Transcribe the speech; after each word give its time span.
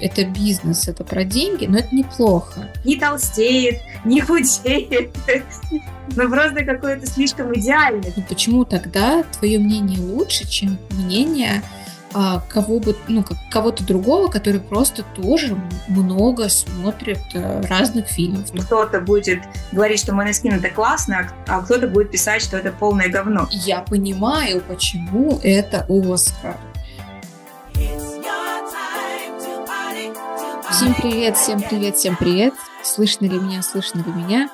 это 0.00 0.24
бизнес, 0.24 0.88
это 0.88 1.04
про 1.04 1.24
деньги, 1.24 1.66
но 1.66 1.78
это 1.78 1.94
неплохо. 1.94 2.68
Не 2.84 2.96
толстеет, 2.96 3.80
не 4.04 4.20
худеет. 4.20 5.10
Ну 6.16 6.28
просто 6.28 6.64
какое-то 6.64 7.06
слишком 7.06 7.54
идеальное. 7.54 8.12
Ну 8.16 8.24
почему 8.28 8.64
тогда 8.64 9.22
твое 9.22 9.60
мнение 9.60 10.00
лучше, 10.00 10.44
чем 10.48 10.76
мнение 10.90 11.62
а, 12.12 12.42
кого 12.48 12.80
бы, 12.80 12.96
ну, 13.06 13.22
как 13.22 13.36
кого-то 13.50 13.84
другого, 13.84 14.28
который 14.28 14.60
просто 14.60 15.04
тоже 15.14 15.56
много 15.86 16.48
смотрит 16.48 17.20
а, 17.34 17.62
разных 17.68 18.08
фильмов. 18.08 18.50
Кто-то 18.52 19.00
будет 19.00 19.42
говорить, 19.70 20.00
что 20.00 20.12
Måneskin 20.12 20.56
это 20.56 20.70
классно, 20.70 21.30
а 21.46 21.60
кто-то 21.60 21.86
будет 21.86 22.10
писать, 22.10 22.42
что 22.42 22.56
это 22.56 22.72
полное 22.72 23.08
говно. 23.08 23.48
Я 23.52 23.80
понимаю, 23.80 24.60
почему 24.66 25.38
это 25.42 25.86
Оскар. 25.88 26.56
Всем 30.80 30.94
привет, 30.94 31.36
всем 31.36 31.60
привет, 31.60 31.96
всем 31.96 32.16
привет. 32.16 32.54
Слышно 32.82 33.26
ли 33.26 33.38
меня, 33.38 33.60
слышно 33.60 33.98
ли 33.98 34.10
меня? 34.12 34.50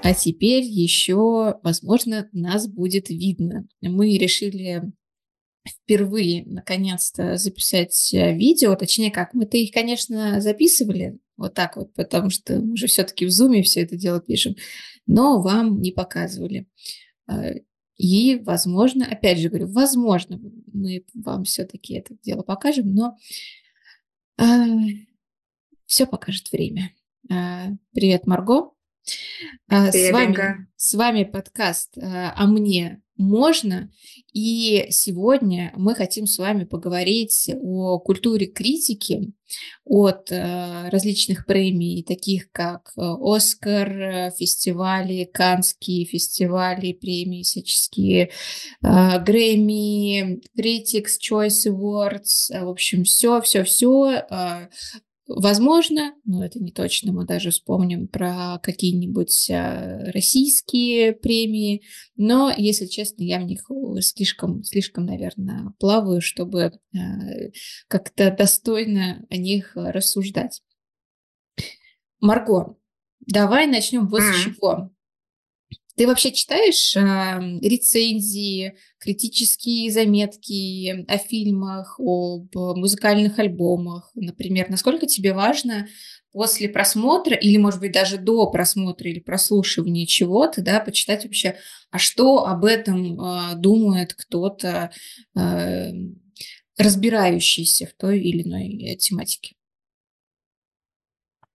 А 0.00 0.14
теперь 0.14 0.62
еще, 0.62 1.58
возможно, 1.64 2.28
нас 2.30 2.68
будет 2.68 3.08
видно. 3.08 3.66
Мы 3.82 4.16
решили 4.16 4.84
впервые, 5.68 6.44
наконец-то, 6.46 7.36
записать 7.36 8.14
э, 8.14 8.32
видео. 8.36 8.76
Точнее, 8.76 9.10
как, 9.10 9.34
мы-то 9.34 9.56
их, 9.56 9.72
конечно, 9.72 10.40
записывали 10.40 11.18
вот 11.36 11.54
так 11.54 11.76
вот, 11.76 11.92
потому 11.94 12.30
что 12.30 12.60
мы 12.60 12.76
же 12.76 12.86
все-таки 12.86 13.26
в 13.26 13.32
зуме 13.32 13.64
все 13.64 13.80
это 13.80 13.96
дело 13.96 14.20
пишем, 14.20 14.54
но 15.08 15.42
вам 15.42 15.80
не 15.80 15.90
показывали. 15.90 16.68
А, 17.26 17.50
и, 17.96 18.36
возможно, 18.36 19.04
опять 19.04 19.40
же 19.40 19.48
говорю, 19.48 19.66
возможно, 19.66 20.40
мы 20.72 21.04
вам 21.12 21.42
все-таки 21.42 21.94
это 21.94 22.14
дело 22.22 22.42
покажем, 22.42 22.94
но 22.94 23.16
а, 24.38 24.64
все 25.86 26.06
покажет 26.06 26.50
время. 26.52 26.92
А, 27.30 27.68
привет, 27.94 28.26
Марго. 28.26 28.72
А, 29.68 29.90
привет, 29.90 30.10
с, 30.10 30.12
вами, 30.12 30.66
с 30.76 30.94
вами 30.94 31.24
подкаст 31.24 31.96
а, 31.96 32.34
«А 32.36 32.46
мне 32.46 33.02
можно?» 33.16 33.90
И 34.32 34.86
сегодня 34.90 35.72
мы 35.76 35.94
хотим 35.94 36.26
с 36.26 36.38
вами 36.38 36.64
поговорить 36.64 37.50
о 37.54 38.00
культуре 38.00 38.46
критики 38.46 39.32
от 39.84 40.30
различных 40.30 41.46
премий, 41.46 42.02
таких 42.02 42.50
как 42.50 42.92
«Оскар», 42.96 44.32
фестивали, 44.32 45.30
Канские 45.32 46.04
фестивали, 46.04 46.92
премии 46.92 47.44
всяческие, 47.44 48.30
Грэмми, 48.82 50.40
Critics 50.58 51.20
Choice 51.22 51.68
Awards, 51.68 52.64
в 52.64 52.68
общем, 52.68 53.04
все, 53.04 53.40
все, 53.40 53.62
все 53.62 54.24
Возможно, 55.28 56.14
но 56.24 56.44
это 56.44 56.60
не 56.60 56.70
точно, 56.70 57.12
мы 57.12 57.26
даже 57.26 57.50
вспомним 57.50 58.06
про 58.06 58.60
какие-нибудь 58.62 59.50
а, 59.50 60.12
российские 60.12 61.14
премии, 61.14 61.82
но, 62.16 62.52
если 62.56 62.86
честно, 62.86 63.24
я 63.24 63.40
в 63.40 63.42
них 63.42 63.68
слишком, 64.02 64.62
слишком, 64.62 65.04
наверное, 65.04 65.72
плаваю, 65.80 66.20
чтобы 66.20 66.62
а, 66.62 66.98
как-то 67.88 68.30
достойно 68.30 69.26
о 69.28 69.36
них 69.36 69.72
рассуждать. 69.74 70.62
Марго, 72.20 72.76
давай 73.26 73.66
начнем 73.66 74.06
вот 74.06 74.22
с 74.22 74.44
чего. 74.44 74.92
Ты 75.96 76.06
вообще 76.06 76.30
читаешь 76.30 76.94
э, 76.94 77.00
рецензии, 77.66 78.76
критические 78.98 79.90
заметки 79.90 81.06
о 81.08 81.16
фильмах, 81.16 81.98
об 81.98 82.54
музыкальных 82.54 83.38
альбомах, 83.38 84.10
например? 84.14 84.66
Насколько 84.68 85.06
тебе 85.06 85.32
важно 85.32 85.88
после 86.32 86.68
просмотра 86.68 87.34
или, 87.34 87.56
может 87.56 87.80
быть, 87.80 87.92
даже 87.92 88.18
до 88.18 88.50
просмотра 88.50 89.08
или 89.08 89.20
прослушивания 89.20 90.04
чего-то, 90.04 90.60
да, 90.60 90.80
почитать 90.80 91.24
вообще, 91.24 91.56
а 91.90 91.98
что 91.98 92.46
об 92.46 92.66
этом 92.66 93.18
э, 93.18 93.54
думает 93.56 94.12
кто-то, 94.12 94.90
э, 95.34 95.92
разбирающийся 96.76 97.86
в 97.86 97.94
той 97.94 98.20
или 98.20 98.42
иной 98.42 98.96
тематике? 98.96 99.54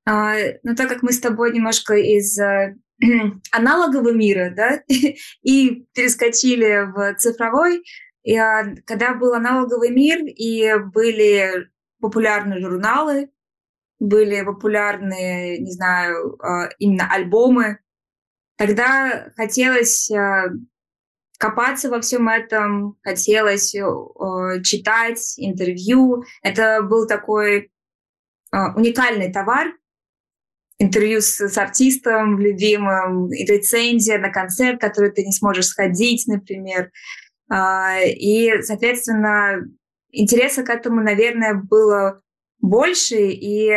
А, 0.03 0.33
ну, 0.63 0.75
так 0.75 0.89
как 0.89 1.03
мы 1.03 1.13
с 1.13 1.19
тобой 1.19 1.53
немножко 1.53 1.93
из 1.93 2.39
э, 2.39 2.75
аналогового 3.51 4.13
мира, 4.13 4.53
да, 4.55 4.81
и 5.41 5.85
перескочили 5.93 6.91
в 6.91 7.15
цифровой. 7.17 7.83
И, 8.23 8.37
а, 8.37 8.75
когда 8.85 9.13
был 9.15 9.33
аналоговый 9.33 9.89
мир, 9.89 10.19
и 10.23 10.75
были 10.93 11.69
популярны 11.99 12.59
журналы, 12.59 13.29
были 13.99 14.43
популярны, 14.43 15.57
не 15.59 15.71
знаю, 15.71 16.37
а, 16.41 16.69
именно 16.79 17.07
альбомы, 17.11 17.79
тогда 18.57 19.31
хотелось 19.35 20.09
а, 20.11 20.49
копаться 21.39 21.89
во 21.89 22.01
всем 22.01 22.29
этом, 22.29 22.97
хотелось 23.01 23.71
читать 24.63 25.33
интервью. 25.37 26.23
Это 26.43 26.83
был 26.83 27.07
такой 27.07 27.71
уникальный 28.51 29.33
товар, 29.33 29.73
интервью 30.81 31.21
с, 31.21 31.39
с 31.39 31.57
артистом 31.57 32.39
любимым, 32.39 33.31
рецензия 33.31 34.17
на 34.17 34.29
концерт, 34.29 34.81
который 34.81 35.11
ты 35.11 35.23
не 35.23 35.31
сможешь 35.31 35.67
сходить, 35.67 36.25
например. 36.27 36.91
А, 37.49 37.99
и, 38.01 38.61
соответственно, 38.63 39.63
интереса 40.09 40.63
к 40.63 40.69
этому, 40.69 41.01
наверное, 41.01 41.53
было 41.53 42.21
больше, 42.59 43.15
и 43.17 43.71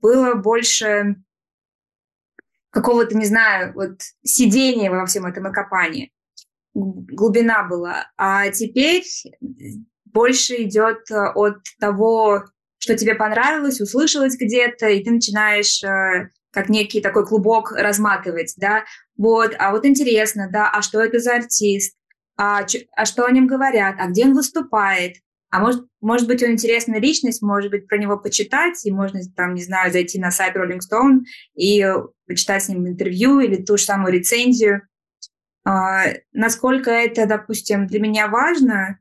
было 0.00 0.34
больше 0.34 1.16
какого-то, 2.70 3.16
не 3.16 3.26
знаю, 3.26 3.74
вот 3.74 4.00
сидения 4.22 4.90
во 4.90 5.04
всем 5.06 5.26
этом 5.26 5.46
окопании. 5.46 6.12
Глубина 6.74 7.64
была. 7.64 8.10
А 8.16 8.48
теперь 8.50 9.04
больше 10.06 10.62
идет 10.62 11.10
от 11.10 11.58
того, 11.78 12.44
что 12.78 12.96
тебе 12.96 13.14
понравилось, 13.14 13.80
услышалось 13.80 14.36
где-то, 14.38 14.88
и 14.88 15.02
ты 15.02 15.10
начинаешь 15.10 15.82
э, 15.82 16.30
как 16.58 16.68
некий 16.68 17.00
такой 17.00 17.24
клубок 17.24 17.70
разматывать, 17.70 18.54
да, 18.56 18.82
вот, 19.16 19.54
а 19.60 19.70
вот 19.70 19.86
интересно, 19.86 20.48
да, 20.52 20.68
а 20.68 20.82
что 20.82 21.00
это 21.00 21.20
за 21.20 21.36
артист, 21.36 21.96
а, 22.36 22.66
а 22.96 23.04
что 23.04 23.26
о 23.26 23.30
нем 23.30 23.46
говорят, 23.46 23.94
а 24.00 24.08
где 24.08 24.24
он 24.24 24.34
выступает, 24.34 25.18
а 25.50 25.60
может, 25.60 25.86
может 26.00 26.26
быть, 26.26 26.42
он 26.42 26.50
интересная 26.50 26.98
личность, 26.98 27.42
может 27.42 27.70
быть, 27.70 27.86
про 27.86 27.96
него 27.96 28.18
почитать, 28.18 28.84
и 28.84 28.90
можно 28.90 29.20
там, 29.36 29.54
не 29.54 29.62
знаю, 29.62 29.92
зайти 29.92 30.18
на 30.18 30.32
сайт 30.32 30.56
Rolling 30.56 30.80
Stone 30.80 31.20
и 31.54 31.86
почитать 32.26 32.64
с 32.64 32.68
ним 32.68 32.88
интервью 32.88 33.38
или 33.38 33.62
ту 33.62 33.76
же 33.76 33.84
самую 33.84 34.12
рецензию. 34.12 34.82
А, 35.64 36.06
насколько 36.32 36.90
это, 36.90 37.26
допустим, 37.26 37.86
для 37.86 38.00
меня 38.00 38.26
важно, 38.26 38.98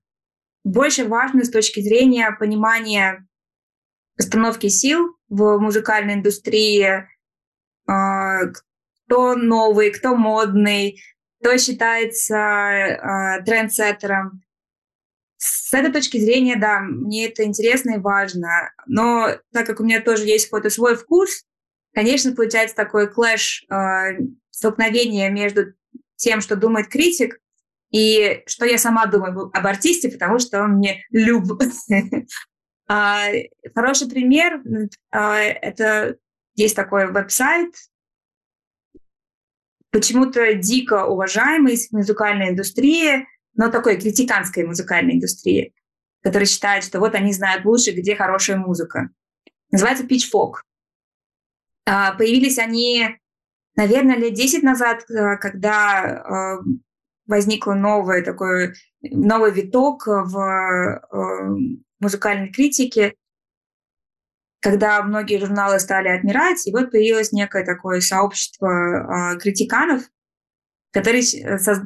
больше 0.64 1.06
важно 1.06 1.44
с 1.44 1.50
точки 1.50 1.80
зрения 1.80 2.38
понимания 2.40 3.28
постановки 4.16 4.68
сил 4.68 5.16
в 5.28 5.58
музыкальной 5.58 6.14
индустрии, 6.14 7.08
кто 9.06 9.36
новый, 9.36 9.92
кто 9.92 10.16
модный, 10.16 11.02
кто 11.40 11.58
считается 11.58 12.36
а, 12.38 13.42
трендсеттером. 13.42 14.42
С 15.38 15.74
этой 15.74 15.92
точки 15.92 16.18
зрения, 16.18 16.56
да, 16.56 16.80
мне 16.80 17.28
это 17.28 17.44
интересно 17.44 17.92
и 17.92 18.00
важно. 18.00 18.72
Но 18.88 19.30
так 19.54 19.68
как 19.68 19.80
у 19.80 19.84
меня 19.84 20.02
тоже 20.02 20.26
есть 20.26 20.46
какой-то 20.46 20.70
свой 20.70 20.96
вкус, 20.96 21.44
конечно, 21.94 22.34
получается 22.34 22.76
такой 22.76 23.08
клэш, 23.08 23.64
э, 23.70 24.18
столкновение 24.50 25.30
между 25.30 25.74
тем, 26.16 26.42
что 26.42 26.56
думает 26.56 26.88
критик, 26.88 27.40
и 27.92 28.44
что 28.48 28.66
я 28.66 28.78
сама 28.78 29.06
думаю 29.06 29.52
об 29.54 29.68
артисте, 29.68 30.10
потому 30.10 30.40
что 30.40 30.64
он 30.64 30.78
мне 30.78 31.06
люб. 31.12 31.44
Хороший 32.88 34.10
пример– 34.10 34.62
это 35.12 36.18
есть 36.56 36.76
такой 36.76 37.12
веб-сайт, 37.12 37.74
почему-то 39.98 40.54
дико 40.54 41.08
уважаемый 41.08 41.76
в 41.76 41.92
музыкальной 41.92 42.50
индустрии, 42.50 43.26
но 43.56 43.72
такой 43.72 44.00
критиканской 44.00 44.64
музыкальной 44.64 45.16
индустрии, 45.16 45.74
который 46.22 46.46
считает, 46.46 46.84
что 46.84 47.00
вот 47.00 47.16
они 47.16 47.34
знают 47.34 47.66
лучше, 47.66 47.94
где 47.94 48.16
хорошая 48.16 48.58
музыка. 48.58 49.10
Называется 49.72 50.06
Pitchfork. 50.06 50.62
А, 51.88 52.14
появились 52.14 52.60
они, 52.60 53.08
наверное, 53.76 54.18
лет 54.18 54.36
10 54.36 54.62
назад, 54.62 55.10
э, 55.10 55.38
когда 55.38 56.04
э, 56.06 56.70
возникло 57.26 57.74
новое 57.74 58.24
такое, 58.24 58.76
новый 59.02 59.52
виток 59.52 60.06
в 60.06 60.38
э, 60.38 61.58
музыкальной 62.00 62.52
критике, 62.52 63.16
когда 64.68 65.02
многие 65.02 65.40
журналы 65.40 65.80
стали 65.80 66.10
отмирать, 66.10 66.68
и 66.68 66.74
вот 66.74 66.92
появилось 66.92 67.32
некое 67.32 67.64
такое 67.64 68.02
сообщество 68.02 68.68
э, 68.68 69.40
критиканов, 69.40 70.02
которые 70.92 71.24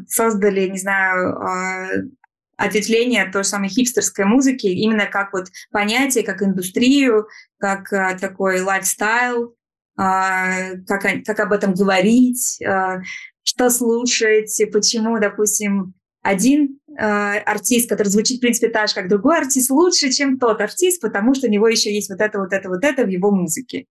создали, 0.07 0.67
не 0.67 0.79
знаю, 0.79 1.37
э, 1.37 2.09
ответвление 2.57 3.21
от 3.21 3.33
той 3.33 3.43
самой 3.43 3.69
хипстерской 3.69 4.25
музыки, 4.25 4.65
именно 4.65 5.05
как 5.05 5.31
вот 5.31 5.49
понятие, 5.71 6.23
как 6.23 6.41
индустрию, 6.41 7.27
как 7.59 7.93
а, 7.93 8.17
такой 8.17 8.61
лайфстайл, 8.61 9.55
а, 9.95 10.71
как, 10.87 11.03
как 11.23 11.39
об 11.39 11.53
этом 11.53 11.75
говорить, 11.75 12.59
а, 12.63 13.01
что 13.43 13.69
слушать, 13.69 14.59
почему, 14.73 15.19
допустим, 15.19 15.93
один 16.23 16.79
э, 16.80 16.80
артист, 16.97 17.89
который 17.89 18.09
звучит, 18.09 18.37
в 18.37 18.41
принципе, 18.41 18.69
так 18.69 18.89
же, 18.89 18.95
как 18.95 19.07
другой 19.09 19.37
артист, 19.37 19.69
лучше, 19.69 20.11
чем 20.11 20.39
тот 20.39 20.61
артист, 20.61 21.01
потому 21.01 21.33
что 21.33 21.47
у 21.47 21.49
него 21.49 21.67
еще 21.67 21.93
есть 21.93 22.09
вот 22.09 22.19
это, 22.19 22.39
вот 22.39 22.53
это, 22.53 22.69
вот 22.69 22.83
это 22.83 23.03
в 23.03 23.07
его 23.07 23.31
музыке. 23.31 23.87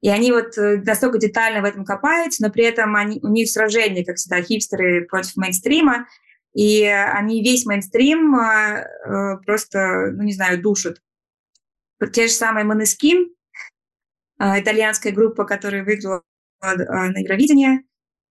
И 0.00 0.08
они 0.08 0.32
вот 0.32 0.56
э, 0.58 0.80
настолько 0.84 1.18
детально 1.18 1.62
в 1.62 1.64
этом 1.64 1.84
копаются, 1.84 2.42
но 2.42 2.50
при 2.50 2.64
этом 2.64 2.94
они, 2.96 3.18
у 3.22 3.28
них 3.28 3.50
сражение, 3.50 4.04
как 4.04 4.16
всегда, 4.16 4.42
хипстеры 4.42 5.06
против 5.06 5.36
мейнстрима, 5.36 6.06
и 6.54 6.84
они 6.84 7.42
весь 7.42 7.66
мейнстрим 7.66 8.34
э, 8.36 8.86
э 9.04 9.36
просто, 9.44 10.12
ну 10.12 10.22
не 10.22 10.32
знаю, 10.32 10.60
душат. 10.60 11.02
Те 12.12 12.28
же 12.28 12.32
самые 12.32 12.66
Måneskin, 12.66 13.26
э, 14.40 14.60
итальянская 14.60 15.12
группа, 15.12 15.44
которая 15.44 15.84
выиграла 15.84 16.22
э, 16.62 16.76
на 16.76 17.18
Евровидение 17.18 17.82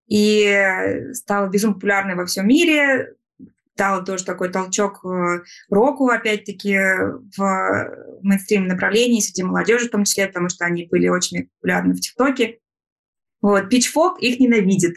и 0.08 1.12
стала 1.14 1.48
безумно 1.48 1.74
популярной 1.74 2.14
во 2.14 2.26
всем 2.26 2.46
мире, 2.46 3.16
дала 3.76 4.02
тоже 4.02 4.24
такой 4.24 4.50
толчок 4.50 5.04
э, 5.04 5.42
року, 5.70 6.08
опять-таки, 6.08 6.76
в 7.36 8.18
мейнстрим 8.22 8.66
направлении 8.66 9.20
среди 9.20 9.42
молодежи 9.42 9.88
в 9.88 9.90
том 9.90 10.04
числе, 10.04 10.26
потому 10.26 10.48
что 10.48 10.64
они 10.64 10.86
были 10.86 11.08
очень 11.08 11.48
популярны 11.60 11.94
в 11.94 12.00
ТикТоке. 12.00 12.58
Вот, 13.40 13.72
Pitchfork 13.72 14.18
их 14.20 14.40
ненавидит. 14.40 14.96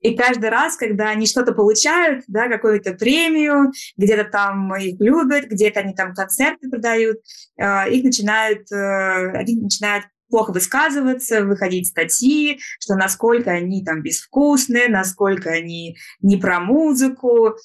И 0.00 0.16
каждый 0.16 0.50
раз, 0.50 0.76
когда 0.76 1.10
они 1.10 1.26
что-то 1.26 1.52
получают, 1.52 2.24
да, 2.28 2.48
какую-то 2.48 2.94
премию, 2.94 3.72
где-то 3.96 4.24
там 4.24 4.74
их 4.76 5.00
любят, 5.00 5.46
где-то 5.46 5.80
они 5.80 5.94
там 5.94 6.14
концерты 6.14 6.70
продают, 6.70 7.18
э, 7.56 7.90
их 7.90 8.04
начинают, 8.04 8.70
э, 8.72 9.30
они 9.32 9.60
начинают 9.60 10.06
плохо 10.30 10.52
высказываться, 10.52 11.44
выходить 11.44 11.88
статьи, 11.88 12.60
что 12.80 12.94
насколько 12.96 13.50
они 13.50 13.84
там 13.84 14.02
безвкусные, 14.02 14.88
насколько 14.88 15.50
они 15.50 15.96
не 16.20 16.36
про 16.36 16.60
музыку, 16.60 17.56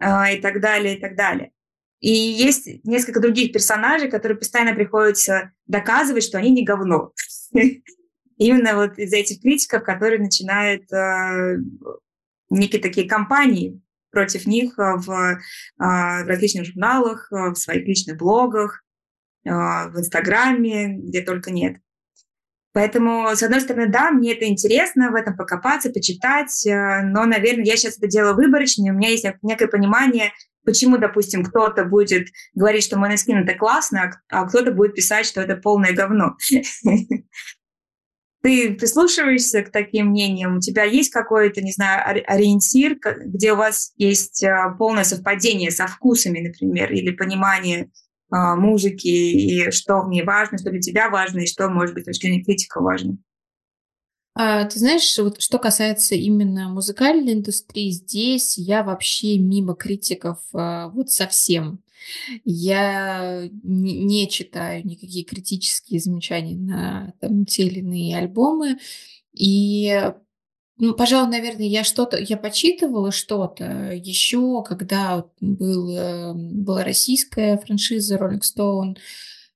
а, 0.00 0.30
и 0.30 0.40
так 0.40 0.60
далее, 0.60 0.96
и 0.96 1.00
так 1.00 1.14
далее. 1.14 1.52
И 2.00 2.10
есть 2.10 2.66
несколько 2.84 3.20
других 3.20 3.52
персонажей, 3.52 4.10
которые 4.10 4.38
постоянно 4.38 4.74
приходится 4.74 5.52
доказывать, 5.66 6.24
что 6.24 6.38
они 6.38 6.50
не 6.50 6.64
говно. 6.64 7.12
Именно 8.38 8.74
вот 8.76 8.98
из 8.98 9.12
этих 9.12 9.42
критиков, 9.42 9.84
которые 9.84 10.18
начинают 10.18 10.90
э, 10.90 11.58
некие 12.48 12.80
такие 12.80 13.06
кампании 13.06 13.82
против 14.10 14.46
них 14.46 14.78
в, 14.78 15.10
э, 15.10 15.38
в 15.76 16.26
различных 16.26 16.64
журналах, 16.64 17.28
в 17.30 17.54
своих 17.54 17.86
личных 17.86 18.16
блогах, 18.16 18.82
в 19.44 19.92
Инстаграме, 19.96 20.96
где 20.98 21.22
только 21.22 21.50
нет. 21.50 21.76
Поэтому, 22.72 23.28
с 23.34 23.42
одной 23.42 23.60
стороны, 23.60 23.88
да, 23.88 24.10
мне 24.12 24.32
это 24.32 24.46
интересно 24.46 25.10
в 25.10 25.14
этом 25.14 25.36
покопаться, 25.36 25.90
почитать, 25.90 26.64
э, 26.66 27.02
но, 27.02 27.24
наверное, 27.24 27.64
я 27.64 27.76
сейчас 27.76 27.98
это 27.98 28.06
делаю 28.06 28.36
выборочно, 28.36 28.92
у 28.92 28.96
меня 28.96 29.08
есть 29.08 29.26
некое 29.42 29.66
понимание, 29.66 30.32
почему, 30.64 30.98
допустим, 30.98 31.44
кто-то 31.44 31.84
будет 31.84 32.28
говорить, 32.54 32.84
что 32.84 32.96
Måneskin 32.96 33.40
это 33.42 33.54
классно, 33.54 34.12
а, 34.30 34.42
а 34.42 34.48
кто-то 34.48 34.70
будет 34.70 34.94
писать, 34.94 35.26
что 35.26 35.40
это 35.40 35.56
полное 35.56 35.92
говно. 35.92 36.36
Ты 38.42 38.72
прислушиваешься 38.74 39.62
к 39.62 39.70
таким 39.70 40.06
мнениям? 40.06 40.56
У 40.56 40.60
тебя 40.60 40.84
есть 40.84 41.12
какой-то, 41.12 41.60
не 41.60 41.72
знаю, 41.72 42.24
ориентир, 42.26 42.96
где 43.26 43.52
у 43.52 43.56
вас 43.56 43.92
есть 43.96 44.42
э, 44.42 44.56
полное 44.78 45.04
совпадение 45.04 45.70
со 45.70 45.86
вкусами, 45.86 46.40
например, 46.48 46.90
или 46.90 47.10
понимание 47.10 47.90
музыки 48.30 49.08
и 49.08 49.70
что 49.70 50.02
в 50.02 50.08
ней 50.08 50.22
важно, 50.22 50.58
что 50.58 50.70
для 50.70 50.80
тебя 50.80 51.10
важно 51.10 51.40
и 51.40 51.46
что, 51.46 51.68
может 51.68 51.94
быть, 51.94 52.04
с 52.04 52.06
точки 52.06 52.26
зрения 52.26 52.44
критика 52.44 52.80
важно. 52.80 53.18
А, 54.34 54.64
ты 54.64 54.78
знаешь, 54.78 55.18
вот 55.18 55.42
что 55.42 55.58
касается 55.58 56.14
именно 56.14 56.68
музыкальной 56.68 57.34
индустрии, 57.34 57.90
здесь 57.90 58.56
я 58.56 58.82
вообще 58.82 59.38
мимо 59.38 59.74
критиков 59.74 60.38
а, 60.54 60.88
вот 60.88 61.10
совсем. 61.10 61.82
Я 62.44 63.48
не, 63.62 64.04
не 64.04 64.28
читаю 64.28 64.86
никакие 64.86 65.24
критические 65.24 66.00
замечания 66.00 66.56
на 66.56 67.12
там, 67.20 67.44
те 67.44 67.64
или 67.64 67.80
иные 67.80 68.16
альбомы. 68.16 68.78
И 69.32 70.12
ну, 70.80 70.94
пожалуй, 70.94 71.30
наверное, 71.30 71.66
я 71.66 71.84
что-то, 71.84 72.16
я 72.18 72.36
почитывала 72.36 73.12
что-то 73.12 73.92
еще, 73.92 74.64
когда 74.66 75.26
был, 75.40 75.90
э, 75.96 76.32
была 76.34 76.84
российская 76.84 77.58
франшиза 77.58 78.16
Rolling 78.16 78.40
Stone, 78.40 78.96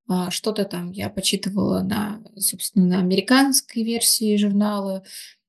а, 0.06 0.31
что-то 0.31 0.65
там 0.65 0.91
я 0.93 1.09
почитывала 1.09 1.81
на, 1.81 2.23
собственно, 2.37 2.87
на 2.87 2.99
американской 2.99 3.82
версии 3.82 4.37
журнала, 4.37 5.03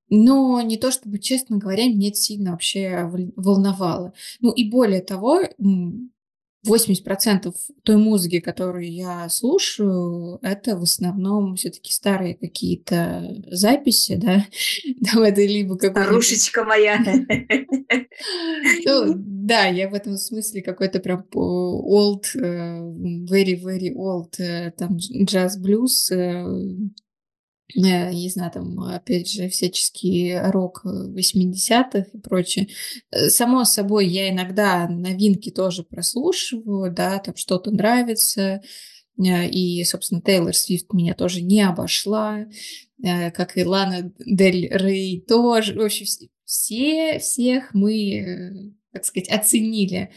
но 0.10 0.62
не 0.62 0.78
то 0.78 0.92
чтобы, 0.92 1.20
честно 1.20 1.58
говоря, 1.58 1.88
меня 1.88 2.08
это 2.08 2.18
сильно 2.18 2.52
вообще 2.52 3.10
волновало. 3.36 4.14
Ну 4.40 4.52
и 4.52 4.70
более 4.70 5.02
того, 5.02 5.42
80% 6.66 7.54
той 7.84 7.98
музыки, 7.98 8.40
которую 8.40 8.92
я 8.92 9.30
слушаю, 9.30 10.40
это 10.42 10.78
в 10.78 10.84
основном 10.84 11.56
все-таки 11.56 11.92
старые 11.92 12.36
какие-то 12.36 13.44
записи, 13.50 14.16
да, 14.22 14.46
там 15.12 15.24
это 15.24 15.42
либо 15.42 15.78
какой-то... 15.78 16.04
Старушечка 16.04 16.64
моя. 16.64 17.04
Ну, 18.86 19.14
да, 19.16 19.66
я 19.68 19.90
в 19.90 19.94
этом 19.94 20.18
смысле 20.18 20.62
какой-то 20.62 21.00
прям 21.00 21.26
old, 21.34 22.26
э, 22.36 22.80
very, 23.30 23.62
very 23.62 23.94
old, 23.94 24.40
э, 24.40 24.72
там 24.72 24.98
джаз-блюз, 24.98 26.12
э, 26.12 26.26
Э, 26.26 26.46
не 27.74 28.30
знаю, 28.30 28.52
там, 28.52 28.80
опять 28.82 29.30
же, 29.30 29.50
всяческий 29.50 30.38
рок 30.52 30.84
80-х 30.86 32.06
и 32.14 32.18
прочее. 32.20 32.68
Э, 33.12 33.30
само 33.30 33.64
собой, 33.66 34.08
я 34.08 34.30
иногда 34.30 34.88
новинки 34.88 35.50
тоже 35.50 35.84
прослушиваю, 35.84 36.92
да, 36.92 37.18
там 37.20 37.36
что-то 37.36 37.72
нравится, 37.72 38.62
э, 39.18 39.50
и, 39.50 39.84
собственно, 39.84 40.22
Тейлор 40.22 40.54
Свифт 40.54 40.94
меня 40.94 41.16
тоже 41.16 41.42
не 41.42 41.62
обошла, 41.64 42.46
как 43.02 43.58
и 43.58 43.66
Лана 43.66 44.14
Дель 44.26 44.68
Рей 44.72 45.22
тоже. 45.22 45.74
В 45.74 45.84
общем, 45.84 46.06
все, 46.46 47.20
всех 47.20 47.74
мы, 47.74 48.74
так 48.94 49.06
сказать, 49.06 49.30
оценили. 49.30 50.12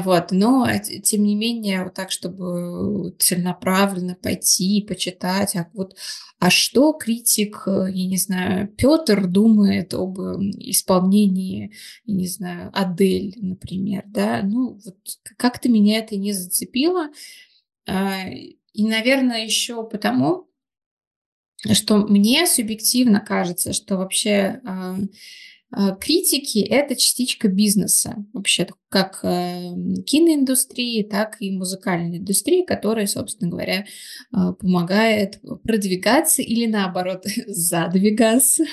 Вот, 0.00 0.30
но 0.30 0.66
тем 1.02 1.24
не 1.24 1.34
менее, 1.34 1.84
вот 1.84 1.94
так, 1.94 2.10
чтобы 2.10 3.14
целенаправленно 3.18 4.14
пойти, 4.14 4.84
почитать, 4.86 5.56
а 5.56 5.68
вот, 5.74 5.96
а 6.38 6.50
что 6.50 6.92
критик, 6.92 7.64
э, 7.66 7.86
я 7.90 8.06
не 8.06 8.16
знаю, 8.16 8.68
Петр 8.68 9.26
думает 9.26 9.94
об 9.94 10.18
исполнении, 10.18 11.72
я 12.04 12.14
не 12.14 12.26
знаю, 12.26 12.70
Адель, 12.72 13.34
например, 13.36 14.04
да, 14.06 14.40
ну, 14.42 14.80
вот 14.84 14.96
как-то 15.36 15.68
меня 15.68 15.98
это 15.98 16.16
не 16.16 16.32
зацепило, 16.32 17.08
а, 17.86 18.28
и, 18.28 18.86
наверное, 18.86 19.44
еще 19.44 19.88
потому, 19.88 20.48
что 21.72 21.98
мне 21.98 22.46
субъективно 22.46 23.20
кажется, 23.20 23.72
что 23.72 23.96
вообще 23.96 24.60
критики– 26.00 26.58
это 26.70 26.96
частичка 26.96 27.48
бизнеса, 27.48 28.24
вообще 28.32 28.66
как 28.88 29.20
э, 29.24 29.70
киноиндустрии, 30.06 31.02
так 31.02 31.36
и 31.40 31.50
музыкальной 31.50 32.18
индустрии, 32.18 32.64
которая, 32.64 33.08
собственно 33.08 33.50
говоря, 33.50 33.86
а, 34.32 34.52
помогает 34.52 35.40
продвигаться 35.64 36.42
или, 36.42 36.66
наоборот, 36.66 37.24
задвигаться 37.46 38.64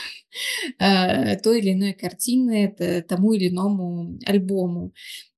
а, 0.77 1.36
той 1.38 1.60
или 1.60 1.74
иной 1.74 1.93
картины, 1.93 3.03
тому 3.08 3.34
или 3.34 3.50
иному 3.50 4.20
альбому. 4.27 4.93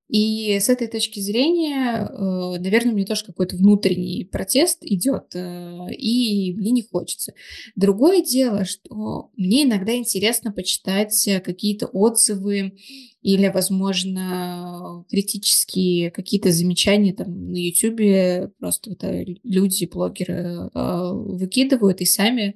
И 0.10 0.60
с 0.60 0.70
этой 0.70 0.88
точки 0.88 1.20
зрения, 1.22 2.08
э, 2.08 2.60
наверное, 2.60 2.92
у 2.92 2.96
меня 2.96 3.06
тоже 3.06 3.26
какой-то 3.26 3.56
внутренний 3.56 4.26
протест 4.26 4.80
идет, 4.82 5.34
э, 5.34 5.94
и 5.98 6.54
мне 6.54 6.72
не 6.72 6.84
хочется. 6.84 7.34
Другое 7.76 8.22
дело, 8.22 8.66
что 8.66 9.32
мне 9.38 9.64
иногда 9.64 9.96
интересно 9.96 10.52
почитать 10.52 11.30
какие-то 11.44 11.88
отзывы 11.88 12.74
или, 13.22 13.48
возможно, 13.48 15.06
критические 15.10 16.12
какие-то 16.12 16.52
замечания 16.52 17.14
там 17.14 17.52
на 17.52 17.58
YouTube, 17.58 18.52
просто 18.60 18.92
вот 18.92 19.04
э, 19.06 19.26
люди, 19.44 19.86
блогеры 19.86 20.70
выкидывают 20.74 22.02
и 22.02 22.06
сами 22.06 22.56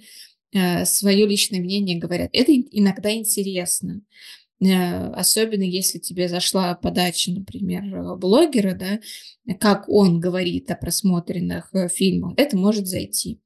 свое 0.85 1.25
личное 1.27 1.59
мнение 1.59 1.99
говорят. 1.99 2.29
Это 2.33 2.53
иногда 2.53 3.13
интересно. 3.13 4.01
Э, 4.59 5.11
особенно 5.11 5.63
если 5.63 5.99
тебе 5.99 6.27
зашла 6.27 6.73
подача, 6.75 7.31
например, 7.31 8.15
блогера, 8.15 8.73
да, 8.73 8.99
как 9.59 9.87
он 9.87 10.19
говорит 10.19 10.71
о 10.71 10.75
просмотренных 10.75 11.69
э, 11.73 11.89
фильмах, 11.89 12.33
это 12.37 12.57
может 12.57 12.87
зайти. 12.87 13.39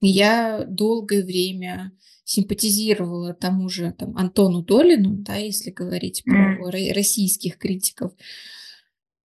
Я 0.00 0.64
долгое 0.68 1.24
время 1.24 1.92
симпатизировала 2.24 3.34
тому 3.34 3.68
же 3.68 3.92
там, 3.92 4.16
Антону 4.16 4.62
Долину, 4.62 5.16
да, 5.16 5.36
если 5.36 5.70
говорить 5.70 6.22
про 6.24 6.70
российских 6.70 7.58
критиков. 7.58 8.12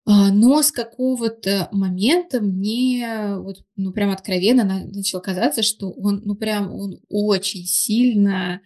А, 0.06 0.32
но 0.32 0.64
с 0.64 0.72
какого-то 0.72 1.68
момента 1.72 2.40
мне 2.42 3.36
вот, 3.38 3.64
ну, 3.76 3.92
прям 3.92 4.12
откровенно 4.12 4.64
начало 4.64 5.20
казаться, 5.20 5.64
что 5.64 5.92
он, 5.92 6.22
ну, 6.24 6.36
прям 6.36 6.74
он 6.74 7.02
очень 7.10 7.66
сильно 7.66 8.62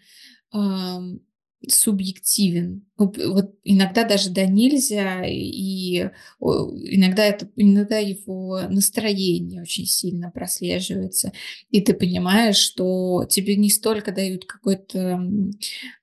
субъективен. 1.68 2.86
Вот 2.98 3.56
иногда 3.64 4.04
даже 4.04 4.30
да 4.30 4.46
нельзя, 4.46 5.26
и 5.26 6.10
иногда, 6.40 7.26
это, 7.26 7.50
иногда 7.56 7.98
его 7.98 8.62
настроение 8.70 9.62
очень 9.62 9.86
сильно 9.86 10.32
прослеживается. 10.32 11.32
И 11.70 11.82
ты 11.82 11.94
понимаешь, 11.94 12.58
что 12.58 13.26
тебе 13.30 13.56
не 13.56 13.70
столько 13.70 14.12
дают 14.12 14.46
какой-то 14.46 15.28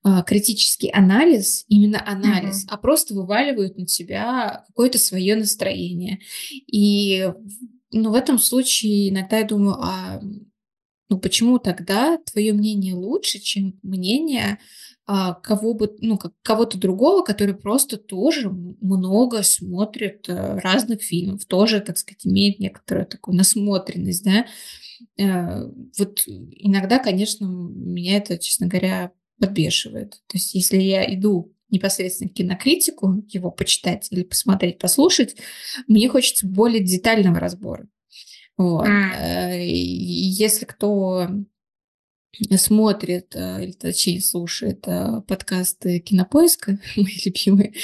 а, 0.02 0.22
критический 0.22 0.90
анализ, 0.90 1.64
именно 1.68 2.02
анализ, 2.06 2.64
mm-hmm. 2.64 2.70
а 2.70 2.76
просто 2.78 3.14
вываливают 3.14 3.78
на 3.78 3.86
тебя 3.86 4.64
какое-то 4.68 4.98
свое 4.98 5.36
настроение. 5.36 6.20
И 6.66 7.30
ну, 7.90 8.10
в 8.10 8.14
этом 8.14 8.38
случае 8.38 9.10
иногда 9.10 9.38
я 9.38 9.44
думаю, 9.44 9.76
а 9.80 10.20
ну 11.08 11.18
почему 11.18 11.58
тогда 11.58 12.18
твое 12.18 12.52
мнение 12.52 12.94
лучше, 12.94 13.38
чем 13.38 13.78
мнение 13.82 14.58
кого 15.42 15.72
бы, 15.72 15.96
ну, 16.00 16.18
как 16.18 16.34
кого-то 16.42 16.78
другого, 16.78 17.22
который 17.22 17.54
просто 17.54 17.96
тоже 17.96 18.50
много 18.50 19.42
смотрит 19.42 20.28
э, 20.28 20.58
разных 20.58 21.02
фильмов, 21.02 21.46
тоже, 21.46 21.80
так 21.80 21.96
сказать, 21.96 22.26
имеет 22.26 22.58
некоторую 22.58 23.06
такую 23.06 23.34
насмотренность, 23.34 24.22
да. 24.22 24.46
Э, 25.16 25.64
вот 25.98 26.22
иногда, 26.26 26.98
конечно, 26.98 27.46
меня 27.46 28.18
это, 28.18 28.36
честно 28.36 28.66
говоря, 28.66 29.12
подбешивает. 29.40 30.20
То 30.26 30.36
есть 30.36 30.54
если 30.54 30.76
я 30.76 31.10
иду 31.14 31.54
непосредственно 31.70 32.28
кинокритику, 32.28 33.24
его 33.28 33.50
почитать 33.50 34.08
или 34.10 34.24
посмотреть, 34.24 34.78
послушать, 34.78 35.36
мне 35.86 36.08
хочется 36.10 36.46
более 36.46 36.84
детального 36.84 37.40
разбора. 37.40 37.88
Вот. 38.58 38.86
Mm. 38.86 39.64
Если 39.64 40.64
кто 40.64 41.28
смотрит, 42.56 43.34
э, 43.34 43.64
или 43.64 43.72
точнее 43.72 44.20
слушает 44.20 44.86
э, 44.86 45.22
подкасты 45.26 45.98
Кинопоиска, 46.00 46.78
мои 46.96 47.18
любимые, 47.24 47.74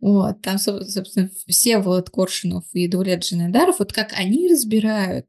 вот, 0.00 0.42
там, 0.42 0.58
собственно, 0.58 1.30
все 1.46 1.78
Влад 1.78 2.10
Коршунов 2.10 2.64
и 2.72 2.88
Дулет 2.88 3.22
Джинайдаров, 3.22 3.78
вот 3.78 3.92
как 3.92 4.12
они 4.16 4.48
разбирают 4.48 5.26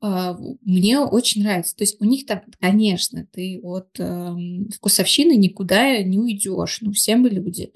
мне 0.00 1.00
очень 1.00 1.42
нравится. 1.42 1.74
То 1.74 1.84
есть 1.84 2.00
у 2.00 2.04
них 2.04 2.26
там, 2.26 2.42
конечно, 2.60 3.26
ты 3.32 3.58
от 3.62 3.98
э, 3.98 4.36
вкусовщины 4.74 5.36
никуда 5.36 6.02
не 6.02 6.18
уйдешь, 6.18 6.78
ну, 6.82 6.92
все 6.92 7.16
мы 7.16 7.30
люди. 7.30 7.72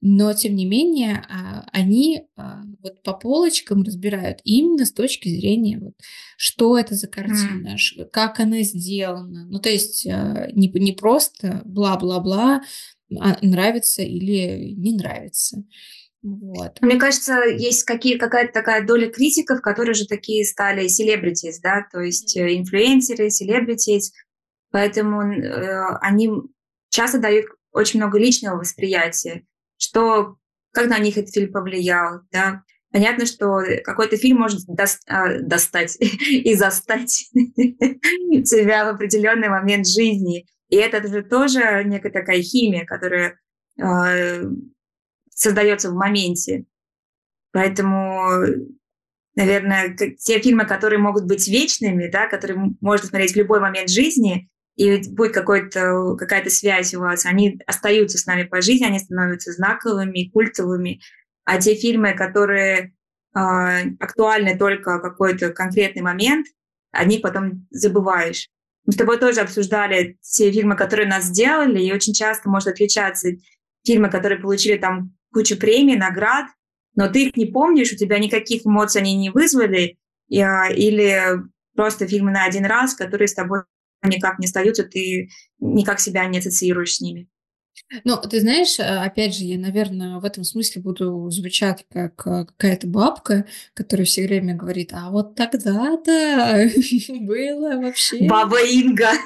Но, 0.00 0.32
тем 0.32 0.56
не 0.56 0.64
менее, 0.64 1.24
э, 1.28 1.62
они 1.72 2.22
э, 2.36 2.42
вот 2.82 3.02
по 3.02 3.12
полочкам 3.12 3.82
разбирают 3.82 4.40
именно 4.44 4.84
с 4.84 4.92
точки 4.92 5.28
зрения, 5.28 5.78
вот, 5.78 5.94
что 6.36 6.76
это 6.76 6.94
за 6.94 7.06
картина, 7.06 7.76
mm. 7.76 8.06
как 8.06 8.40
она 8.40 8.62
сделана. 8.62 9.46
Ну, 9.48 9.60
то 9.60 9.68
есть 9.68 10.06
э, 10.06 10.50
не, 10.52 10.68
не 10.68 10.92
просто 10.92 11.62
бла-бла-бла, 11.64 12.62
а 13.18 13.38
нравится 13.42 14.02
или 14.02 14.72
не 14.76 14.94
нравится. 14.94 15.64
Вот. 16.22 16.80
Мне 16.82 16.96
кажется, 16.96 17.44
есть 17.44 17.84
какие, 17.84 18.18
какая-то 18.18 18.52
такая 18.52 18.86
доля 18.86 19.10
критиков, 19.10 19.62
которые 19.62 19.94
же 19.94 20.06
такие 20.06 20.44
стали 20.44 20.86
селебритис, 20.86 21.60
да, 21.60 21.86
то 21.90 22.00
есть 22.00 22.36
э, 22.36 22.56
инфлюенсеры, 22.56 23.30
селебритис, 23.30 24.12
поэтому 24.70 25.22
э, 25.22 25.96
они 26.02 26.30
часто 26.90 27.18
дают 27.18 27.46
очень 27.72 28.00
много 28.00 28.18
личного 28.18 28.58
восприятия, 28.58 29.44
что 29.78 30.36
как 30.72 30.88
на 30.88 30.98
них 30.98 31.16
этот 31.16 31.32
фильм 31.32 31.52
повлиял, 31.52 32.20
да. 32.30 32.62
Понятно, 32.92 33.24
что 33.24 33.60
какой-то 33.84 34.16
фильм 34.16 34.38
может 34.38 34.66
до, 34.66 34.84
э, 34.84 35.40
достать 35.40 35.96
и 36.00 36.54
застать 36.54 37.30
тебя 37.32 38.84
в 38.84 38.94
определенный 38.94 39.48
момент 39.48 39.86
жизни. 39.86 40.46
И 40.68 40.76
это 40.76 41.06
же 41.06 41.22
тоже 41.22 41.82
некая 41.84 42.12
такая 42.12 42.42
химия, 42.42 42.84
которая 42.84 43.38
э, 43.80 44.42
создается 45.40 45.90
в 45.90 45.94
моменте. 45.94 46.66
Поэтому, 47.52 48.28
наверное, 49.34 49.96
те 49.96 50.38
фильмы, 50.38 50.66
которые 50.66 50.98
могут 50.98 51.24
быть 51.24 51.48
вечными, 51.48 52.08
да, 52.08 52.28
которые 52.28 52.74
можно 52.80 53.06
смотреть 53.06 53.32
в 53.32 53.36
любой 53.36 53.60
момент 53.60 53.88
жизни, 53.88 54.50
и 54.76 54.98
будет 55.08 55.32
какой-то, 55.32 56.14
какая-то 56.16 56.50
связь 56.50 56.94
у 56.94 57.00
вас, 57.00 57.26
они 57.26 57.58
остаются 57.66 58.18
с 58.18 58.26
нами 58.26 58.44
по 58.44 58.60
жизни, 58.60 58.84
они 58.84 58.98
становятся 58.98 59.52
знаковыми, 59.52 60.30
культовыми. 60.30 61.00
А 61.44 61.58
те 61.58 61.74
фильмы, 61.74 62.12
которые 62.12 62.92
э, 63.34 63.40
актуальны 63.98 64.56
только 64.58 65.00
какой-то 65.00 65.50
конкретный 65.50 66.02
момент, 66.02 66.46
они 66.92 67.18
потом 67.18 67.66
забываешь. 67.70 68.48
Мы 68.84 68.92
с 68.92 68.96
тобой 68.96 69.18
тоже 69.18 69.40
обсуждали 69.40 70.18
те 70.20 70.52
фильмы, 70.52 70.76
которые 70.76 71.08
нас 71.08 71.24
сделали, 71.24 71.82
и 71.82 71.92
очень 71.92 72.14
часто 72.14 72.48
может 72.48 72.68
отличаться 72.68 73.28
фильмы, 73.84 74.10
которые 74.10 74.38
получили 74.38 74.76
там 74.76 75.14
кучу 75.32 75.56
премий, 75.56 75.96
наград, 75.96 76.46
но 76.94 77.08
ты 77.08 77.26
их 77.26 77.36
не 77.36 77.46
помнишь, 77.46 77.92
у 77.92 77.96
тебя 77.96 78.18
никаких 78.18 78.66
эмоций 78.66 79.00
они 79.00 79.14
не 79.16 79.30
вызвали, 79.30 79.98
или 80.28 81.42
просто 81.74 82.06
фильмы 82.06 82.30
на 82.30 82.44
один 82.44 82.64
раз, 82.66 82.94
которые 82.94 83.28
с 83.28 83.34
тобой 83.34 83.62
никак 84.02 84.38
не 84.38 84.46
остаются, 84.46 84.84
ты 84.84 85.28
никак 85.58 86.00
себя 86.00 86.26
не 86.26 86.38
ассоциируешь 86.38 86.96
с 86.96 87.00
ними. 87.00 87.28
Ну, 88.04 88.16
ты 88.18 88.40
знаешь, 88.40 88.78
э, 88.78 88.82
опять 88.82 89.34
же, 89.34 89.44
я, 89.44 89.58
наверное, 89.58 90.18
в 90.18 90.24
этом 90.24 90.44
смысле 90.44 90.82
буду 90.82 91.28
звучать 91.30 91.86
как 91.90 92.26
э, 92.26 92.44
какая-то 92.46 92.86
бабка, 92.86 93.46
которая 93.74 94.04
все 94.06 94.26
время 94.26 94.54
говорит, 94.54 94.92
а 94.92 95.10
вот 95.10 95.34
тогда-то 95.34 96.70
было 97.08 97.80
вообще... 97.80 98.26
Баба 98.28 98.60
Инга! 98.62 99.10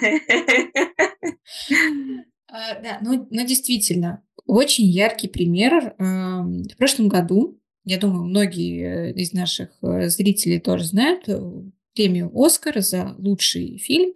А, 2.56 2.80
да, 2.80 2.98
ну, 3.00 3.26
ну, 3.32 3.44
действительно, 3.44 4.22
очень 4.46 4.86
яркий 4.86 5.28
пример. 5.28 5.94
Эм, 5.98 6.64
в 6.64 6.76
прошлом 6.76 7.08
году, 7.08 7.58
я 7.84 7.98
думаю, 7.98 8.24
многие 8.24 9.12
из 9.14 9.32
наших 9.32 9.70
э, 9.82 10.08
зрителей 10.08 10.60
тоже 10.60 10.84
знают, 10.84 11.28
э, 11.28 11.62
премию 11.94 12.30
«Оскар» 12.34 12.80
за 12.80 13.14
лучший 13.18 13.78
фильм 13.78 14.14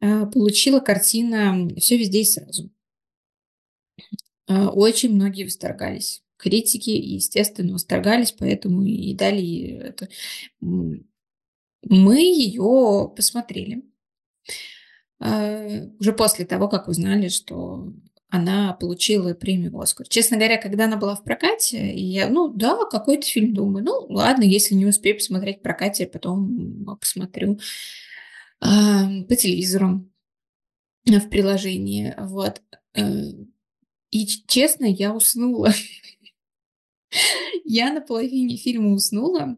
э, 0.00 0.26
получила 0.26 0.80
картина 0.80 1.68
«Все 1.76 1.96
везде 1.96 2.20
и 2.20 2.24
сразу». 2.24 2.70
Очень 4.48 5.14
многие 5.14 5.44
восторгались. 5.44 6.24
Критики, 6.36 6.90
естественно, 6.90 7.74
восторгались, 7.74 8.32
поэтому 8.32 8.82
и 8.82 9.14
дали 9.14 9.78
это. 9.78 10.08
Мы 10.60 12.16
ее 12.16 13.12
посмотрели 13.14 13.84
уже 15.20 16.12
после 16.12 16.46
того, 16.46 16.68
как 16.68 16.88
узнали, 16.88 17.28
что 17.28 17.92
она 18.30 18.72
получила 18.74 19.34
премию 19.34 19.78
«Оскар». 19.78 20.06
Честно 20.08 20.36
говоря, 20.36 20.56
когда 20.56 20.84
она 20.84 20.96
была 20.96 21.16
в 21.16 21.24
прокате, 21.24 21.92
я, 21.94 22.28
ну 22.28 22.48
да, 22.48 22.84
какой-то 22.84 23.26
фильм 23.26 23.52
думаю, 23.54 23.84
ну 23.84 24.06
ладно, 24.08 24.44
если 24.44 24.74
не 24.74 24.86
успею 24.86 25.16
посмотреть 25.16 25.58
в 25.58 25.62
прокате, 25.62 26.06
потом 26.06 26.98
посмотрю 27.00 27.58
э, 28.60 29.24
по 29.28 29.36
телевизору 29.36 30.08
в 31.06 31.28
приложении, 31.28 32.14
вот. 32.18 32.62
Э, 32.94 33.02
и 34.10 34.26
честно, 34.26 34.84
я 34.84 35.14
уснула. 35.14 35.72
Я 37.64 37.92
на 37.92 38.00
половине 38.00 38.56
фильма 38.56 38.92
уснула, 38.92 39.56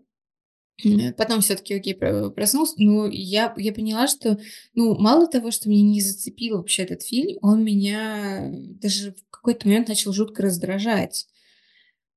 Потом 1.17 1.41
все-таки, 1.41 1.75
окей, 1.75 1.95
проснулся, 1.95 2.75
но 2.79 3.07
я, 3.07 3.55
я 3.57 3.73
поняла, 3.73 4.09
что, 4.09 4.38
ну, 4.75 4.99
мало 4.99 5.29
того, 5.29 5.50
что 5.50 5.69
меня 5.69 5.83
не 5.83 6.00
зацепил 6.00 6.57
вообще 6.57 6.83
этот 6.83 7.02
фильм, 7.02 7.38
он 7.41 7.62
меня 7.64 8.50
даже 8.52 9.12
в 9.12 9.31
какой-то 9.31 9.69
момент 9.69 9.88
начал 9.88 10.12
жутко 10.12 10.43
раздражать. 10.43 11.26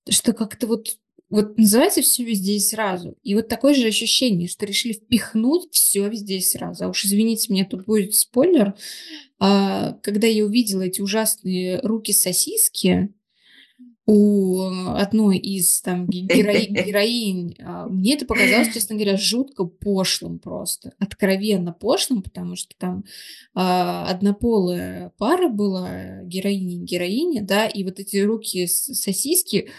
Что 0.09 0.33
как-то 0.33 0.67
вот, 0.67 0.87
вот 1.29 1.57
называется 1.57 2.01
все 2.01 2.23
везде 2.23 2.53
и 2.53 2.59
сразу. 2.59 3.17
И 3.23 3.35
вот 3.35 3.47
такое 3.47 3.73
же 3.73 3.87
ощущение, 3.87 4.47
что 4.47 4.65
решили 4.65 4.93
впихнуть 4.93 5.71
все 5.71 6.07
везде 6.07 6.37
и 6.37 6.41
сразу. 6.41 6.85
А 6.85 6.89
уж 6.89 7.05
извините, 7.05 7.51
мне 7.51 7.65
тут 7.65 7.85
будет 7.85 8.15
спойлер. 8.15 8.73
А, 9.39 9.93
когда 10.01 10.27
я 10.27 10.45
увидела 10.45 10.83
эти 10.83 11.01
ужасные 11.01 11.81
руки-сосиски, 11.81 13.13
у 14.07 14.61
одной 14.95 15.37
из 15.37 15.81
там 15.81 16.07
героинь, 16.07 16.73
героинь 16.85 17.55
а, 17.63 17.87
мне 17.87 18.15
это 18.15 18.25
показалось, 18.25 18.73
честно 18.73 18.95
говоря, 18.95 19.17
жутко 19.17 19.65
пошлым 19.65 20.39
просто, 20.39 20.93
откровенно 20.99 21.73
пошлым, 21.73 22.21
потому 22.21 22.55
что 22.55 22.75
там 22.77 23.03
а, 23.55 24.07
однополая 24.07 25.11
пара 25.17 25.49
была 25.49 26.21
героиня 26.23 26.75
и 26.75 26.85
героиня, 26.85 27.43
да, 27.43 27.65
и 27.65 27.83
вот 27.83 27.99
эти 27.99 28.17
руки 28.17 28.67
сосиски, 28.67 29.71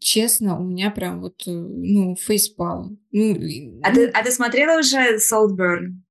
честно, 0.00 0.58
у 0.58 0.64
меня 0.64 0.90
прям 0.90 1.20
вот, 1.20 1.42
э, 1.46 1.50
ну, 1.50 2.16
фейспал. 2.16 2.96
Ну, 3.12 3.80
а, 3.82 3.94
ты, 3.94 4.08
а 4.08 4.22
ты 4.24 4.30
смотрела 4.30 4.78
уже 4.78 5.16
Saltburn? 5.16 6.05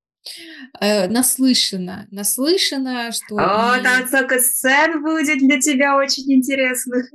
Э, 0.80 1.08
наслышана, 1.08 2.08
наслышана, 2.12 3.12
что... 3.12 3.36
О, 3.38 3.78
и... 3.78 3.84
там 3.84 4.08
столько 4.08 4.40
сцен 4.40 5.02
будет 5.04 5.40
для 5.40 5.60
тебя 5.60 5.98
очень 5.98 6.32
интересных. 6.34 7.12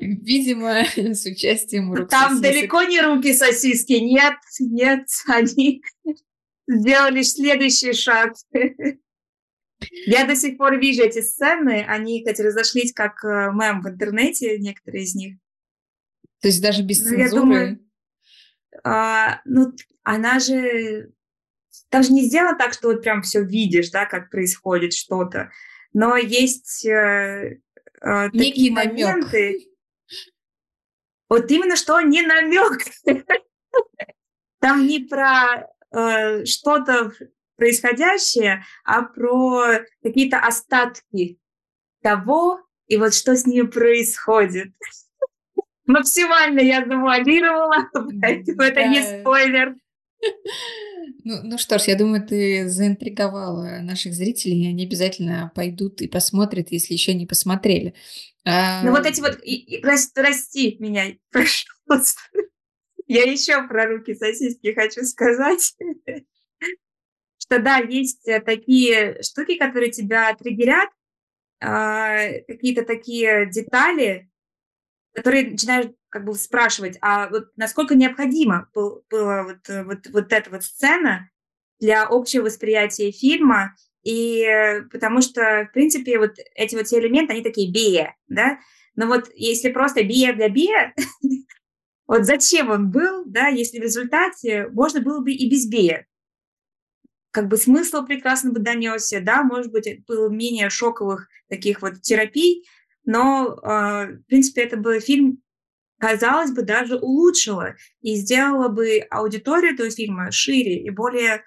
Видимо, 0.00 0.84
с 0.96 1.26
участием 1.26 1.92
рук 1.92 2.08
Там 2.08 2.36
сосисок. 2.36 2.42
далеко 2.42 2.82
не 2.82 3.00
руки 3.00 3.32
сосиски, 3.34 3.94
нет, 3.94 4.34
нет, 4.60 5.06
они 5.26 5.82
сделали 6.68 7.22
следующий 7.22 7.92
шаг. 7.92 8.32
Я 10.06 10.26
до 10.26 10.34
сих 10.34 10.56
пор 10.56 10.78
вижу 10.78 11.02
эти 11.02 11.20
сцены, 11.20 11.84
они, 11.86 12.22
кстати, 12.22 12.40
разошлись 12.40 12.92
как 12.94 13.22
э, 13.24 13.52
мем 13.52 13.82
в 13.82 13.88
интернете, 13.88 14.58
некоторые 14.58 15.04
из 15.04 15.14
них. 15.14 15.36
То 16.40 16.48
есть 16.48 16.62
даже 16.62 16.82
без 16.82 17.00
ну, 17.00 17.10
цензуры? 17.10 17.22
Я 17.22 17.30
думаю, 17.30 17.85
а, 18.84 19.40
ну, 19.44 19.72
она 20.02 20.38
же... 20.38 21.10
Там 21.88 22.02
же 22.02 22.12
не 22.12 22.24
сделано 22.24 22.56
так, 22.56 22.72
что 22.72 22.88
вот 22.88 23.02
прям 23.02 23.22
все 23.22 23.44
видишь, 23.44 23.90
да, 23.90 24.06
как 24.06 24.30
происходит 24.30 24.92
что-то. 24.92 25.50
Но 25.92 26.16
есть 26.16 26.84
э, 26.84 27.60
э, 28.00 28.30
такие 28.30 28.72
моменты... 28.72 29.68
Вот 31.28 31.50
именно 31.50 31.76
что 31.76 32.00
не 32.00 32.22
намек. 32.22 32.82
Там 34.60 34.86
не 34.86 35.00
про 35.00 35.66
э, 35.90 36.44
что-то 36.44 37.12
происходящее, 37.56 38.64
а 38.84 39.02
про 39.02 39.80
какие-то 40.02 40.38
остатки 40.38 41.38
того, 42.02 42.60
и 42.86 42.96
вот 42.96 43.14
что 43.14 43.36
с 43.36 43.46
ними 43.46 43.66
происходит. 43.66 44.72
Максимально 45.86 46.60
я 46.60 46.84
завуалировала, 46.84 47.88
поэтому 48.20 48.62
это 48.62 48.86
не 48.86 49.02
спойлер. 49.02 49.74
Ну, 51.28 51.40
ну 51.42 51.58
что 51.58 51.78
ж, 51.78 51.82
я 51.88 51.96
думаю, 51.96 52.24
ты 52.24 52.68
заинтриговала 52.68 53.80
наших 53.80 54.14
зрителей, 54.14 54.64
и 54.64 54.68
они 54.68 54.84
обязательно 54.84 55.50
пойдут 55.56 56.00
и 56.00 56.06
посмотрят, 56.06 56.70
если 56.70 56.92
еще 56.92 57.14
не 57.14 57.26
посмотрели. 57.26 57.94
А... 58.44 58.84
Ну 58.84 58.92
вот 58.92 59.06
эти 59.06 59.20
вот, 59.20 59.40
и, 59.42 59.56
и, 59.56 59.82
прости 59.82 60.76
меня, 60.78 61.16
пожалуйста. 61.32 62.20
Я 63.08 63.24
еще 63.24 63.66
про 63.66 63.86
руки 63.86 64.14
сосиски 64.14 64.72
хочу 64.72 65.02
сказать. 65.02 65.74
Что 67.38 67.58
да, 67.60 67.78
есть 67.78 68.26
э, 68.28 68.40
такие 68.40 69.20
штуки, 69.22 69.56
которые 69.56 69.90
тебя 69.90 70.32
триггерят, 70.34 70.90
а, 71.60 72.28
какие-то 72.46 72.84
такие 72.84 73.50
детали, 73.50 74.28
которые 75.16 75.50
начинаешь 75.50 75.86
как 76.10 76.26
бы 76.26 76.34
спрашивать, 76.34 76.98
а 77.00 77.28
вот 77.30 77.48
насколько 77.56 77.94
необходимо 77.94 78.68
был, 78.74 79.02
была 79.08 79.44
вот, 79.44 79.68
вот, 79.86 80.06
вот 80.12 80.32
эта 80.32 80.50
вот 80.50 80.62
сцена 80.62 81.30
для 81.80 82.06
общего 82.06 82.44
восприятия 82.44 83.10
фильма, 83.10 83.74
и 84.02 84.46
потому 84.92 85.22
что, 85.22 85.66
в 85.70 85.72
принципе, 85.72 86.18
вот 86.18 86.34
эти 86.54 86.76
вот 86.76 86.86
все 86.86 87.00
элементы, 87.00 87.32
они 87.32 87.42
такие 87.42 87.72
бия, 87.72 88.14
да, 88.28 88.58
но 88.94 89.06
вот 89.06 89.30
если 89.34 89.72
просто 89.72 90.04
бия 90.04 90.34
для 90.34 90.50
бия, 90.50 90.94
вот 92.06 92.24
зачем 92.24 92.70
он 92.70 92.90
был, 92.90 93.24
да, 93.24 93.48
если 93.48 93.78
в 93.78 93.82
результате 93.82 94.68
можно 94.68 95.00
было 95.00 95.20
бы 95.20 95.32
и 95.32 95.50
без 95.50 95.66
бия. 95.66 96.04
Как 97.30 97.48
бы 97.48 97.56
смысл 97.56 98.04
прекрасно 98.04 98.52
бы 98.52 98.60
донесся, 98.60 99.20
да, 99.20 99.42
может 99.42 99.72
быть, 99.72 100.04
было 100.06 100.28
менее 100.28 100.68
шоковых 100.68 101.28
таких 101.48 101.80
вот 101.80 102.02
терапий, 102.02 102.66
но, 103.06 103.54
э, 103.54 104.16
в 104.16 104.22
принципе, 104.26 104.62
это 104.62 104.76
был 104.76 105.00
фильм, 105.00 105.40
казалось 105.98 106.50
бы, 106.50 106.62
даже 106.62 106.96
улучшило 106.96 107.76
и 108.02 108.16
сделало 108.16 108.68
бы 108.68 108.98
аудиторию 109.10 109.72
этого 109.72 109.88
фильма 109.90 110.30
шире 110.30 110.82
и 110.82 110.90
более 110.90 111.36
э, 111.36 111.40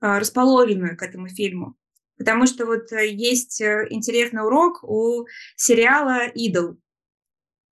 расположенную 0.00 0.96
к 0.96 1.02
этому 1.02 1.28
фильму. 1.28 1.76
Потому 2.16 2.46
что 2.46 2.64
вот 2.66 2.90
э, 2.92 3.06
есть 3.06 3.60
интересный 3.60 4.42
урок 4.42 4.82
у 4.82 5.26
сериала 5.56 6.26
«Идол». 6.26 6.78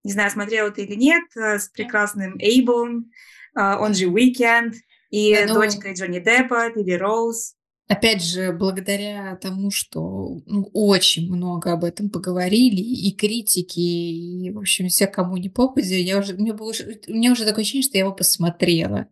Не 0.04 0.12
знаю, 0.12 0.30
смотрела 0.30 0.70
ты 0.72 0.84
или 0.84 0.96
нет, 0.96 1.24
с 1.36 1.70
прекрасным 1.70 2.38
Эйблом, 2.40 3.12
он 3.54 3.94
же 3.94 4.08
Уикенд, 4.08 4.74
и 5.12 5.36
да, 5.36 5.46
ну... 5.46 5.54
дочкой 5.60 5.94
Джонни 5.94 6.20
Деппа, 6.20 6.72
Лили 6.74 6.94
Роуз. 6.94 7.56
Опять 7.91 8.24
же, 8.24 8.53
благодаря 8.53 9.36
тому, 9.36 9.69
что 9.69 10.41
ну, 10.45 10.69
очень 10.71 11.30
много 11.30 11.73
об 11.73 11.84
этом 11.84 12.10
поговорили, 12.10 12.80
и 12.80 13.13
критики, 13.13 13.82
и, 13.82 14.49
в 14.49 14.60
общем, 14.60 14.88
все, 14.88 15.08
кому 15.08 15.36
не 15.36 15.49
попадя, 15.49 15.97
я 15.97 16.19
уже, 16.19 16.34
меня 16.38 16.54
было, 16.54 16.71
у 17.10 17.12
меня 17.12 17.34
уже 17.34 17.43
такое 17.43 17.63
ощущение, 17.63 17.84
что 17.84 17.97
я 17.97 18.06
его 18.06 18.13
посмотрела. 18.13 19.08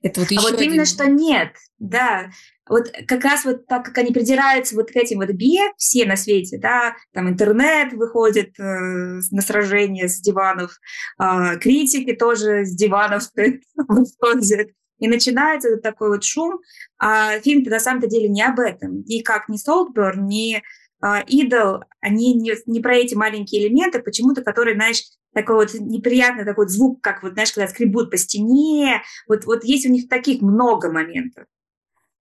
Это 0.00 0.20
вот 0.20 0.32
а 0.32 0.40
вот 0.40 0.54
один... 0.54 0.70
именно, 0.70 0.86
что 0.86 1.04
нет, 1.04 1.50
да. 1.78 2.30
Вот 2.66 2.90
как 3.06 3.22
раз 3.22 3.44
вот 3.44 3.66
так, 3.66 3.84
как 3.84 3.98
они 3.98 4.12
придираются 4.12 4.76
вот 4.76 4.90
к 4.90 4.96
этим 4.96 5.18
вот 5.18 5.28
бе, 5.32 5.58
все 5.76 6.06
на 6.06 6.16
свете, 6.16 6.56
да, 6.56 6.94
там 7.12 7.28
интернет 7.28 7.92
выходит 7.92 8.58
э, 8.58 8.62
на 8.62 9.42
сражение 9.42 10.08
с 10.08 10.20
диванов, 10.20 10.80
э, 11.20 11.58
критики 11.58 12.14
тоже 12.14 12.64
с 12.64 12.74
диванов 12.74 13.24
выходят. 13.76 14.70
И 15.02 15.08
начинается 15.08 15.68
вот 15.68 15.82
такой 15.82 16.10
вот 16.10 16.22
шум, 16.22 16.60
а 16.96 17.40
фильм-то 17.40 17.70
на 17.70 17.80
самом-то 17.80 18.06
деле 18.06 18.28
не 18.28 18.40
об 18.40 18.60
этом. 18.60 19.02
И 19.02 19.20
как 19.22 19.48
ни 19.48 19.56
Солтберн, 19.56 20.24
ни 20.26 20.62
а, 21.00 21.24
Идол, 21.26 21.80
они 22.00 22.34
не, 22.34 22.52
не 22.66 22.80
про 22.80 22.94
эти 22.94 23.16
маленькие 23.16 23.66
элементы, 23.66 23.98
почему-то, 23.98 24.42
которые, 24.42 24.76
знаешь, 24.76 25.02
такой 25.34 25.56
вот 25.56 25.74
неприятный 25.74 26.44
такой 26.44 26.68
звук, 26.68 27.02
как 27.02 27.24
вот, 27.24 27.32
знаешь, 27.32 27.50
когда 27.50 27.66
скребут 27.66 28.12
по 28.12 28.16
стене. 28.16 29.02
Вот, 29.26 29.44
вот 29.44 29.64
есть 29.64 29.86
у 29.86 29.90
них 29.90 30.08
таких 30.08 30.40
много 30.40 30.92
моментов. 30.92 31.46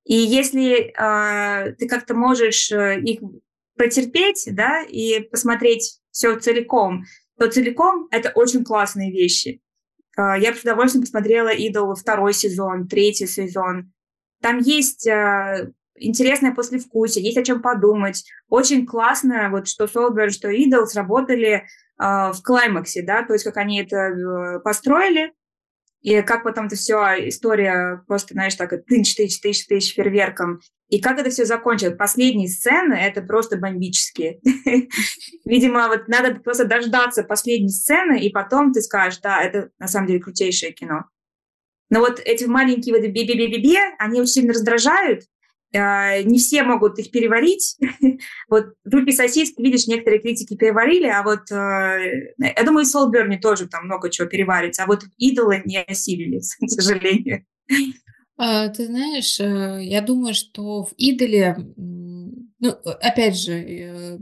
И 0.04 0.16
если 0.16 0.92
э, 0.98 1.74
ты 1.74 1.88
как-то 1.88 2.16
можешь 2.16 2.72
э, 2.72 3.00
их 3.00 3.20
протерпеть, 3.76 4.50
да, 4.54 4.82
и 4.82 5.20
посмотреть 5.20 6.00
все 6.10 6.36
целиком, 6.40 7.04
то 7.38 7.48
целиком 7.48 8.08
это 8.10 8.32
очень 8.34 8.64
классные 8.64 9.12
вещи. 9.12 9.62
А, 10.18 10.38
я 10.38 10.54
с 10.54 10.62
удовольствием 10.62 11.04
посмотрела 11.04 11.50
«Идол» 11.50 11.96
второй 11.96 12.34
сезон, 12.34 12.88
третий 12.88 13.28
сезон. 13.28 13.92
Там 14.42 14.60
есть 14.60 15.08
а, 15.08 15.72
интересное 15.96 16.54
послевкусие, 16.54 17.24
есть 17.24 17.38
о 17.38 17.44
чем 17.44 17.62
подумать. 17.62 18.24
Очень 18.50 18.86
классно, 18.86 19.50
вот 19.50 19.68
что 19.68 19.88
Солбер, 19.88 20.32
что 20.32 20.50
Идол 20.50 20.88
сработали 20.88 21.54
э, 21.54 21.64
в 22.00 22.38
клаймаксе, 22.44 23.04
да, 23.04 23.24
то 23.24 23.34
есть 23.34 23.46
как 23.46 23.58
они 23.58 23.82
это 23.82 23.96
э, 23.96 24.60
построили, 24.62 25.34
и 26.02 26.22
как 26.24 26.44
потом 26.44 26.66
это 26.66 26.76
все, 26.76 26.98
история 27.28 28.04
просто, 28.08 28.34
знаешь, 28.34 28.56
так, 28.56 28.72
тысяч-тысяч-тысяч-тысяч 28.86 29.94
фейерверком. 29.94 30.60
И 30.92 31.00
как 31.00 31.18
это 31.18 31.30
все 31.30 31.46
закончилось? 31.46 31.96
Последние 31.98 32.50
сцены— 32.50 32.94
это 33.02 33.22
просто 33.22 33.56
бомбические. 33.56 34.42
Видимо, 35.46 35.88
вот 35.88 36.10
надо 36.10 36.36
просто 36.36 36.66
дождаться 36.66 37.24
последней 37.24 37.70
сцены, 37.70 38.20
и 38.20 38.30
потом 38.30 38.74
ты 38.74 38.82
скажешь, 38.82 39.20
да, 39.20 39.42
это 39.42 39.70
на 39.80 39.88
самом 39.88 40.08
деле 40.08 40.20
крутейшее 40.20 40.74
кино. 40.74 41.06
Но 41.90 42.02
вот 42.02 42.20
эти 42.20 42.44
маленькие 42.44 42.94
вот 42.94 43.08
би-би-би-би, 43.10 43.78
они 44.00 44.20
очень 44.20 44.34
сильно 44.34 44.52
раздражают, 44.52 45.24
а, 45.74 46.22
не 46.24 46.40
все 46.40 46.64
могут 46.64 47.00
их 47.00 47.10
переварить. 47.12 47.78
вот 48.50 48.74
руки 48.84 49.14
сосиски, 49.14 49.62
видишь, 49.62 49.88
некоторые 49.88 50.22
критики 50.22 50.58
переварили, 50.58 51.08
а 51.08 51.24
вот 51.24 51.50
э, 51.52 52.34
я 52.38 52.64
думаю, 52.66 52.86
и 52.86 52.90
Солберни 52.90 53.38
тоже 53.38 53.70
там 53.70 53.86
много 53.86 54.10
чего 54.10 54.28
переварится, 54.28 54.84
а 54.84 54.88
вот 54.88 55.06
идолы 55.18 55.62
не 55.64 55.82
осилились, 55.82 56.56
к 56.62 56.70
сожалению. 56.70 57.46
А, 58.44 58.70
ты 58.70 58.88
знаешь, 58.88 59.40
э, 59.40 59.84
я 59.84 60.02
думаю, 60.02 60.34
что 60.34 60.86
в 60.86 60.94
идоле, 60.98 61.56
ну, 61.78 62.70
опять 63.00 63.38
же, 63.38 63.54
э, 63.54 64.18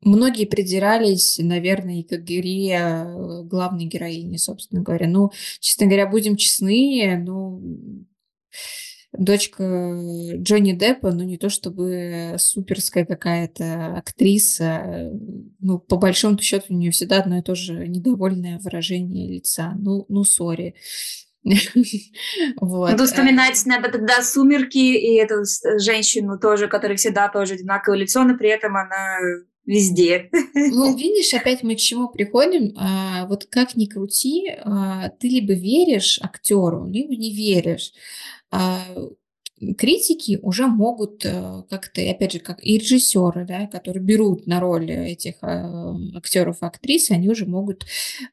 многие 0.00 0.46
придирались, 0.46 1.38
наверное, 1.38 2.02
к 2.04 2.12
игре 2.14 3.04
главной 3.44 3.84
героини, 3.84 4.38
собственно 4.38 4.80
говоря. 4.80 5.08
Ну, 5.08 5.30
честно 5.60 5.84
говоря, 5.84 6.06
будем 6.06 6.36
честны, 6.36 7.22
ну, 7.22 7.60
дочка 9.12 9.62
Джонни 10.36 10.72
Деппа, 10.72 11.12
ну 11.12 11.22
не 11.22 11.36
то 11.36 11.50
чтобы 11.50 12.36
суперская 12.38 13.04
какая-то 13.04 13.98
актриса, 13.98 15.12
ну 15.60 15.78
по 15.78 15.96
большому 15.96 16.38
счету 16.38 16.66
у 16.70 16.74
нее 16.74 16.90
всегда 16.92 17.20
одно 17.20 17.38
и 17.38 17.42
то 17.42 17.54
же 17.54 17.86
недовольное 17.88 18.58
выражение 18.58 19.28
лица. 19.28 19.74
Ну, 19.78 20.06
ну, 20.08 20.24
сори. 20.24 20.74
вот. 22.60 22.98
Ну, 22.98 23.04
вспоминать 23.04 23.62
надо 23.66 23.90
тогда 23.90 24.22
«Сумерки» 24.22 24.78
и 24.78 25.14
эту 25.16 25.44
женщину 25.78 26.38
тоже, 26.38 26.68
которая 26.68 26.96
всегда 26.96 27.28
тоже 27.28 27.54
одинаковое 27.54 27.98
лицо, 27.98 28.24
но 28.24 28.36
при 28.36 28.48
этом 28.48 28.76
она 28.76 29.18
везде. 29.66 30.30
Ну, 30.54 30.96
видишь, 30.96 31.34
опять 31.34 31.62
мы 31.62 31.74
к 31.74 31.78
чему 31.78 32.08
приходим. 32.08 32.74
А, 32.78 33.26
вот 33.26 33.46
как 33.50 33.76
ни 33.76 33.86
крути, 33.86 34.54
а, 34.64 35.10
ты 35.10 35.28
либо 35.28 35.52
веришь 35.52 36.18
актеру, 36.22 36.86
либо 36.86 37.14
не 37.14 37.34
веришь. 37.34 37.92
А, 38.50 38.80
критики 39.78 40.38
уже 40.42 40.66
могут 40.66 41.24
э, 41.24 41.62
как-то, 41.70 42.00
опять 42.10 42.32
же, 42.32 42.38
как 42.40 42.64
и 42.64 42.78
режиссеры, 42.78 43.44
да, 43.46 43.66
которые 43.66 44.02
берут 44.02 44.46
на 44.46 44.60
роль 44.60 44.90
этих 44.90 45.36
а, 45.42 45.94
актеров 46.14 46.62
и 46.62 46.66
актрис, 46.66 47.10
они 47.10 47.28
уже 47.28 47.46
могут 47.46 47.86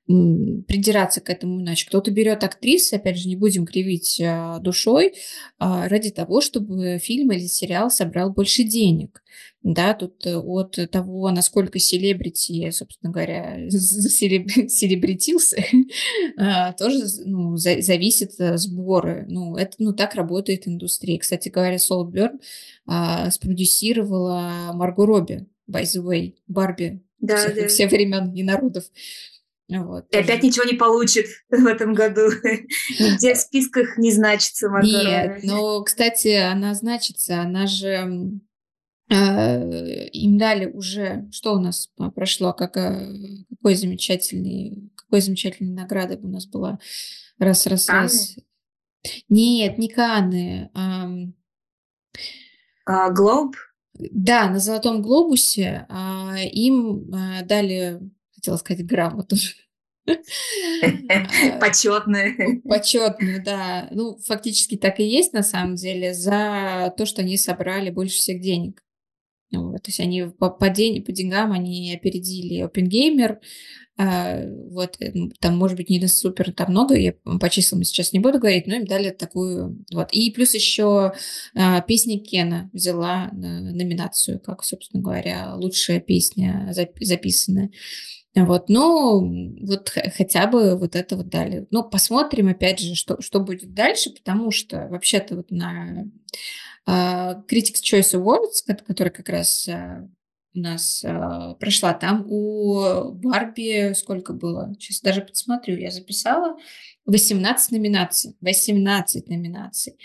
придираться 0.08 1.22
к 1.22 1.30
этому 1.30 1.62
иначе. 1.62 1.88
Кто-то 1.88 2.12
берет 2.12 2.44
актрис, 2.44 2.92
опять 2.94 3.18
же, 3.18 3.30
не 3.30 3.36
будем 3.36 3.66
кривить 3.66 4.22
а, 4.24 4.60
душой, 4.60 5.14
ради 5.60 6.10
того, 6.10 6.42
чтобы 6.42 6.98
фильм 7.00 7.32
или 7.32 7.46
сериал 7.46 7.92
собрал 7.92 8.32
больше 8.32 8.64
денег. 8.64 9.22
Да, 9.64 9.94
тут 9.94 10.26
э, 10.26 10.36
от 10.36 10.80
того, 10.92 11.30
насколько 11.30 11.78
селебрити, 11.78 12.72
собственно 12.72 13.12
говоря, 13.12 13.70
селебритился, 13.70 15.64
а, 16.38 16.74
тоже 16.74 17.04
ну, 17.26 17.56
зависит 17.58 18.40
э, 18.40 18.58
сборы. 18.58 19.26
Ну, 19.30 19.56
это, 19.56 19.76
ну, 19.78 19.94
так 19.94 20.16
работает 20.16 20.68
индустрия. 20.68 21.20
Кстати 21.20 21.50
говоря, 21.50 21.78
Солберн 21.78 22.40
а, 22.88 23.30
спродюсировала 23.30 24.72
Марго 24.74 25.06
Робби, 25.06 25.46
by 25.70 25.84
the 25.84 26.04
way, 26.04 26.34
Барби 26.48 27.04
да, 27.20 27.38
всех, 27.38 27.56
да. 27.56 27.68
всех 27.68 27.92
времен 27.92 28.34
и 28.34 28.42
народов. 28.42 28.86
Вот, 29.70 30.06
и 30.14 30.18
опять 30.18 30.44
ничего 30.44 30.66
не 30.66 30.74
получит 30.74 31.28
в 31.50 31.66
этом 31.66 31.94
году. 31.94 32.24
Нигде 33.00 33.36
в 33.36 33.38
списках 33.38 33.98
не 33.98 34.12
значится 34.12 34.70
Марго 34.70 34.88
Нет, 34.88 35.44
но, 35.44 35.82
кстати, 35.84 36.36
она 36.36 36.74
значится. 36.74 37.40
Она 37.40 37.68
же 37.68 38.42
им 39.12 40.38
дали 40.38 40.68
уже, 40.68 41.28
что 41.32 41.54
у 41.54 41.60
нас 41.60 41.90
а, 41.98 42.12
прошло, 42.12 42.54
как, 42.54 42.78
э, 42.78 43.14
какой 43.50 43.76
замечательный, 43.76 44.90
какой 44.96 45.20
замечательной 45.20 45.74
награды 45.74 46.18
у 46.18 46.28
нас 46.28 46.46
была. 46.46 46.80
Раз, 47.38 47.68
раз, 47.68 47.88
Канны? 47.88 48.04
раз. 48.04 48.36
Нет, 49.28 49.78
не 49.78 49.90
Канны. 49.90 50.70
А... 50.74 51.10
А, 52.86 53.10
Глоб? 53.10 53.56
Да, 53.94 54.50
на 54.50 54.60
Золотом 54.60 55.02
Глобусе 55.02 55.86
а, 55.90 56.36
им 56.40 57.14
а, 57.14 57.44
дали, 57.44 58.00
хотела 58.34 58.56
сказать, 58.58 58.86
грамоту. 58.86 59.36
Почетные. 61.60 62.62
Почетные, 62.64 63.40
да. 63.46 63.90
Ну, 63.92 64.18
фактически 64.26 64.78
так 64.78 65.00
и 65.00 65.04
есть 65.04 65.34
на 65.34 65.44
самом 65.44 65.76
деле 65.76 66.14
за 66.14 66.94
то, 66.98 67.06
что 67.06 67.22
они 67.22 67.38
собрали 67.38 67.90
больше 67.90 68.16
всех 68.16 68.40
денег. 68.42 68.82
Вот, 69.52 69.84
то 69.84 69.90
есть 69.90 70.00
они 70.00 70.24
по, 70.24 70.50
по, 70.50 70.70
день, 70.70 71.04
по 71.04 71.12
деньгам 71.12 71.52
они 71.52 71.94
опередили 71.94 72.66
OpenGamer. 72.66 73.38
А, 73.98 74.42
вот, 74.70 74.96
э, 75.00 75.12
там, 75.40 75.58
может 75.58 75.78
быть, 75.78 75.90
не 75.90 76.08
супер 76.08 76.54
там 76.54 76.72
много, 76.72 76.96
я 76.96 77.14
по 77.14 77.50
числам 77.50 77.84
сейчас 77.84 78.14
не 78.14 78.20
буду 78.20 78.40
говорить, 78.40 78.66
но 78.66 78.76
им 78.76 78.86
дали 78.86 79.10
такую... 79.12 79.84
Вот. 79.94 80.12
И 80.14 80.32
плюс 80.32 80.54
еще 80.54 81.14
а, 81.54 81.82
песня 81.82 82.20
Кена 82.20 82.70
взяла 82.74 83.30
номинацию, 83.32 84.40
как, 84.40 84.64
собственно 84.64 85.04
говоря, 85.04 85.54
лучшая 85.56 86.00
песня 86.00 86.74
записанная. 87.00 87.72
Вот, 88.34 88.70
ну, 88.70 89.58
вот 89.68 89.90
хотя 89.90 90.48
бы 90.48 90.78
вот 90.78 90.96
это 90.96 91.18
вот 91.18 91.28
дали. 91.28 91.68
Ну, 91.70 91.84
посмотрим, 91.84 92.48
опять 92.48 92.80
же, 92.80 92.96
что, 92.96 93.22
что 93.22 93.42
будет 93.42 93.74
дальше, 93.74 94.10
потому 94.12 94.52
что 94.52 94.88
вообще-то 94.88 95.36
вот 95.36 95.52
на 95.52 96.06
Critics 96.88 97.82
Choice 97.84 98.14
Awards, 98.16 98.66
который 98.88 99.10
как 99.10 99.30
раз 99.30 99.68
uh, 99.68 100.08
у 100.54 100.60
нас 100.60 101.04
uh, 101.06 101.56
прошла, 101.56 101.94
там 101.94 102.26
у 102.28 103.12
Барби 103.14 103.94
сколько 103.94 104.34
было? 104.34 104.74
Сейчас 104.80 105.02
даже 105.02 105.22
посмотрю, 105.22 105.78
я 105.78 105.92
записала 105.92 106.58
18 107.06 107.72
номинаций. 107.72 108.36
18 108.42 109.28
номинаций. 109.28 109.98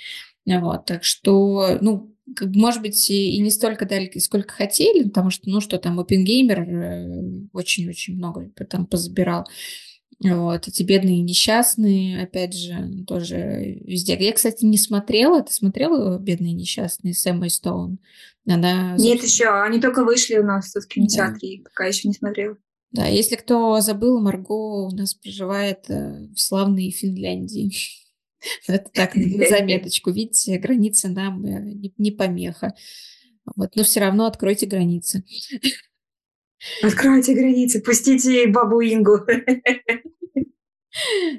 Вот, 0.45 0.87
так 0.87 1.03
что, 1.03 1.79
ну, 1.81 2.15
может 2.41 2.83
быть, 2.83 3.11
и 3.11 3.41
не 3.41 3.51
столько 3.51 3.85
дали, 3.85 4.19
сколько 4.19 4.53
хотели, 4.53 5.05
потому 5.05 5.31
что, 5.31 5.49
ну, 5.49 5.61
что 5.61 5.79
там, 5.79 5.99
OpenGamer 5.99 6.61
э, 6.61 7.49
очень-очень 7.53 8.17
много 8.17 8.51
там 8.69 8.87
позабирал. 8.87 9.49
Вот, 10.23 10.67
эти 10.67 10.83
бедные 10.83 11.21
несчастные, 11.21 12.23
опять 12.23 12.55
же, 12.55 13.05
тоже 13.07 13.81
везде. 13.85 14.17
Я, 14.19 14.33
кстати, 14.33 14.65
не 14.65 14.79
смотрела. 14.79 15.43
Ты 15.43 15.53
смотрела 15.53 16.19
«Бедные 16.19 16.55
несчастные» 16.55 17.13
с 17.13 17.27
Эммой 17.27 17.51
Стоун? 17.51 17.99
Она... 18.49 18.97
Нет 18.97 19.23
еще, 19.23 19.49
они 19.49 19.79
только 19.81 20.05
вышли 20.05 20.39
у 20.39 20.45
нас 20.45 20.75
в 20.75 20.87
кинотеатре, 20.87 21.59
да. 21.59 21.65
пока 21.65 21.87
еще 21.87 22.09
не 22.09 22.15
смотрела. 22.15 22.57
Да, 22.93 23.07
если 23.07 23.37
кто 23.37 23.81
забыл, 23.81 24.21
Марго 24.21 24.53
у 24.87 24.91
нас 24.91 25.13
проживает 25.13 25.91
э, 25.91 26.29
в 26.35 26.41
славной 26.41 26.91
Финляндии. 26.91 27.75
Это 28.67 28.89
так, 28.95 29.17
на 29.17 29.49
заметочку. 29.49 30.13
Видите, 30.13 30.59
границы 30.59 31.09
нам 31.09 31.45
э, 31.45 31.91
не 31.99 32.11
помеха. 32.11 32.75
Вот, 33.55 33.77
но 33.77 33.85
все 33.85 34.01
равно 34.01 34.27
откройте 34.27 34.65
границы. 34.67 35.25
Откройте 36.83 37.35
границы, 37.35 37.81
пустите 37.81 38.47
бабу 38.49 38.81
Ингу. 38.83 39.21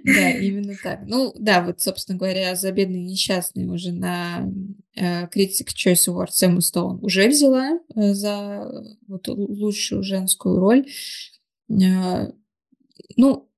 Да, 0.03 0.30
именно 0.32 0.75
так. 0.82 1.01
Ну, 1.08 1.34
да, 1.38 1.63
вот, 1.63 1.82
собственно 1.82 2.17
говоря, 2.17 2.56
за 2.56 2.71
бедные 2.71 3.03
несчастные 3.03 3.67
уже 3.67 3.91
на 3.91 4.47
э, 4.95 5.25
Critics 5.25 5.73
Choice 5.75 6.08
Award 6.08 6.30
Сэму 6.30 6.62
Стоун 6.62 7.03
уже 7.03 7.27
взяла 7.27 7.80
э, 7.95 8.13
за 8.13 8.71
вот, 9.08 9.27
лучшую 9.27 10.03
женскую 10.03 10.60
роль. 10.60 10.88
Э, 11.69 12.32
ну, 13.15 13.49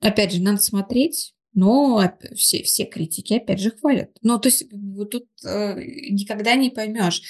опять 0.00 0.32
же, 0.32 0.42
надо 0.42 0.60
смотреть, 0.60 1.34
но 1.52 2.02
все, 2.34 2.62
все 2.64 2.84
критики, 2.84 3.34
опять 3.34 3.60
же, 3.60 3.70
хвалят. 3.70 4.10
Ну, 4.22 4.38
то 4.40 4.48
есть 4.48 4.64
вот 4.72 5.10
тут 5.10 5.28
э, 5.44 5.80
никогда 6.10 6.56
не 6.56 6.70
поймешь. 6.70 7.22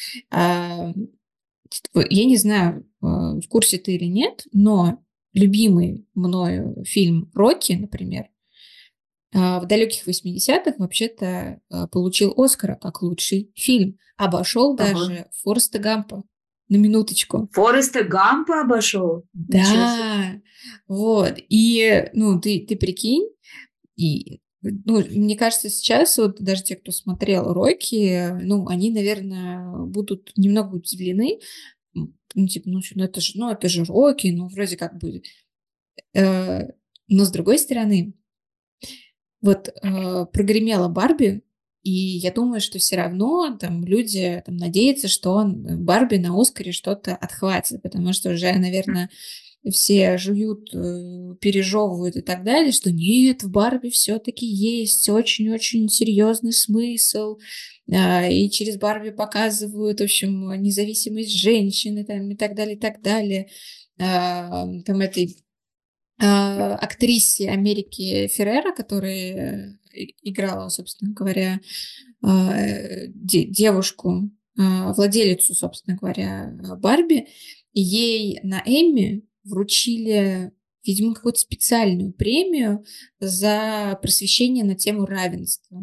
Я 1.94 2.24
не 2.24 2.36
знаю, 2.36 2.80
э, 2.80 3.06
в 3.06 3.48
курсе 3.48 3.78
ты 3.78 3.94
или 3.94 4.04
нет, 4.04 4.46
но 4.52 5.04
любимый 5.32 6.06
мною 6.14 6.84
фильм 6.84 7.30
«Рокки», 7.34 7.72
например, 7.72 8.26
э, 9.32 9.60
в 9.60 9.66
далеких 9.66 10.06
80-х 10.06 10.74
вообще-то 10.78 11.26
э, 11.26 11.86
получил 11.90 12.32
Оскара 12.36 12.76
как 12.80 13.02
лучший 13.02 13.52
фильм. 13.54 13.98
Обошел 14.16 14.74
ага. 14.74 14.92
даже 14.92 15.26
Фореста 15.42 15.78
Гампа. 15.78 16.24
На 16.68 16.76
минуточку. 16.76 17.50
Фореста 17.52 18.04
Гампа 18.04 18.62
обошел? 18.62 19.26
Да. 19.34 20.40
Вот. 20.88 21.34
И, 21.48 22.08
ну, 22.14 22.40
ты, 22.40 22.64
ты 22.66 22.76
прикинь, 22.76 23.28
и 23.96 24.40
ну, 24.84 25.04
мне 25.10 25.36
кажется, 25.36 25.68
сейчас 25.68 26.16
вот 26.18 26.40
даже 26.40 26.62
те, 26.62 26.76
кто 26.76 26.92
смотрел 26.92 27.52
Рокки, 27.52 28.30
ну, 28.42 28.66
они, 28.68 28.90
наверное, 28.90 29.76
будут 29.86 30.32
немного 30.36 30.76
удивлены. 30.76 31.40
Ну, 31.92 32.46
типа, 32.48 32.68
ну, 32.68 32.80
ну 32.94 33.04
это 33.04 33.20
же, 33.20 33.32
ну, 33.36 33.50
это 33.50 33.68
же 33.68 33.84
Рокки, 33.84 34.28
ну, 34.28 34.48
вроде 34.48 34.76
как 34.76 34.98
бы. 34.98 35.22
Э, 36.14 36.68
но 37.08 37.24
с 37.24 37.30
другой 37.30 37.58
стороны, 37.58 38.14
вот 39.40 39.68
э, 39.68 40.26
прогремела 40.32 40.88
Барби, 40.88 41.42
и 41.82 41.90
я 41.92 42.32
думаю, 42.32 42.62
что 42.62 42.78
все 42.78 42.96
равно 42.96 43.56
там 43.60 43.84
люди 43.84 44.42
там, 44.46 44.56
надеются, 44.56 45.06
что 45.06 45.32
он 45.32 45.84
Барби 45.84 46.16
на 46.16 46.40
Оскаре 46.40 46.72
что-то 46.72 47.14
отхватит, 47.14 47.82
потому 47.82 48.14
что 48.14 48.30
уже, 48.30 48.52
наверное, 48.54 49.10
все 49.70 50.18
жуют, 50.18 50.74
э, 50.74 51.34
пережевывают 51.40 52.16
и 52.16 52.20
так 52.20 52.44
далее, 52.44 52.72
что 52.72 52.92
нет, 52.92 53.42
в 53.42 53.50
Барби 53.50 53.88
все-таки 53.88 54.46
есть 54.46 55.08
очень-очень 55.08 55.88
серьезный 55.88 56.52
смысл, 56.52 57.38
а, 57.90 58.28
и 58.28 58.50
через 58.50 58.76
Барби 58.76 59.10
показывают, 59.10 60.00
в 60.00 60.04
общем, 60.04 60.52
независимость 60.60 61.36
женщины 61.38 62.04
там, 62.04 62.30
и 62.30 62.36
так 62.36 62.54
далее, 62.54 62.76
и 62.76 62.78
так 62.78 63.02
далее. 63.02 63.48
А, 63.98 64.66
там 64.84 65.00
этой 65.00 65.36
а, 66.20 66.74
актрисе 66.76 67.48
Америки 67.50 68.28
Феррера, 68.28 68.72
которая 68.74 69.78
играла, 70.22 70.68
собственно 70.70 71.12
говоря, 71.12 71.60
девушку, 73.14 74.30
владелицу, 74.56 75.54
собственно 75.54 75.96
говоря, 75.96 76.52
Барби, 76.78 77.28
ей 77.74 78.40
на 78.42 78.60
Эмми 78.64 79.22
вручили, 79.44 80.52
видимо, 80.84 81.14
какую-то 81.14 81.38
специальную 81.38 82.12
премию 82.12 82.84
за 83.20 83.98
просвещение 84.02 84.64
на 84.64 84.74
тему 84.74 85.06
равенства. 85.06 85.82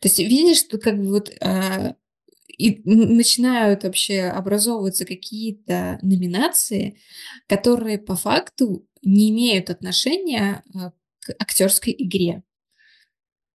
То 0.00 0.08
есть 0.08 0.18
видишь, 0.18 0.58
что 0.58 0.78
как 0.78 0.98
бы 0.98 1.08
вот 1.08 1.32
а, 1.40 1.96
и 2.58 2.80
начинают 2.84 3.84
вообще 3.84 4.22
образовываться 4.24 5.04
какие-то 5.04 5.98
номинации, 6.02 6.98
которые 7.48 7.98
по 7.98 8.14
факту 8.14 8.86
не 9.02 9.30
имеют 9.30 9.70
отношения 9.70 10.62
а, 10.74 10.92
к 11.20 11.30
актерской 11.38 11.94
игре. 11.96 12.42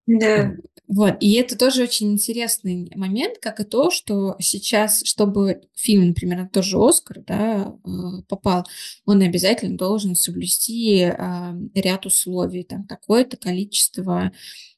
Да. 0.06 0.56
Вот, 0.88 1.16
и 1.20 1.32
это 1.34 1.58
тоже 1.58 1.82
очень 1.82 2.12
интересный 2.12 2.90
момент, 2.94 3.38
как 3.38 3.58
и 3.58 3.64
то, 3.64 3.90
что 3.90 4.36
сейчас, 4.38 5.02
чтобы 5.04 5.62
фильм, 5.74 6.08
например, 6.08 6.38
на 6.38 6.48
тот 6.48 6.64
же 6.64 6.78
Оскар, 6.78 7.22
да, 7.26 7.74
э, 7.84 8.22
попал, 8.28 8.64
он 9.04 9.20
обязательно 9.22 9.76
должен 9.76 10.14
соблюсти 10.14 11.02
а, 11.02 11.56
ряд 11.74 12.06
условий, 12.06 12.62
там, 12.62 12.86
такое-то 12.86 13.36
количество 13.36 14.30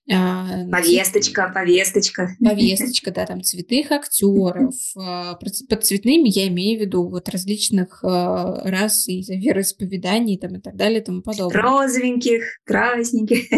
повесточка, 0.09 1.51
повесточка. 1.55 2.37
Повесточка, 2.40 3.11
да, 3.11 3.27
там 3.27 3.42
цветных 3.42 3.92
актеров. 3.92 4.75
А, 4.97 5.35
под 5.35 5.85
цветными 5.85 6.29
я 6.29 6.49
имею 6.49 6.79
в 6.79 6.83
виду 6.83 7.09
вот 7.09 7.29
различных 7.29 8.03
рас 8.03 9.07
и 9.09 9.23
вероисповеданий 9.23 10.37
там, 10.38 10.57
и 10.57 10.61
так 10.61 10.77
далее 10.77 11.01
и 11.01 11.05
тому 11.05 11.23
подобное. 11.23 11.61
Розовеньких, 11.62 12.61
красненьких. 12.64 13.51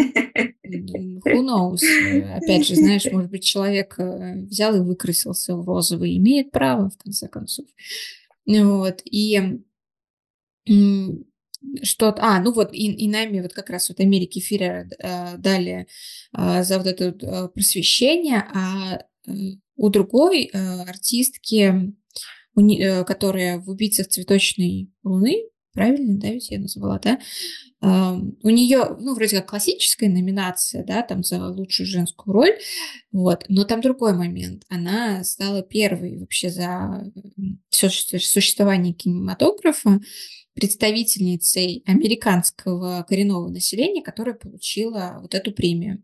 Who 0.65 1.41
knows? 1.41 1.81
Опять 2.37 2.67
же, 2.67 2.75
знаешь, 2.75 3.05
может 3.11 3.31
быть, 3.31 3.43
человек 3.43 3.95
э, 3.97 4.41
взял 4.43 4.75
и 4.75 4.79
выкрасился 4.79 5.55
в 5.55 5.65
розовый, 5.65 6.17
имеет 6.17 6.51
право, 6.51 6.89
в 6.89 6.97
конце 6.97 7.27
концов. 7.27 7.65
Вот, 8.45 9.01
и 9.05 9.61
что 11.83 12.15
а, 12.17 12.39
ну 12.41 12.51
вот, 12.51 12.73
и, 12.73 12.91
и 12.91 13.07
нами 13.07 13.41
вот 13.41 13.53
как 13.53 13.69
раз 13.69 13.89
вот 13.89 13.99
Америки 13.99 14.39
Фирер 14.39 14.87
э, 14.99 15.37
дали 15.37 15.87
э, 16.35 16.63
за 16.63 16.77
вот 16.77 16.87
это 16.87 17.05
э, 17.05 17.47
просвещение, 17.49 18.45
а 18.53 18.99
э, 19.27 19.31
у 19.75 19.89
другой 19.89 20.49
э, 20.51 20.81
артистки, 20.81 21.93
у, 22.55 22.61
э, 22.61 23.03
которая 23.03 23.59
в 23.59 23.69
«Убийцах 23.69 24.07
цветочной 24.07 24.91
луны», 25.03 25.43
правильно, 25.73 26.19
да, 26.19 26.29
ведь 26.29 26.49
я 26.51 26.59
назвала, 26.59 26.99
да, 26.99 27.19
у 27.81 28.49
нее, 28.49 28.95
ну, 28.99 29.15
вроде 29.15 29.37
как 29.37 29.49
классическая 29.49 30.07
номинация, 30.07 30.83
да, 30.83 31.01
там 31.01 31.23
за 31.23 31.47
лучшую 31.47 31.87
женскую 31.87 32.31
роль, 32.33 32.51
вот, 33.11 33.45
но 33.47 33.63
там 33.63 33.81
другой 33.81 34.13
момент. 34.13 34.65
Она 34.69 35.23
стала 35.23 35.63
первой 35.63 36.19
вообще 36.19 36.51
за 36.51 37.11
все 37.69 37.89
существование 37.89 38.93
кинематографа 38.93 39.99
представительницей 40.53 41.83
американского 41.85 43.05
коренного 43.07 43.49
населения, 43.49 44.01
которая 44.01 44.35
получила 44.35 45.19
вот 45.21 45.33
эту 45.33 45.51
премию. 45.51 46.03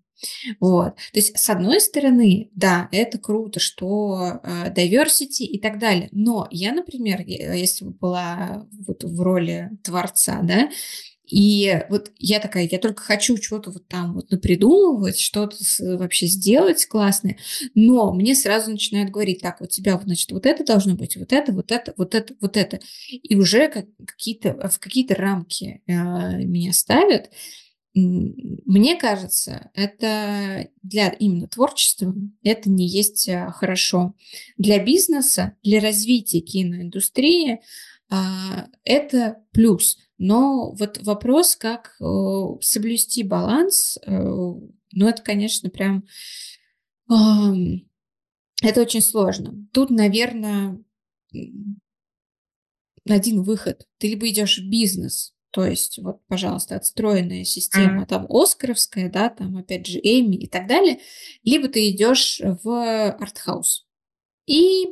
Вот. 0.59 0.95
То 0.95 1.19
есть, 1.19 1.37
с 1.37 1.49
одной 1.49 1.79
стороны, 1.79 2.49
да, 2.55 2.89
это 2.91 3.17
круто, 3.19 3.59
что 3.59 4.39
э, 4.43 4.73
diversity 4.73 5.43
и 5.43 5.59
так 5.59 5.79
далее. 5.79 6.09
Но 6.11 6.47
я, 6.49 6.73
например, 6.73 7.21
если 7.21 7.85
бы 7.85 7.91
была 7.91 8.67
вот 8.87 9.03
в 9.03 9.21
роли 9.21 9.69
творца, 9.83 10.41
да, 10.41 10.69
и 11.27 11.83
вот 11.89 12.11
я 12.17 12.39
такая, 12.39 12.69
я 12.71 12.79
только 12.79 13.03
хочу 13.03 13.35
что-то 13.35 13.71
вот 13.71 13.87
там 13.89 14.13
вот 14.13 14.31
напридумывать, 14.31 15.19
что-то 15.19 15.57
вообще 15.97 16.25
сделать 16.27 16.85
классное, 16.85 17.37
но 17.75 18.13
мне 18.13 18.33
сразу 18.33 18.71
начинают 18.71 19.11
говорить, 19.11 19.41
так, 19.41 19.59
у 19.61 19.65
тебя, 19.65 19.99
значит, 20.01 20.31
вот 20.31 20.45
это 20.45 20.63
должно 20.63 20.95
быть, 20.95 21.17
вот 21.17 21.33
это, 21.33 21.51
вот 21.51 21.71
это, 21.73 21.93
вот 21.97 22.15
это, 22.15 22.33
вот 22.39 22.55
это. 22.55 22.79
И 23.09 23.35
уже 23.35 23.67
как, 23.67 23.87
какие-то, 24.05 24.69
в 24.69 24.79
какие-то 24.79 25.15
рамки 25.15 25.81
э, 25.85 25.91
меня 25.91 26.71
ставят. 26.71 27.29
Мне 27.93 28.95
кажется, 28.95 29.69
это 29.73 30.69
для 30.81 31.09
именно 31.09 31.47
творчества 31.47 32.13
это 32.41 32.69
не 32.69 32.87
есть 32.87 33.27
э, 33.27 33.51
хорошо. 33.53 34.13
Для 34.57 34.81
бизнеса, 34.81 35.57
для 35.61 35.81
развития 35.81 36.39
киноиндустрии 36.39 37.59
э, 38.09 38.15
это 38.85 39.39
плюс– 39.51 39.97
но 40.17 40.71
вот 40.71 40.99
вопрос, 41.03 41.55
как 41.55 41.95
э, 41.99 42.03
соблюсти 42.61 43.23
баланс, 43.23 43.97
э, 44.05 44.11
ну, 44.19 45.07
это, 45.07 45.21
конечно, 45.21 45.69
прям... 45.69 46.05
Это 47.09 48.81
очень 48.81 49.01
сложно. 49.01 49.53
Тут, 49.71 49.91
наверное, 49.91 50.83
один 53.05 53.43
выход. 53.43 53.87
Ты 53.97 54.09
либо 54.09 54.27
идешь 54.27 54.57
в 54.59 54.69
бизнес, 54.69 55.33
то 55.51 55.65
есть, 55.65 55.99
вот, 55.99 56.25
пожалуйста, 56.27 56.75
отстроенная 56.75 57.43
система, 57.43 58.03
mm-hmm. 58.03 58.07
там, 58.07 58.27
Оскаровская, 58.29 59.09
да, 59.09 59.29
там, 59.29 59.57
опять 59.57 59.87
же, 59.87 59.99
Эми 59.99 60.35
и 60.35 60.47
так 60.47 60.67
далее, 60.67 60.99
либо 61.43 61.67
ты 61.67 61.89
идешь 61.89 62.41
в 62.63 63.11
артхаус. 63.11 63.87
И 64.45 64.87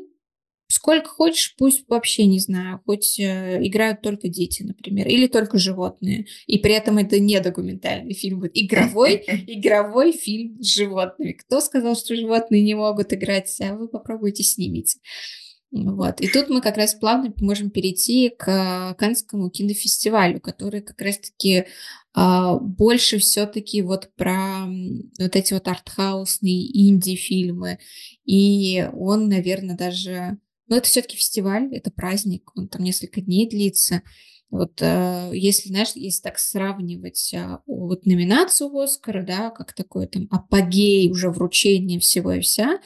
Сколько 0.75 1.07
хочешь, 1.07 1.55
пусть 1.57 1.85
вообще, 1.87 2.25
не 2.25 2.39
знаю, 2.39 2.81
хоть 2.85 3.17
э, 3.17 3.65
играют 3.65 4.01
только 4.01 4.27
дети, 4.27 4.61
например, 4.61 5.07
или 5.07 5.27
только 5.27 5.57
животные. 5.57 6.25
И 6.47 6.57
при 6.57 6.73
этом 6.73 6.97
это 6.97 7.17
не 7.17 7.39
документальный 7.39 8.13
фильм, 8.13 8.41
вот 8.41 8.51
игровой, 8.53 9.23
игровой 9.47 10.11
фильм 10.11 10.61
с 10.61 10.65
животными. 10.75 11.31
Кто 11.31 11.61
сказал, 11.61 11.95
что 11.95 12.13
животные 12.13 12.61
не 12.61 12.75
могут 12.75 13.13
играть? 13.13 13.57
А 13.61 13.73
вы 13.73 13.87
попробуйте 13.87 14.43
снимите. 14.43 14.99
Вот. 15.71 16.19
И 16.19 16.27
тут 16.27 16.49
мы 16.49 16.59
как 16.59 16.75
раз 16.75 16.93
плавно 16.93 17.33
можем 17.39 17.69
перейти 17.69 18.33
к 18.37 18.95
Канскому 18.99 19.49
кинофестивалю, 19.49 20.41
который 20.41 20.81
как 20.81 21.01
раз-таки 21.01 21.67
а, 22.13 22.59
больше 22.59 23.17
все-таки 23.19 23.81
вот 23.81 24.09
про 24.17 24.65
вот 25.19 25.35
эти 25.37 25.53
вот 25.53 25.69
артхаусные 25.69 26.89
инди-фильмы. 26.89 27.79
И 28.25 28.89
он, 28.93 29.29
наверное, 29.29 29.77
даже 29.77 30.37
но 30.67 30.77
это 30.77 30.87
все-таки 30.87 31.17
фестиваль, 31.17 31.73
это 31.75 31.91
праздник, 31.91 32.51
он 32.55 32.67
там 32.67 32.83
несколько 32.83 33.21
дней 33.21 33.49
длится. 33.49 34.01
Вот 34.49 34.81
э, 34.81 35.31
если, 35.33 35.69
знаешь, 35.69 35.91
если 35.95 36.21
так 36.21 36.37
сравнивать 36.39 37.33
э, 37.33 37.59
вот 37.65 38.05
номинацию 38.05 38.75
Оскара, 38.77 39.23
да, 39.23 39.49
как 39.49 39.73
такой 39.73 40.07
там 40.07 40.27
апогей 40.31 41.09
уже 41.11 41.29
вручения 41.29 41.99
всего 41.99 42.33
и 42.33 42.41
вся, 42.41 42.79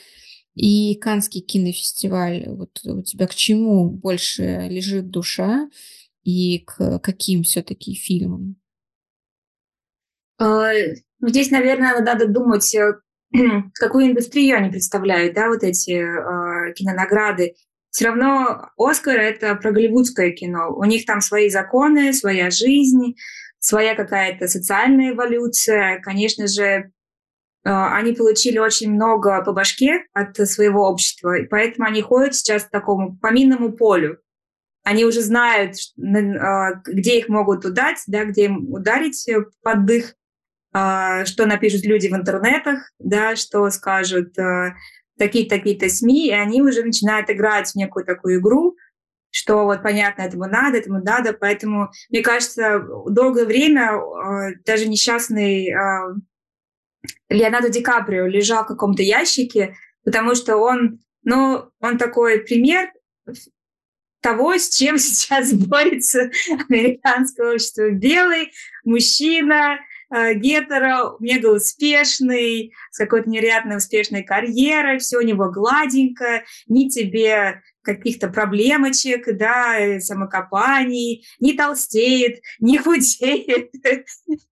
и 0.56 0.96
Канский 0.96 1.42
кинофестиваль, 1.42 2.50
вот 2.50 2.80
у 2.86 3.02
тебя 3.02 3.28
к 3.28 3.36
чему 3.36 3.90
больше 3.90 4.68
лежит 4.70 5.10
душа 5.10 5.70
и 6.24 6.60
к 6.60 7.00
каким 7.00 7.44
все-таки 7.44 7.94
фильмам? 7.94 8.56
Ну, 10.40 11.28
здесь, 11.28 11.52
наверное, 11.52 12.00
надо 12.02 12.28
думать, 12.28 12.74
э, 12.74 12.94
какую 13.74 14.08
индустрию 14.08 14.58
они 14.58 14.70
представляют, 14.70 15.36
да, 15.36 15.50
вот 15.50 15.64
эти 15.64 15.92
э, 15.92 16.74
кинонаграды 16.74 17.56
все 17.92 18.06
равно 18.06 18.70
Оскар— 18.78 19.18
это 19.20 19.56
про 19.56 19.72
голливудское 19.72 20.32
кино. 20.32 20.74
У 20.76 20.84
них 20.84 21.06
там 21.06 21.22
свои 21.22 21.50
законы, 21.50 22.14
своя 22.14 22.50
жизнь, 22.50 23.16
своя 23.60 23.96
какая-то 23.96 24.48
социальная 24.48 25.12
эволюция. 25.12 26.00
Конечно 26.02 26.48
же, 26.48 26.64
э, 26.64 26.90
они 27.64 28.14
получили 28.14 28.60
очень 28.60 28.92
много 28.92 29.44
по 29.44 29.54
башке 29.54 30.06
от 30.14 30.36
своего 30.50 30.88
общества, 30.88 31.40
и 31.40 31.48
поэтому 31.48 31.88
они 31.88 32.02
ходят 32.02 32.36
сейчас 32.36 32.64
к 32.64 32.70
такому 32.70 33.18
по 33.18 33.32
минному 33.32 33.74
полю. 33.74 34.20
Они 34.84 35.04
уже 35.04 35.22
знают, 35.22 35.76
э, 35.76 36.82
где 36.86 37.20
их 37.20 37.28
могут 37.28 37.66
удать, 37.66 37.98
да, 38.08 38.24
где 38.26 38.46
им 38.46 38.72
ударить 38.72 39.28
под 39.64 39.86
дых, 39.86 40.14
э, 40.76 41.26
что 41.26 41.48
напишут 41.48 41.86
люди 41.86 42.08
в 42.08 42.14
интернетах, 42.14 42.92
да, 43.00 43.36
что 43.36 43.68
скажут 43.72 44.36
такие-то, 45.20 45.56
такие-то 45.56 45.90
СМИ, 45.90 46.28
и 46.28 46.32
они 46.32 46.62
уже 46.62 46.84
начинают 46.84 47.30
играть 47.30 47.72
в 47.72 47.76
некую 47.76 48.06
такую 48.06 48.40
игру, 48.40 48.76
что 49.32 49.66
вот 49.66 49.84
понятно, 49.84 50.24
этому 50.24 50.46
надо, 50.46 50.78
этому 50.78 51.02
надо, 51.04 51.34
поэтому, 51.34 51.92
мне 52.10 52.22
кажется, 52.22 52.84
долгое 53.08 53.46
время 53.46 53.92
э, 53.94 54.56
даже 54.66 54.88
несчастный 54.88 55.70
э, 55.70 56.16
Леонардо 57.30 57.70
Ди 57.70 57.82
Каприо 57.82 58.26
лежал 58.26 58.64
в 58.64 58.68
каком-то 58.68 59.04
ящике, 59.04 59.76
потому 60.04 60.34
что 60.34 60.58
он, 60.58 61.00
ну, 61.24 61.70
он 61.80 61.98
такой 61.98 62.40
пример 62.40 62.92
того, 64.22 64.58
с 64.58 64.70
чем 64.70 64.98
сейчас 65.00 65.54
борется 65.54 66.32
американское 66.68 67.54
общество. 67.54 67.90
Белый 67.92 68.52
мужчина, 68.84 69.80
гетеро, 70.12 71.16
мега 71.20 71.48
успешный, 71.48 72.74
с 72.92 72.98
какой-то 72.98 73.30
невероятно 73.30 73.78
успешной 73.78 74.24
карьерой, 74.24 75.00
все 75.00 75.18
у 75.18 75.22
него 75.22 75.50
гладенько, 75.50 76.44
ни 76.68 76.90
тебе 76.90 77.62
каких-то 77.82 78.28
проблемочек, 78.28 79.36
да, 79.38 79.80
э, 79.80 80.00
самокопаний, 80.00 81.26
не 81.40 81.54
толстеет, 81.54 82.42
не 82.60 82.78
худеет. 82.78 83.72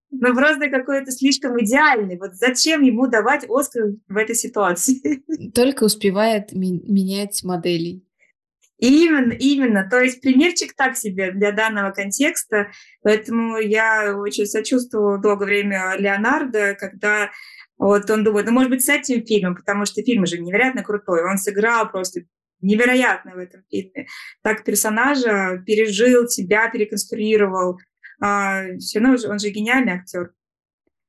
Ну, 0.10 0.34
просто 0.34 0.70
какой-то 0.70 1.12
слишком 1.12 1.62
идеальный. 1.62 2.18
Вот 2.18 2.34
зачем 2.36 2.82
ему 2.82 3.08
давать 3.08 3.46
Оскар 3.50 3.92
в 4.08 4.18
этой 4.18 4.36
ситуации? 4.36 5.22
Только 5.54 5.84
успевает 5.84 6.54
менять 6.54 7.44
моделей. 7.44 8.07
Именно, 8.78 9.34
именно. 9.34 9.88
То 9.90 10.00
есть 10.00 10.22
примерчик 10.22 10.76
так 10.76 10.96
себе 10.96 11.32
для 11.32 11.52
данного 11.52 11.92
контекста. 11.92 12.72
Поэтому 13.02 13.58
я 13.58 14.16
очень 14.16 14.46
сочувствовала 14.46 15.18
долгое 15.18 15.46
время 15.46 15.96
Леонардо, 15.98 16.76
когда 16.76 17.32
вот 17.78 18.10
он 18.10 18.24
думает, 18.24 18.46
ну, 18.48 18.52
может 18.54 18.70
быть, 18.70 18.84
с 18.84 18.90
этим 18.90 19.26
фильмом, 19.26 19.56
потому 19.56 19.86
что 19.86 20.04
фильм 20.04 20.26
же 20.26 20.38
невероятно 20.38 20.84
крутой. 20.84 21.24
Он 21.30 21.38
сыграл 21.38 21.90
просто 21.90 22.22
невероятно 22.62 23.34
в 23.36 23.38
этом 23.38 23.64
фильме. 23.70 24.08
Так 24.44 24.64
персонажа 24.64 25.62
пережил, 25.66 26.28
себя 26.28 26.70
переконструировал. 26.70 27.80
А, 28.20 28.64
все 28.80 29.00
равно 29.00 29.18
он 29.30 29.40
же 29.40 29.50
гениальный 29.50 29.94
актер. 29.94 30.34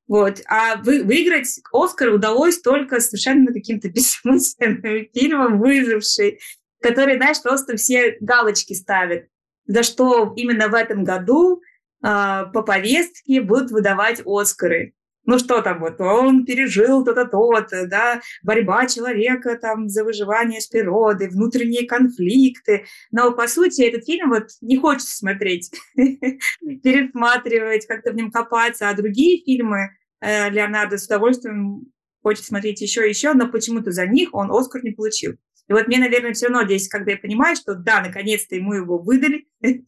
Вот. 0.07 0.41
А 0.47 0.77
вы, 0.77 1.03
выиграть 1.03 1.61
Оскар 1.73 2.09
удалось 2.09 2.61
только 2.61 3.01
совершенно 3.01 3.53
каким-то 3.53 3.89
бессмысленным 3.91 5.09
фильмом 5.15 5.59
«Выживший», 5.61 6.39
которые, 6.81 7.17
знаешь, 7.17 7.43
просто 7.43 7.77
все 7.77 8.17
галочки 8.21 8.73
ставят, 8.73 9.27
за 9.67 9.83
что 9.83 10.33
именно 10.37 10.69
в 10.69 10.75
этом 10.75 11.05
году 11.05 11.61
э, 11.61 12.45
по 12.53 12.63
повестке 12.63 13.41
будут 13.41 13.71
выдавать 13.71 14.23
Оскары. 14.25 14.95
Ну 15.29 15.39
что 15.39 15.61
там 15.61 15.81
вот, 15.81 16.01
он 16.01 16.47
пережил 16.47 17.05
то-то, 17.05 17.27
то-то, 17.27 17.87
да, 17.87 18.23
борьба 18.43 18.87
человека 18.87 19.59
там 19.61 19.91
за 19.91 20.03
выживание 20.03 20.59
с 20.59 20.69
природой, 20.69 21.29
внутренние 21.29 21.87
конфликты. 21.87 22.87
Но, 23.11 23.33
по 23.33 23.47
сути, 23.47 23.83
этот 23.83 24.07
фильм 24.07 24.31
вот 24.31 24.47
не 24.63 24.79
хочется 24.79 25.15
смотреть, 25.15 25.71
пересматривать, 25.95 27.87
как-то 27.87 28.13
в 28.13 28.15
нем 28.15 28.31
копаться, 28.31 28.89
а 28.89 28.95
другие 28.95 29.45
фильмы 29.45 29.91
э, 30.23 30.49
Леонардо 30.49 30.97
с 30.97 31.05
удовольствием 31.05 31.93
хочет 32.23 32.47
смотреть 32.47 32.81
еще 32.81 33.07
и 33.07 33.11
еще, 33.11 33.35
но 33.35 33.49
почему-то 33.49 33.91
за 33.91 34.07
них 34.07 34.31
он 34.33 34.51
Оскар 34.51 34.83
не 34.83 34.93
получил. 34.93 35.37
И 35.69 35.73
вот 35.73 35.87
мне, 35.87 35.99
наверное, 35.99 36.33
все 36.33 36.47
равно 36.47 36.65
здесь, 36.65 36.89
когда 36.89 37.13
я 37.13 37.19
понимаю, 37.19 37.55
что 37.55 37.75
да, 37.75 38.01
наконец-то 38.01 38.55
ему 38.55 38.73
его 38.73 38.99
выдали, 38.99 39.47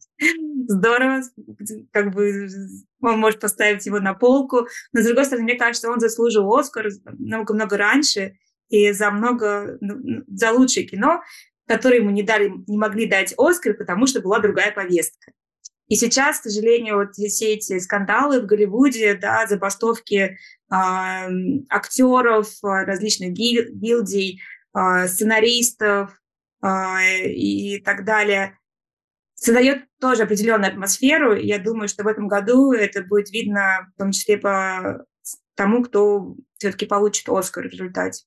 здорово, 0.67 1.23
как 1.91 2.13
бы 2.13 2.47
он 3.01 3.19
может 3.19 3.39
поставить 3.39 3.85
его 3.85 3.99
на 3.99 4.13
полку, 4.13 4.67
но, 4.93 5.01
с 5.01 5.05
другой 5.05 5.25
стороны, 5.25 5.45
мне 5.45 5.55
кажется, 5.55 5.89
он 5.89 5.99
заслужил 5.99 6.53
Оскар 6.53 6.89
много-много 7.17 7.77
раньше 7.77 8.37
и 8.69 8.91
за 8.91 9.09
много, 9.11 9.77
ну, 9.81 10.23
за 10.27 10.51
лучшее 10.51 10.85
кино, 10.85 11.21
которое 11.67 11.97
ему 11.97 12.11
не 12.11 12.23
дали, 12.23 12.51
не 12.67 12.77
могли 12.77 13.07
дать 13.07 13.33
Оскар, 13.37 13.73
потому 13.73 14.05
что 14.05 14.21
была 14.21 14.39
другая 14.39 14.71
повестка. 14.71 15.31
И 15.87 15.95
сейчас, 15.95 16.39
к 16.39 16.43
сожалению, 16.43 16.95
вот 16.97 17.15
все 17.15 17.53
эти 17.53 17.77
скандалы 17.79 18.39
в 18.39 18.45
Голливуде, 18.45 19.13
да, 19.13 19.45
забастовки 19.45 20.15
э, 20.15 20.35
актеров, 20.69 22.47
различных 22.61 23.33
гильдий, 23.33 24.41
сценаристов 25.07 26.11
э, 26.63 26.67
и 27.27 27.81
так 27.81 28.05
далее, 28.05 28.57
создает 29.35 29.85
тоже 29.99 30.23
определенную 30.23 30.71
атмосферу. 30.71 31.35
Я 31.35 31.59
думаю, 31.59 31.87
что 31.87 32.03
в 32.03 32.07
этом 32.07 32.27
году 32.27 32.73
это 32.73 33.01
будет 33.01 33.31
видно 33.31 33.91
в 33.93 33.99
том 33.99 34.11
числе 34.11 34.37
по 34.37 35.05
тому, 35.55 35.83
кто 35.83 36.35
все-таки 36.57 36.85
получит 36.85 37.27
Оскар 37.27 37.67
в 37.67 37.71
результате. 37.71 38.25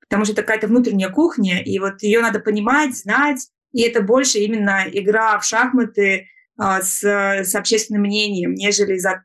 Потому 0.00 0.24
что 0.24 0.34
это 0.34 0.42
какая-то 0.42 0.68
внутренняя 0.68 1.10
кухня, 1.10 1.62
и 1.62 1.78
вот 1.78 2.02
ее 2.02 2.20
надо 2.20 2.38
понимать, 2.38 2.96
знать, 2.96 3.48
и 3.72 3.82
это 3.82 4.02
больше 4.02 4.38
именно 4.38 4.84
игра 4.86 5.38
в 5.38 5.44
шахматы 5.44 6.28
а, 6.58 6.80
с, 6.80 7.02
с 7.02 7.54
общественным 7.54 8.02
мнением, 8.02 8.54
нежели 8.54 8.98
за 8.98 9.24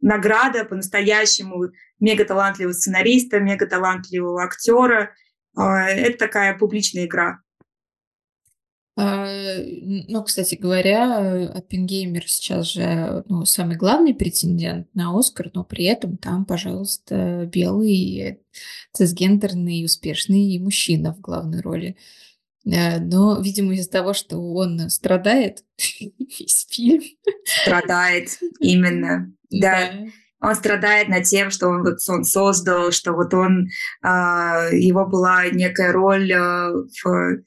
награда 0.00 0.64
по-настоящему 0.64 1.70
мега 2.00 2.24
талантливого 2.24 2.72
сценариста, 2.72 3.40
мега 3.40 3.66
талантливого 3.66 4.42
актера. 4.42 5.14
А, 5.56 5.88
это 5.88 6.18
такая 6.18 6.56
публичная 6.56 7.06
игра. 7.06 7.40
А, 8.98 9.26
ну, 10.08 10.22
кстати 10.22 10.54
говоря, 10.54 11.48
Оппенгеймер 11.54 12.28
сейчас 12.28 12.72
же 12.72 13.24
ну, 13.28 13.44
самый 13.44 13.76
главный 13.76 14.14
претендент 14.14 14.88
на 14.94 15.18
Оскар, 15.18 15.50
но 15.52 15.64
при 15.64 15.84
этом 15.84 16.16
там, 16.16 16.46
пожалуйста, 16.46 17.48
белый, 17.52 18.40
цисгендерный, 18.92 19.84
успешный 19.84 20.58
мужчина 20.58 21.14
в 21.14 21.20
главной 21.20 21.60
роли. 21.60 21.96
Э, 22.64 22.98
но, 22.98 23.40
видимо, 23.40 23.74
из-за 23.74 23.90
того, 23.90 24.14
что 24.14 24.38
он 24.38 24.88
страдает 24.88 25.64
весь 26.18 26.66
фильм. 26.70 27.02
Страдает, 27.44 28.38
именно, 28.60 29.32
да. 29.50 29.92
Он 30.40 30.54
страдает 30.54 31.08
над 31.08 31.24
тем, 31.24 31.50
что 31.50 31.68
он, 31.68 31.82
вот, 31.82 31.98
он 32.08 32.24
создал, 32.24 32.92
что 32.92 33.12
вот 33.12 33.32
он, 33.32 33.68
э, 34.02 34.08
его 34.72 35.06
была 35.06 35.48
некая 35.48 35.92
роль 35.92 36.30
э, 36.30 36.72
в 37.02 37.42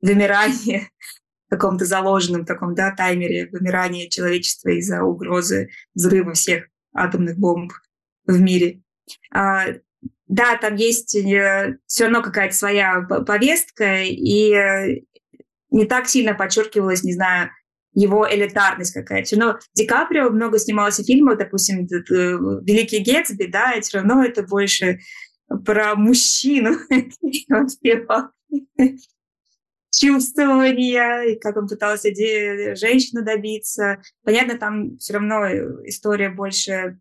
вымирании, 0.00 0.88
в 1.48 1.50
каком-то 1.50 1.84
заложенном 1.84 2.44
таком, 2.46 2.74
да, 2.74 2.92
таймере 2.92 3.48
вымирания 3.50 4.08
человечества 4.08 4.70
из-за 4.70 5.02
угрозы 5.02 5.68
взрыва 5.94 6.32
всех 6.32 6.64
атомных 6.94 7.38
бомб 7.38 7.72
в 8.26 8.40
мире. 8.40 8.82
А, 9.32 9.66
да, 10.26 10.56
там 10.56 10.76
есть 10.76 11.14
э, 11.16 11.78
все 11.86 12.04
равно 12.04 12.22
какая-то 12.22 12.54
своя 12.54 13.02
повестка, 13.02 14.02
и 14.02 14.52
э, 14.52 15.00
не 15.70 15.84
так 15.86 16.08
сильно 16.08 16.34
подчеркивалась, 16.34 17.02
не 17.02 17.12
знаю, 17.12 17.50
его 17.92 18.26
элитарность 18.30 18.94
какая-то. 18.94 19.38
Но 19.38 19.58
Ди 19.74 19.86
Каприо 19.86 20.30
много 20.30 20.58
снимался 20.58 21.02
фильмов, 21.02 21.38
допустим, 21.38 21.86
«Великий 21.86 22.98
Гетсби», 22.98 23.46
да, 23.46 23.72
и 23.72 23.80
все 23.80 23.98
равно 23.98 24.24
это 24.24 24.42
больше 24.42 25.00
про 25.64 25.94
мужчину, 25.96 26.76
его 26.90 28.30
чувствования, 29.92 31.22
и 31.22 31.38
как 31.38 31.56
он 31.56 31.66
пытался 31.66 32.08
женщину 32.76 33.24
добиться. 33.24 34.00
Понятно, 34.24 34.56
там 34.56 34.98
все 34.98 35.14
равно 35.14 35.46
история 35.84 36.30
больше 36.30 36.98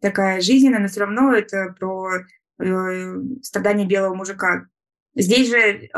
такая 0.00 0.40
жизненная, 0.40 0.80
но 0.80 0.88
все 0.88 1.00
равно 1.00 1.32
это 1.32 1.74
про 1.78 2.10
э, 2.58 3.16
страдания 3.42 3.86
белого 3.86 4.14
мужика. 4.14 4.66
Здесь 5.14 5.48
же 5.48 5.58
э, 5.58 5.88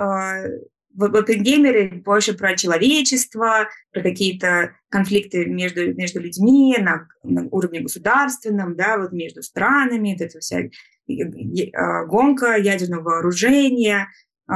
в, 0.97 1.11
в 1.11 1.17
Оппенгеймере 1.17 2.03
больше 2.05 2.35
про 2.35 2.57
человечество, 2.57 3.69
про 3.93 4.03
какие-то 4.03 4.73
конфликты 4.89 5.47
между, 5.47 5.95
между 5.95 6.21
людьми 6.21 6.77
на, 6.79 7.09
на 7.23 7.47
уровне 7.51 7.81
государственном, 7.81 8.77
да, 8.77 8.99
вот 8.99 9.13
между 9.13 9.43
странами, 9.43 10.13
вот 10.13 10.23
эта 10.23 10.41
вся 10.41 10.61
э, 10.61 12.07
гонка 12.07 12.57
ядерного 12.57 13.03
вооружения. 13.03 14.09
Э, 14.51 14.55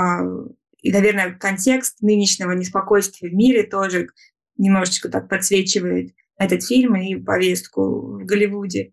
и, 0.83 0.91
наверное, 0.91 1.35
контекст 1.35 2.01
нынешнего 2.01 2.53
неспокойствия 2.53 3.29
в 3.29 3.35
мире 3.35 3.65
тоже 3.65 4.09
немножечко 4.57 5.09
так 5.09 5.29
подсвечивает 5.29 6.15
этот 6.39 6.65
фильм 6.65 6.97
и 6.97 7.17
повестку 7.17 8.19
в 8.19 8.25
Голливуде. 8.25 8.93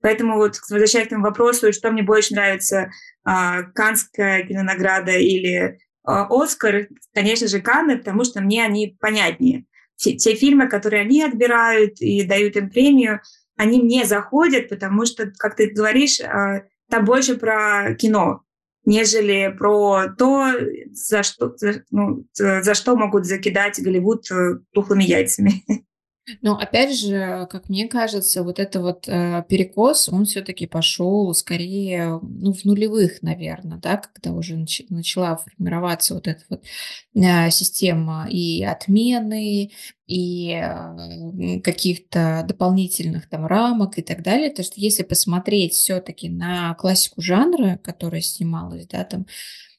Поэтому 0.00 0.36
вот 0.36 0.56
возвращаясь 0.68 1.06
к 1.06 1.08
этому 1.08 1.24
вопросу, 1.24 1.72
что 1.72 1.90
мне 1.90 2.02
больше 2.02 2.34
нравится, 2.34 2.90
а, 3.24 3.62
Канская 3.62 4.44
кинонаграда 4.46 5.12
или 5.12 5.56
а, 5.56 5.76
Оскар, 6.08 6.88
конечно 7.12 7.48
же, 7.48 7.60
Канны, 7.60 7.98
потому 7.98 8.24
что 8.24 8.40
мне 8.40 8.64
они 8.64 8.96
понятнее. 9.00 9.64
Те, 9.96 10.14
те 10.14 10.34
фильмы, 10.34 10.68
которые 10.68 11.02
они 11.02 11.22
отбирают 11.22 12.00
и 12.00 12.22
дают 12.24 12.56
им 12.56 12.70
премию, 12.70 13.20
они 13.56 13.82
мне 13.82 14.04
заходят, 14.04 14.68
потому 14.68 15.04
что, 15.04 15.30
как 15.36 15.56
ты 15.56 15.70
говоришь, 15.70 16.20
а, 16.20 16.62
там 16.88 17.04
больше 17.04 17.36
про 17.36 17.94
кино, 17.94 18.42
нежели 18.84 19.54
про 19.58 20.08
то, 20.16 20.52
за 20.92 21.22
что, 21.22 21.54
за, 21.56 21.82
ну, 21.90 22.24
за 22.32 22.74
что 22.74 22.96
могут 22.96 23.26
закидать 23.26 23.82
Голливуд 23.82 24.30
э, 24.30 24.60
тухлыми 24.72 25.04
яйцами. 25.04 25.64
Но 26.42 26.58
опять 26.58 26.98
же, 26.98 27.46
как 27.50 27.68
мне 27.68 27.88
кажется, 27.88 28.42
вот 28.42 28.58
это 28.58 28.80
вот 28.80 29.08
э, 29.08 29.44
перекос, 29.48 30.08
он 30.08 30.24
все-таки 30.24 30.66
пошел 30.66 31.32
скорее, 31.34 32.18
ну, 32.22 32.52
в 32.52 32.64
нулевых, 32.64 33.22
наверное, 33.22 33.78
да, 33.78 33.96
когда 33.96 34.32
уже 34.32 34.56
нач- 34.56 34.86
начала 34.90 35.36
формироваться 35.36 36.14
вот 36.14 36.26
эта 36.26 36.42
вот 36.48 36.64
э, 37.14 37.50
система 37.50 38.28
и 38.30 38.62
отмены, 38.64 39.70
и 40.06 40.52
э, 40.52 41.60
каких-то 41.60 42.44
дополнительных 42.48 43.28
там 43.28 43.46
рамок 43.46 43.98
и 43.98 44.02
так 44.02 44.22
далее. 44.22 44.50
То, 44.50 44.62
что 44.62 44.74
если 44.80 45.02
посмотреть 45.02 45.74
все-таки 45.74 46.28
на 46.28 46.74
классику 46.74 47.20
жанра, 47.20 47.78
которая 47.82 48.22
снималась, 48.22 48.86
да, 48.86 49.04
там 49.04 49.26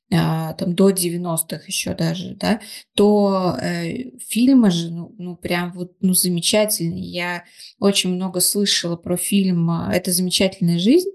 там 0.09 0.73
до 0.73 0.89
90-х 0.89 1.63
еще 1.67 1.93
даже, 1.93 2.35
да, 2.35 2.61
то 2.95 3.55
э, 3.61 4.17
фильмы 4.19 4.71
же, 4.71 4.89
ну, 4.89 5.13
ну, 5.17 5.35
прям 5.35 5.71
вот, 5.73 5.93
ну, 6.01 6.13
замечательные. 6.13 7.03
Я 7.03 7.43
очень 7.79 8.13
много 8.13 8.39
слышала 8.39 8.95
про 8.95 9.17
фильм 9.17 9.69
«Это 9.69 10.11
замечательная 10.11 10.79
жизнь». 10.79 11.11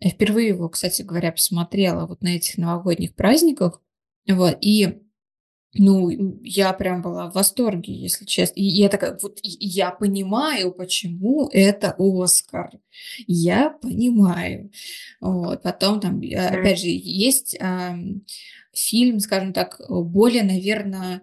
Я 0.00 0.10
впервые 0.10 0.48
его, 0.48 0.68
кстати 0.68 1.02
говоря, 1.02 1.30
посмотрела 1.30 2.06
вот 2.06 2.22
на 2.22 2.34
этих 2.34 2.58
новогодних 2.58 3.14
праздниках. 3.14 3.80
Вот, 4.28 4.58
и 4.60 5.02
ну, 5.74 6.10
я 6.42 6.72
прям 6.74 7.00
была 7.00 7.30
в 7.30 7.34
восторге, 7.34 7.94
если 7.94 8.26
честно. 8.26 8.60
И 8.60 8.64
я 8.64 8.88
такая, 8.88 9.18
вот 9.22 9.38
я 9.42 9.90
понимаю, 9.90 10.72
почему 10.72 11.48
это 11.50 11.94
Оскар. 11.98 12.70
Я 13.26 13.70
понимаю. 13.70 14.70
Вот. 15.20 15.62
Потом 15.62 16.00
там, 16.00 16.18
опять 16.18 16.80
же, 16.80 16.88
есть 16.88 17.56
э, 17.58 17.94
фильм, 18.74 19.18
скажем 19.20 19.54
так, 19.54 19.80
более, 19.88 20.42
наверное, 20.42 21.16
э, 21.16 21.20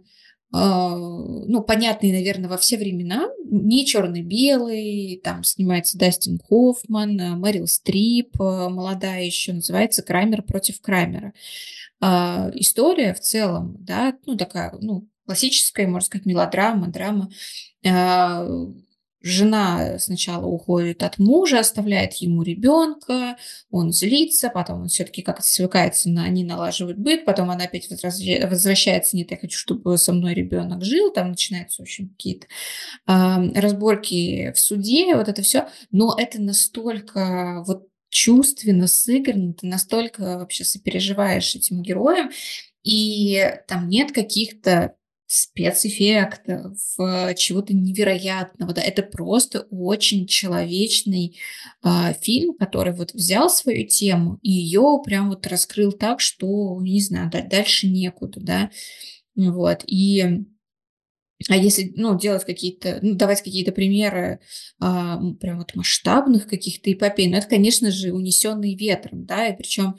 ну, 0.52 1.62
понятный, 1.62 2.12
наверное, 2.12 2.50
во 2.50 2.58
все 2.58 2.78
времена, 2.78 3.30
не 3.46 3.86
черно-белый, 3.86 5.22
там 5.24 5.44
снимается 5.44 5.98
Дастин 5.98 6.40
Хоффман, 6.48 7.40
Мэрил 7.40 7.68
Стрип, 7.68 8.40
э, 8.42 8.70
молодая 8.70 9.24
еще, 9.24 9.54
называется 9.54 10.02
«Крамер 10.02 10.42
против 10.42 10.82
Крамера». 10.82 11.34
А, 12.02 12.50
история 12.54 13.14
в 13.14 13.20
целом, 13.20 13.78
да, 13.80 14.18
ну 14.26 14.38
такая, 14.38 14.74
ну 14.82 15.08
классическая, 15.26 15.86
можно 15.86 16.06
сказать, 16.06 16.26
мелодрама, 16.26 16.88
драма. 16.88 17.30
Жена 19.22 20.00
сначала 20.00 20.46
уходит 20.46 21.04
от 21.04 21.20
мужа, 21.20 21.60
оставляет 21.60 22.14
ему 22.14 22.42
ребенка, 22.42 23.36
он 23.70 23.92
злится, 23.92 24.50
потом 24.50 24.84
он 24.84 24.88
все-таки 24.88 25.22
как-то 25.22 25.46
свыкается, 25.46 26.10
на, 26.10 26.24
они 26.24 26.46
налаживают 26.46 26.98
быт, 26.98 27.26
потом 27.26 27.50
она 27.50 27.66
опять 27.66 27.90
возвращается, 27.90 29.18
нет, 29.18 29.32
я 29.32 29.38
хочу, 29.38 29.58
чтобы 29.58 29.98
со 29.98 30.14
мной 30.14 30.34
ребенок 30.34 30.86
жил, 30.86 31.12
там 31.12 31.32
начинаются, 31.32 31.82
в 31.82 31.84
общем, 31.84 32.10
какие-то 32.10 32.48
э, 33.08 33.60
разборки 33.60 34.54
в 34.54 34.60
суде, 34.60 35.14
вот 35.16 35.28
это 35.28 35.42
все, 35.42 35.68
но 35.92 36.16
это 36.18 36.42
настолько 36.42 37.64
вот 37.68 37.90
чувственно 38.10 38.88
сыграно, 38.88 39.54
ты 39.54 39.68
настолько 39.68 40.40
вообще 40.40 40.64
сопереживаешь 40.64 41.56
этим 41.56 41.82
героям, 41.82 42.32
и 42.84 43.54
там 43.68 43.90
нет 43.90 44.14
каких-то 44.14 44.96
спецэффектов, 45.32 46.76
чего-то 47.36 47.76
невероятного. 47.76 48.74
Да, 48.74 48.82
это 48.82 49.04
просто 49.04 49.68
очень 49.70 50.26
человечный 50.26 51.38
э, 51.84 52.14
фильм, 52.20 52.56
который 52.56 52.94
вот 52.94 53.14
взял 53.14 53.48
свою 53.52 53.86
тему 53.86 54.40
и 54.42 54.52
ее 54.52 55.00
прям 55.06 55.30
вот 55.30 55.46
раскрыл 55.46 55.92
так, 55.92 56.20
что, 56.20 56.80
не 56.82 57.00
знаю, 57.00 57.30
дальше 57.32 57.88
некуда, 57.88 58.40
да. 58.42 58.72
Вот. 59.36 59.84
И 59.86 60.46
а 61.48 61.56
если, 61.56 61.94
ну, 61.96 62.18
делать 62.18 62.44
какие-то, 62.44 63.00
ну, 63.02 63.16
давать 63.16 63.42
какие-то 63.42 63.72
примеры 63.72 64.40
а, 64.80 65.20
прям 65.40 65.60
вот 65.60 65.74
масштабных 65.74 66.48
каких-то 66.48 66.92
эпопей, 66.92 67.30
ну, 67.30 67.38
это, 67.38 67.48
конечно 67.48 67.92
же, 67.92 68.12
унесенный 68.12 68.76
ветром, 68.76 69.26
да, 69.26 69.48
и 69.48 69.56
причем 69.56 69.96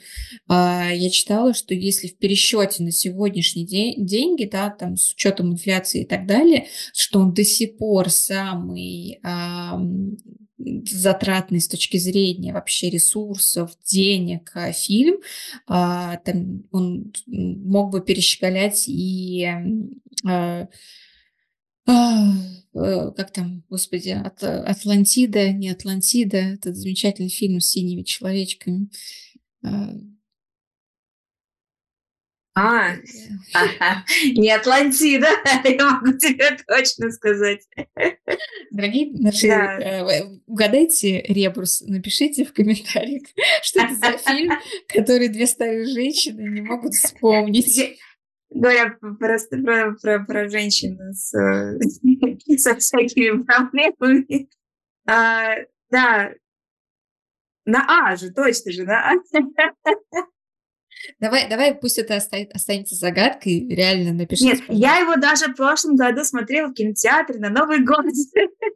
а, 0.49 0.91
я 0.93 1.09
читала, 1.09 1.55
что 1.55 1.75
если 1.75 2.09
в 2.09 2.19
пересчете 2.19 2.83
на 2.83 2.93
сегодняшний 2.93 3.65
день 3.65 4.05
деньги, 4.05 4.45
да, 4.45 4.69
там, 4.69 4.97
с 4.97 5.13
учетом 5.13 5.53
инфляции 5.53 6.03
и 6.03 6.07
так 6.07 6.27
далее, 6.27 6.67
что 6.93 7.21
он 7.21 7.33
до 7.33 7.45
сих 7.45 7.79
пор 7.79 8.11
самый 8.11 9.19
а, 9.23 9.81
затратный 10.91 11.61
с 11.61 11.69
точки 11.69 11.97
зрения 11.97 12.53
вообще 12.53 12.91
ресурсов, 12.91 13.73
денег 13.85 14.51
а, 14.55 14.73
фильм, 14.73 15.21
а, 15.67 16.19
там 16.19 16.65
он 16.71 17.13
мог 17.27 17.93
бы 17.93 18.03
перещеголять 18.03 18.85
и 18.89 19.49
а, 20.27 20.69
как 21.87 23.33
там, 23.33 23.65
господи, 23.69 24.11
От, 24.11 24.43
Атлантида, 24.43 25.53
не 25.53 25.71
Атлантида, 25.71 26.39
этот 26.39 26.77
замечательный 26.77 27.29
фильм 27.29 27.61
с 27.61 27.71
синими 27.71 28.03
человечками. 28.03 28.91
А, 29.65 29.91
а 32.55 32.97
ага. 33.55 34.05
не 34.25 34.51
Атлантида, 34.51 35.29
я 35.65 35.91
могу 35.91 36.19
тебе 36.19 36.59
точно 36.67 37.11
сказать. 37.13 37.61
Дорогие 38.71 39.13
наши, 39.13 39.47
да. 39.47 39.79
э, 39.79 40.25
угадайте 40.47 41.23
ребус, 41.23 41.81
напишите 41.83 42.45
в 42.45 42.53
комментариях, 42.53 43.23
что 43.63 43.81
это 43.81 43.95
за 43.95 44.19
фильм, 44.19 44.53
который 44.89 45.29
две 45.29 45.47
старые 45.47 45.87
женщины 45.87 46.41
не 46.51 46.61
могут 46.61 46.95
вспомнить 46.95 47.99
говоря 48.51 48.97
просто 49.19 49.59
про, 49.59 49.95
про, 49.95 50.25
про 50.25 50.49
женщин 50.49 50.99
с, 51.13 51.31
со 52.59 52.77
всякими 52.77 53.43
проблемами. 53.43 54.49
А, 55.07 55.57
да, 55.91 56.33
на 57.65 57.85
А 57.89 58.17
же, 58.17 58.31
точно 58.31 58.73
же, 58.73 58.85
на 58.85 59.11
А. 59.11 59.15
Давай, 61.19 61.49
давай, 61.49 61.75
пусть 61.75 61.99
это 61.99 62.17
останется 62.17 62.95
загадкой, 62.95 63.69
реально 63.69 64.13
напиши. 64.13 64.45
Нет, 64.45 64.61
я 64.69 64.99
его 64.99 65.17
даже 65.17 65.47
в 65.47 65.57
прошлом 65.57 65.97
году 65.97 66.25
смотрела 66.25 66.69
в 66.69 66.75
кинотеатре 66.75 67.39
на 67.39 67.51
Новый 67.51 67.85
год. 67.85 68.05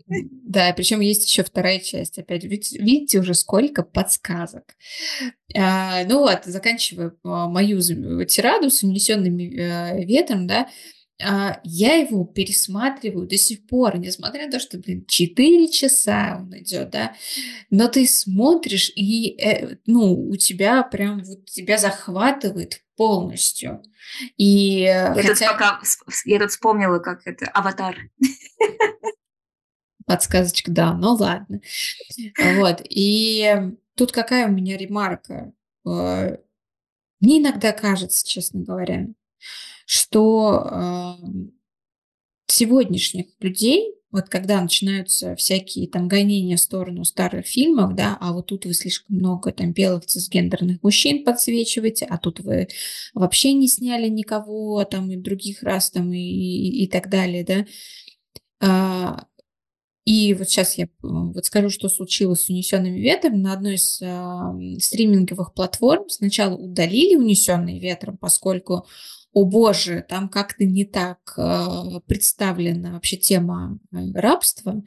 Да, 0.06 0.72
причем 0.76 1.00
есть 1.00 1.26
еще 1.26 1.42
вторая 1.42 1.80
часть. 1.80 2.18
Опять 2.18 2.44
видите 2.44 3.18
уже 3.18 3.34
сколько 3.34 3.82
подсказок. 3.82 4.74
А, 5.56 6.04
ну 6.04 6.20
вот, 6.20 6.44
заканчивая 6.44 7.14
а, 7.24 7.48
мою 7.48 7.80
тираду 7.80 8.70
с 8.70 8.82
унесенными 8.82 9.56
э, 9.56 10.04
ветром, 10.04 10.46
да, 10.46 10.68
я 11.18 11.94
его 11.94 12.24
пересматриваю 12.24 13.28
до 13.28 13.36
сих 13.36 13.66
пор, 13.66 13.98
несмотря 13.98 14.46
на 14.46 14.52
то, 14.52 14.58
что, 14.58 14.78
блин, 14.78 15.04
4 15.06 15.68
часа 15.70 16.38
он 16.40 16.58
идет, 16.58 16.90
да, 16.90 17.14
но 17.70 17.86
ты 17.88 18.06
смотришь, 18.06 18.90
и, 18.96 19.36
э, 19.40 19.76
ну, 19.86 20.28
у 20.28 20.36
тебя 20.36 20.82
прям 20.82 21.22
вот 21.22 21.46
тебя 21.46 21.78
захватывает 21.78 22.82
полностью. 22.96 23.82
И 24.36 24.82
я, 24.82 25.14
хотя... 25.14 25.28
тут 25.28 25.38
пока, 25.38 25.80
я 26.24 26.38
тут 26.40 26.50
вспомнила, 26.50 26.98
как 26.98 27.26
это, 27.26 27.46
«Аватар». 27.46 27.96
Подсказочка, 30.06 30.70
да, 30.70 30.92
ну 30.92 31.14
ладно. 31.14 31.60
Вот, 32.56 32.82
и 32.84 33.72
тут 33.96 34.12
какая 34.12 34.48
у 34.48 34.50
меня 34.50 34.76
ремарка? 34.76 35.52
Э, 35.86 36.36
мне 37.20 37.38
иногда 37.38 37.72
кажется, 37.72 38.26
честно 38.26 38.60
говоря, 38.60 39.06
что 39.86 41.18
э, 41.20 41.26
сегодняшних 42.46 43.26
людей, 43.40 43.94
вот 44.10 44.28
когда 44.28 44.60
начинаются 44.60 45.34
всякие 45.34 45.88
там 45.88 46.06
гонения 46.06 46.56
в 46.56 46.60
сторону 46.60 47.04
старых 47.04 47.46
фильмов, 47.46 47.96
да, 47.96 48.16
а 48.20 48.32
вот 48.32 48.46
тут 48.46 48.64
вы 48.64 48.74
слишком 48.74 49.16
много 49.16 49.50
там 49.52 49.72
белых 49.72 50.06
цисгендерных 50.06 50.82
мужчин 50.82 51.24
подсвечиваете, 51.24 52.06
а 52.08 52.18
тут 52.18 52.40
вы 52.40 52.68
вообще 53.12 53.52
не 53.52 53.66
сняли 53.66 54.08
никого 54.08 54.84
там 54.84 55.10
и 55.10 55.16
других 55.16 55.62
раз 55.62 55.90
там 55.90 56.12
и, 56.12 56.18
и, 56.18 56.84
и 56.84 56.86
так 56.86 57.10
далее, 57.10 57.44
да. 57.44 57.66
А, 58.60 59.26
и 60.04 60.34
вот 60.34 60.48
сейчас 60.48 60.76
я 60.76 60.86
вот 61.00 61.46
скажу, 61.46 61.70
что 61.70 61.88
случилось 61.88 62.42
с 62.42 62.48
«Унесенными 62.50 63.00
ветром». 63.00 63.40
На 63.40 63.54
одной 63.54 63.76
из 63.76 64.02
э, 64.02 64.78
стриминговых 64.78 65.54
платформ 65.54 66.08
сначала 66.10 66.54
удалили 66.56 67.16
«Унесенные 67.16 67.80
ветром», 67.80 68.18
поскольку 68.18 68.86
о 69.34 69.44
боже, 69.44 70.04
там 70.08 70.28
как-то 70.28 70.64
не 70.64 70.84
так 70.84 71.34
э, 71.36 72.00
представлена 72.06 72.92
вообще 72.92 73.16
тема 73.16 73.78
э, 73.92 73.96
рабства. 74.14 74.82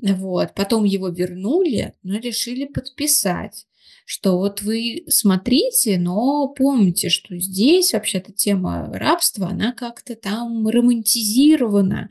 Вот. 0.00 0.54
Потом 0.54 0.84
его 0.84 1.08
вернули, 1.08 1.94
но 2.02 2.18
решили 2.18 2.66
подписать 2.66 3.66
что 4.10 4.38
вот 4.38 4.62
вы 4.62 5.04
смотрите, 5.08 5.98
но 5.98 6.48
помните, 6.48 7.10
что 7.10 7.36
здесь 7.38 7.92
вообще-то 7.92 8.32
тема 8.32 8.90
рабства, 8.94 9.48
она 9.48 9.72
как-то 9.72 10.16
там 10.16 10.66
романтизирована, 10.66 12.08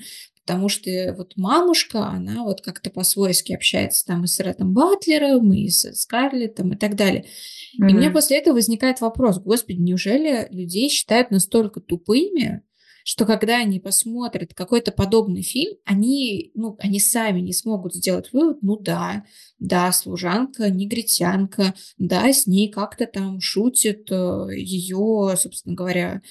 потому 0.48 0.70
что 0.70 1.14
вот 1.18 1.34
мамушка, 1.36 2.06
она 2.06 2.46
вот 2.46 2.62
как-то 2.62 2.90
по-свойски 2.90 3.52
общается 3.52 4.06
там 4.06 4.24
и 4.24 4.28
с 4.28 4.40
Рэдом 4.40 4.74
Батлером, 4.74 5.52
и 5.52 5.68
с 5.68 5.94
Скарлеттом 5.94 6.72
и 6.72 6.78
так 6.78 6.96
далее. 6.96 7.26
Mm-hmm. 7.26 7.90
И 7.90 7.94
у 7.94 7.98
меня 7.98 8.12
после 8.12 8.38
этого 8.38 8.56
возникает 8.56 9.02
вопрос, 9.02 9.40
господи, 9.40 9.78
неужели 9.78 10.48
людей 10.50 10.88
считают 10.88 11.32
настолько 11.32 11.82
тупыми, 11.82 12.64
что 13.04 13.26
когда 13.26 13.58
они 13.58 13.82
посмотрят 13.82 14.54
какой-то 14.54 14.92
подобный 14.92 15.42
фильм, 15.42 15.76
они, 15.86 16.52
ну, 16.56 16.78
они 16.80 17.00
сами 17.00 17.42
не 17.42 17.54
смогут 17.54 17.94
сделать 17.94 18.32
вывод, 18.32 18.60
ну 18.62 18.78
да, 18.78 19.24
да, 19.60 19.92
служанка, 19.92 20.70
негритянка, 20.70 21.74
да, 21.98 22.32
с 22.32 22.48
ней 22.48 22.70
как-то 22.70 23.06
там 23.06 23.42
шутит 23.42 24.12
э, 24.12 24.48
ее, 24.54 25.36
собственно 25.38 25.76
говоря, 25.76 26.22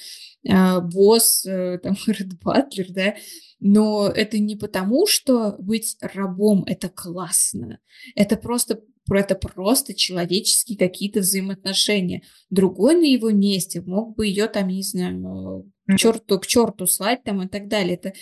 босс, 0.81 1.45
э, 1.45 1.79
там, 1.81 1.95
Ред 2.07 2.39
Батлер, 2.41 2.87
да, 2.89 3.15
но 3.59 4.07
это 4.07 4.39
не 4.39 4.55
потому, 4.55 5.07
что 5.07 5.55
быть 5.59 5.97
рабом– 6.01 6.63
это 6.67 6.89
классно, 6.89 7.79
это 8.15 8.37
просто 8.37 8.81
это 9.09 9.35
просто 9.35 9.93
человеческие 9.93 10.77
какие-то 10.77 11.21
взаимоотношения. 11.21 12.23
Другой 12.49 12.95
на 12.95 13.05
его 13.05 13.31
месте 13.31 13.81
мог 13.81 14.15
бы 14.15 14.27
ее 14.27 14.47
там, 14.47 14.67
не 14.67 14.83
знаю, 14.83 15.71
к 15.87 15.97
черту, 15.97 16.39
к 16.39 16.47
черту 16.47 16.87
слать 16.87 17.23
там 17.23 17.41
и 17.41 17.47
так 17.47 17.67
далее. 17.67 17.95
Это 17.95 18.13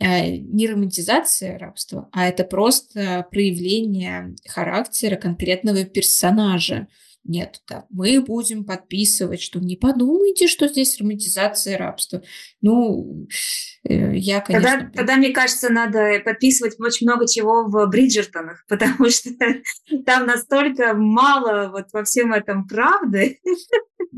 э, 0.00 0.36
не 0.36 0.66
романтизация 0.66 1.58
рабства, 1.58 2.08
а 2.12 2.26
это 2.26 2.44
просто 2.44 3.26
проявление 3.30 4.34
характера 4.48 5.16
конкретного 5.16 5.84
персонажа. 5.84 6.88
Нет, 7.24 7.62
да, 7.68 7.86
мы 7.88 8.20
будем 8.20 8.64
подписывать, 8.64 9.40
что 9.40 9.60
не 9.60 9.76
подумайте, 9.76 10.48
что 10.48 10.66
здесь 10.66 10.98
романтизация 10.98 11.78
рабства. 11.78 12.20
Ну, 12.60 13.28
э, 13.84 14.16
я, 14.16 14.40
конечно... 14.40 14.70
Тогда, 14.70 14.90
тогда, 14.92 15.16
мне 15.16 15.30
кажется, 15.30 15.70
надо 15.70 16.20
подписывать 16.24 16.74
очень 16.80 17.06
много 17.06 17.28
чего 17.28 17.64
в 17.68 17.86
Бриджертонах, 17.86 18.64
потому 18.68 19.08
что 19.08 19.30
там 20.04 20.26
настолько 20.26 20.94
мало 20.94 21.70
вот 21.70 21.92
во 21.92 22.02
всем 22.02 22.32
этом 22.32 22.66
правды. 22.66 23.40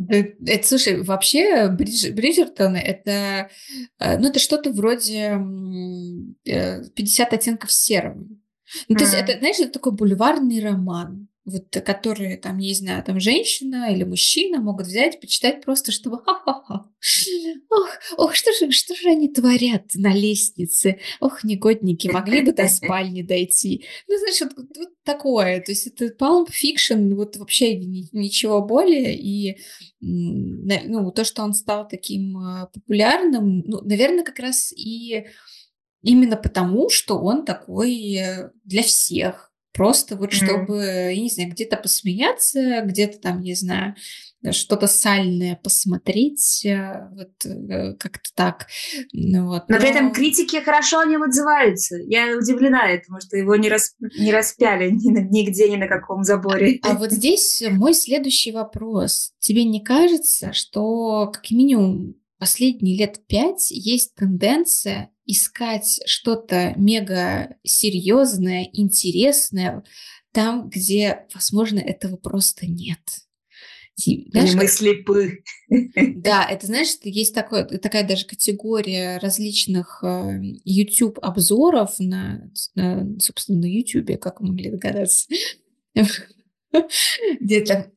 Это, 0.08 0.66
слушай, 0.66 1.02
вообще 1.02 1.68
Бридж, 1.68 2.10
Бриджертоны 2.10 2.78
это, 2.78 3.50
э, 3.98 4.18
ну, 4.18 4.28
это 4.28 4.38
что-то 4.38 4.72
вроде 4.72 5.38
50 6.44 7.32
э, 7.32 7.36
оттенков 7.36 7.70
серого. 7.70 8.16
Ну, 8.88 8.96
то 8.96 9.04
mm-hmm. 9.04 9.06
есть 9.06 9.14
это, 9.14 9.38
знаешь, 9.38 9.60
это 9.60 9.72
такой 9.72 9.92
бульварный 9.92 10.60
роман 10.60 11.28
вот, 11.44 11.68
которые, 11.84 12.38
там, 12.38 12.56
не 12.56 12.72
знаю, 12.72 13.02
там 13.04 13.20
женщина 13.20 13.92
или 13.92 14.04
мужчина 14.04 14.60
могут 14.60 14.86
взять, 14.86 15.20
почитать 15.20 15.62
просто, 15.62 15.92
чтобы 15.92 16.22
ха-ха-ха. 16.22 16.88
Ох, 17.70 17.88
ох, 18.16 18.34
что 18.34 18.50
же, 18.52 18.70
что 18.70 18.94
же 18.94 19.10
они 19.10 19.28
творят 19.28 19.84
на 19.94 20.14
лестнице? 20.14 21.00
Ох, 21.20 21.44
негодники, 21.44 22.08
могли 22.08 22.40
бы 22.40 22.52
до 22.52 22.66
спальни 22.68 23.20
дойти. 23.20 23.84
Ну, 24.08 24.16
знаешь, 24.16 24.40
вот, 24.40 24.66
вот 24.74 24.88
такое. 25.04 25.60
То 25.60 25.72
есть 25.72 25.86
это 25.86 26.06
Pulp 26.06 26.48
Fiction, 26.48 27.14
вот 27.14 27.36
вообще 27.36 27.76
ничего 27.76 28.62
более. 28.62 29.14
И 29.14 29.58
ну, 30.00 31.10
то, 31.10 31.24
что 31.24 31.42
он 31.42 31.52
стал 31.52 31.86
таким 31.86 32.38
а, 32.38 32.66
популярным, 32.72 33.60
ну, 33.66 33.82
наверное, 33.82 34.24
как 34.24 34.38
раз 34.38 34.72
и 34.72 35.26
именно 36.02 36.36
потому, 36.36 36.88
что 36.88 37.18
он 37.18 37.44
такой 37.44 38.14
э, 38.14 38.50
для 38.64 38.82
всех 38.82 39.53
Просто 39.74 40.14
вот 40.16 40.32
чтобы, 40.32 40.76
я 40.84 41.20
не 41.20 41.28
знаю, 41.28 41.50
где-то 41.50 41.76
посмеяться, 41.76 42.82
где-то 42.82 43.18
там, 43.18 43.40
не 43.40 43.54
знаю, 43.54 43.96
что-то 44.52 44.86
сальное 44.86 45.56
посмотреть, 45.56 46.64
э, 46.64 47.08
вот 47.12 47.32
э, 47.44 47.94
как-то 47.94 48.30
так. 48.34 48.66
Ну, 49.12 49.46
вот. 49.46 49.68
Но, 49.68 49.78
при 49.78 49.88
этом 49.88 50.12
критики 50.12 50.62
хорошо 50.62 51.00
о 51.00 51.06
нем 51.06 51.24
отзываются. 51.24 51.96
Я 51.96 52.36
удивлена 52.36 52.88
этому, 52.88 53.20
что 53.20 53.36
его 53.36 53.56
не, 53.56 53.68
рас... 53.68 53.96
не 53.98 54.30
распяли 54.30 54.90
ни 54.90 55.10
на... 55.10 55.20
нигде, 55.20 55.68
ни 55.68 55.76
на 55.76 55.88
каком 55.88 56.22
заборе. 56.22 56.78
А 56.82 56.94
вот 56.94 57.10
здесь 57.10 57.62
мой 57.70 57.94
следующий 57.94 58.52
вопрос. 58.52 59.32
Тебе 59.40 59.64
не 59.64 59.82
кажется, 59.82 60.52
что 60.52 61.30
как 61.32 61.50
минимум 61.50 62.14
последние 62.38 62.98
лет 62.98 63.26
пять 63.26 63.70
есть 63.70 64.14
тенденция 64.14 65.10
искать 65.26 66.00
что-то 66.06 66.74
мега 66.76 67.56
серьезное, 67.62 68.68
интересное 68.72 69.82
там, 70.34 70.68
где, 70.68 71.26
возможно, 71.32 71.78
этого 71.78 72.16
просто 72.16 72.66
нет? 72.66 72.98
Знаешь, 73.96 74.50
Или 74.50 74.56
мы 74.56 74.66
слепы. 74.66 75.44
Да, 76.16 76.44
это, 76.50 76.66
знаешь, 76.66 76.88
есть 77.04 77.32
такое, 77.32 77.64
такая 77.64 78.06
даже 78.06 78.26
категория 78.26 79.18
различных 79.18 80.02
э, 80.02 80.40
YouTube-обзоров 80.64 82.00
на, 82.00 82.50
на, 82.74 83.20
собственно, 83.20 83.60
на 83.60 83.66
YouTube, 83.66 84.18
как 84.20 84.40
вы 84.40 84.48
могли 84.48 84.70
догадаться. 84.70 85.28
Где 87.40 87.64
то 87.64 87.92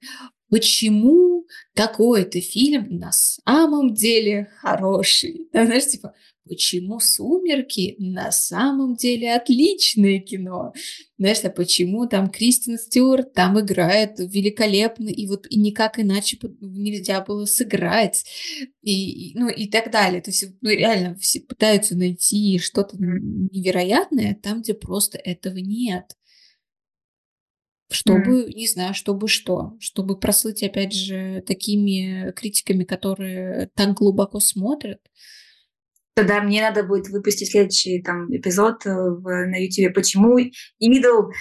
почему 0.50 1.48
такой-то 1.74 2.40
фильм 2.42 2.98
на 2.98 3.12
самом 3.12 3.96
деле 3.96 4.50
хороший. 4.62 5.48
Да, 5.52 5.66
знаешь, 5.66 5.88
типа, 5.88 6.14
почему 6.48 7.00
«Сумерки» 7.00 7.96
на 8.00 8.32
самом 8.32 8.96
деле 8.96 9.36
отличное 9.36 10.20
кино. 10.20 10.74
Знаешь, 11.18 11.44
а 11.44 11.50
почему 11.50 12.08
там 12.08 12.30
Кристин 12.30 12.78
Стюарт 12.78 13.34
там 13.34 13.60
играет 13.60 14.20
великолепно, 14.20 15.10
и 15.10 15.28
вот 15.28 15.48
и 15.50 15.60
никак 15.60 16.00
иначе 16.00 16.38
нельзя 16.62 17.22
было 17.22 17.46
сыграть, 17.46 18.26
и, 18.82 19.32
и, 19.32 19.38
ну 19.38 19.50
и 19.50 19.68
так 19.68 19.92
далее. 19.92 20.22
То 20.22 20.32
есть 20.32 20.46
ну, 20.62 20.70
реально 20.70 21.16
все 21.16 21.42
пытаются 21.42 21.96
найти 21.96 22.60
что-то 22.60 22.96
невероятное 22.98 24.36
там, 24.42 24.62
где 24.62 24.74
просто 24.74 25.18
этого 25.18 25.58
нет 25.58 26.18
чтобы, 27.90 28.44
mm. 28.44 28.54
не 28.54 28.68
знаю, 28.68 28.94
чтобы 28.94 29.28
что, 29.28 29.74
чтобы 29.80 30.20
прослыть, 30.20 30.64
опять 30.64 30.94
же, 30.94 31.44
такими 31.46 32.32
критиками, 32.32 32.84
которые 32.84 33.70
так 33.76 33.94
глубоко 33.94 34.40
смотрят, 34.40 35.00
тогда 36.18 36.42
мне 36.42 36.62
надо 36.62 36.84
будет 36.84 37.10
выпустить 37.10 37.52
следующий 37.52 38.02
там 38.02 38.36
эпизод 38.36 38.88
э, 38.88 38.90
в, 38.90 39.22
на 39.24 39.56
YouTube. 39.58 39.94
Почему 39.94 40.40
Идол 40.80 41.32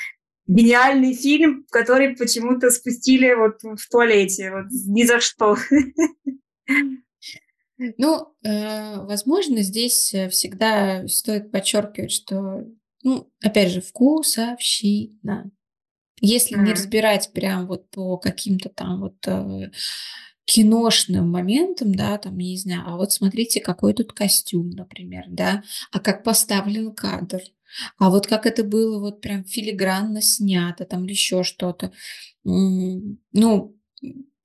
гениальный 0.47 1.15
фильм, 1.15 1.65
который 1.71 2.15
почему-то 2.15 2.71
спустили 2.71 3.33
вот 3.33 3.63
в 3.63 3.89
туалете, 3.91 4.53
вот 4.53 4.67
ни 4.71 5.05
за 5.05 5.21
что. 5.21 5.57
Ну, 7.99 8.35
э, 8.43 9.01
возможно, 9.05 9.63
здесь 9.63 10.15
всегда 10.31 11.09
стоит 11.09 11.51
подчеркивать, 11.51 12.13
что, 12.13 12.67
ну, 13.03 13.31
опять 13.43 13.71
же, 13.71 13.81
вкусовщина. 13.81 15.51
Если 16.21 16.57
mm-hmm. 16.57 16.63
не 16.63 16.73
разбирать 16.73 17.31
прям 17.33 17.67
вот 17.67 17.91
по 17.91 18.17
каким-то 18.19 18.69
там 18.71 19.01
вот 19.01 19.27
э, 19.27 19.71
киношным 20.47 21.29
моментом, 21.29 21.95
да, 21.95 22.17
там, 22.19 22.39
не 22.39 22.57
знаю, 22.57 22.83
а 22.87 22.97
вот 22.97 23.13
смотрите, 23.13 23.61
какой 23.61 23.93
тут 23.93 24.13
костюм, 24.13 24.71
например, 24.71 25.25
да, 25.29 25.65
а 25.93 25.99
как 25.99 26.23
поставлен 26.23 26.95
кадр, 26.95 27.41
а 27.99 28.11
вот 28.11 28.27
как 28.29 28.47
это 28.47 28.63
было 28.63 28.99
вот 29.01 29.21
прям 29.21 29.45
филигранно 29.45 30.23
снято, 30.23 30.85
там, 30.85 31.05
или 31.05 31.13
еще 31.13 31.43
что-то. 31.43 31.93
Ну, 32.45 33.77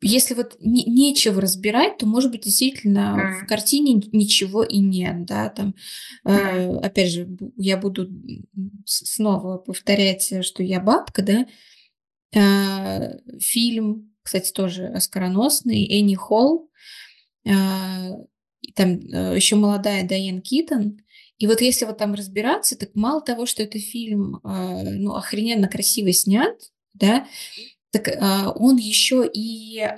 если 0.01 0.33
вот 0.33 0.57
не, 0.59 0.83
нечего 0.85 1.39
разбирать, 1.39 1.99
то, 1.99 2.07
может 2.07 2.31
быть, 2.31 2.41
действительно 2.45 3.37
mm. 3.39 3.43
в 3.43 3.47
картине 3.47 4.01
ничего 4.11 4.63
и 4.63 4.79
нет, 4.79 5.25
да, 5.25 5.49
там, 5.49 5.75
э, 6.25 6.77
опять 6.77 7.11
же, 7.11 7.29
я 7.57 7.77
буду 7.77 8.09
снова 8.85 9.59
повторять, 9.59 10.43
что 10.43 10.63
я 10.63 10.79
бабка, 10.79 11.21
да, 11.21 11.45
э, 12.33 13.19
фильм 13.39 14.10
кстати, 14.23 14.51
тоже 14.51 14.87
оскароносный, 14.87 15.87
Энни 15.87 16.15
Холл, 16.15 16.69
а, 17.47 18.11
там 18.75 18.99
э, 18.99 19.35
еще 19.35 19.55
молодая 19.55 20.07
Дайан 20.07 20.41
Китон. 20.41 20.99
И 21.37 21.47
вот 21.47 21.61
если 21.61 21.85
вот 21.85 21.97
там 21.97 22.13
разбираться, 22.13 22.77
так 22.77 22.91
мало 22.93 23.21
того, 23.21 23.45
что 23.45 23.63
это 23.63 23.79
фильм 23.79 24.39
а, 24.43 24.83
ну, 24.83 25.15
охрененно 25.15 25.67
красиво 25.67 26.13
снят, 26.13 26.55
да, 26.93 27.27
так 27.91 28.07
а, 28.07 28.51
он 28.51 28.77
еще 28.77 29.29
и 29.31 29.79
э, 29.79 29.97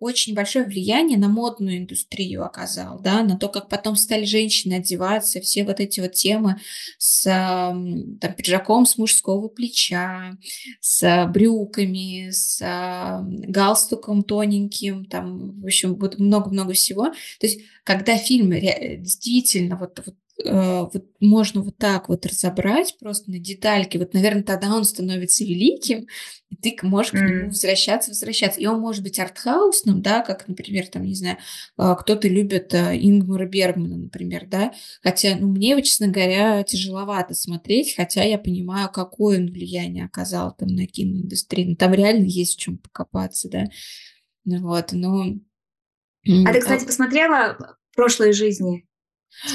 очень 0.00 0.34
большое 0.34 0.64
влияние 0.64 1.18
на 1.18 1.28
модную 1.28 1.78
индустрию 1.78 2.44
оказал, 2.44 2.98
да, 3.00 3.22
на 3.22 3.38
то, 3.38 3.48
как 3.48 3.68
потом 3.68 3.96
стали 3.96 4.24
женщины 4.24 4.74
одеваться, 4.74 5.40
все 5.40 5.64
вот 5.64 5.78
эти 5.80 6.00
вот 6.00 6.12
темы 6.12 6.60
с 6.98 7.24
там, 7.24 8.34
пиджаком 8.36 8.86
с 8.86 8.96
мужского 8.96 9.48
плеча, 9.48 10.36
с 10.80 11.26
брюками, 11.26 12.30
с 12.30 12.60
галстуком 13.22 14.22
тоненьким, 14.22 15.04
там, 15.04 15.60
в 15.60 15.66
общем, 15.66 15.94
вот 15.96 16.18
много-много 16.18 16.72
всего. 16.72 17.06
То 17.40 17.46
есть, 17.46 17.60
когда 17.84 18.16
фильм 18.16 18.50
действительно 18.50 19.76
вот, 19.76 20.00
вот 20.04 20.14
Э, 20.14 20.25
вот 20.44 21.04
можно 21.20 21.62
вот 21.62 21.78
так 21.78 22.08
вот 22.08 22.26
разобрать 22.26 22.96
просто 23.00 23.30
на 23.30 23.38
детальки, 23.38 23.96
вот, 23.96 24.14
наверное, 24.14 24.42
тогда 24.42 24.74
он 24.74 24.84
становится 24.84 25.44
великим, 25.44 26.06
и 26.50 26.56
ты 26.56 26.76
можешь 26.82 27.12
mm. 27.12 27.18
к 27.18 27.20
нему 27.20 27.46
возвращаться, 27.46 28.10
возвращаться. 28.10 28.60
И 28.60 28.66
он 28.66 28.80
может 28.80 29.02
быть 29.02 29.18
артхаусным, 29.18 30.02
да, 30.02 30.20
как, 30.20 30.46
например, 30.46 30.86
там, 30.88 31.04
не 31.04 31.14
знаю, 31.14 31.38
а, 31.76 31.94
кто-то 31.94 32.28
любит 32.28 32.72
а, 32.74 32.94
Ингмара 32.94 33.46
Бергмана, 33.46 33.96
например, 33.96 34.46
да, 34.46 34.72
хотя, 35.02 35.36
ну, 35.36 35.48
мне, 35.48 35.80
честно 35.82 36.08
говоря, 36.08 36.62
тяжеловато 36.62 37.34
смотреть, 37.34 37.96
хотя 37.96 38.22
я 38.22 38.38
понимаю, 38.38 38.90
какое 38.92 39.38
он 39.38 39.46
влияние 39.46 40.04
оказал 40.04 40.54
там 40.54 40.68
на 40.68 40.86
киноиндустрию. 40.86 41.70
Ну, 41.70 41.76
там 41.76 41.94
реально 41.94 42.24
есть 42.24 42.54
в 42.54 42.60
чем 42.60 42.78
покопаться, 42.78 43.48
да. 43.48 43.64
Вот, 44.44 44.92
но... 44.92 45.34
А 46.24 46.52
ты, 46.52 46.60
кстати, 46.60 46.84
посмотрела 46.84 47.76
«Прошлые 47.94 48.32
жизни»? 48.32 48.85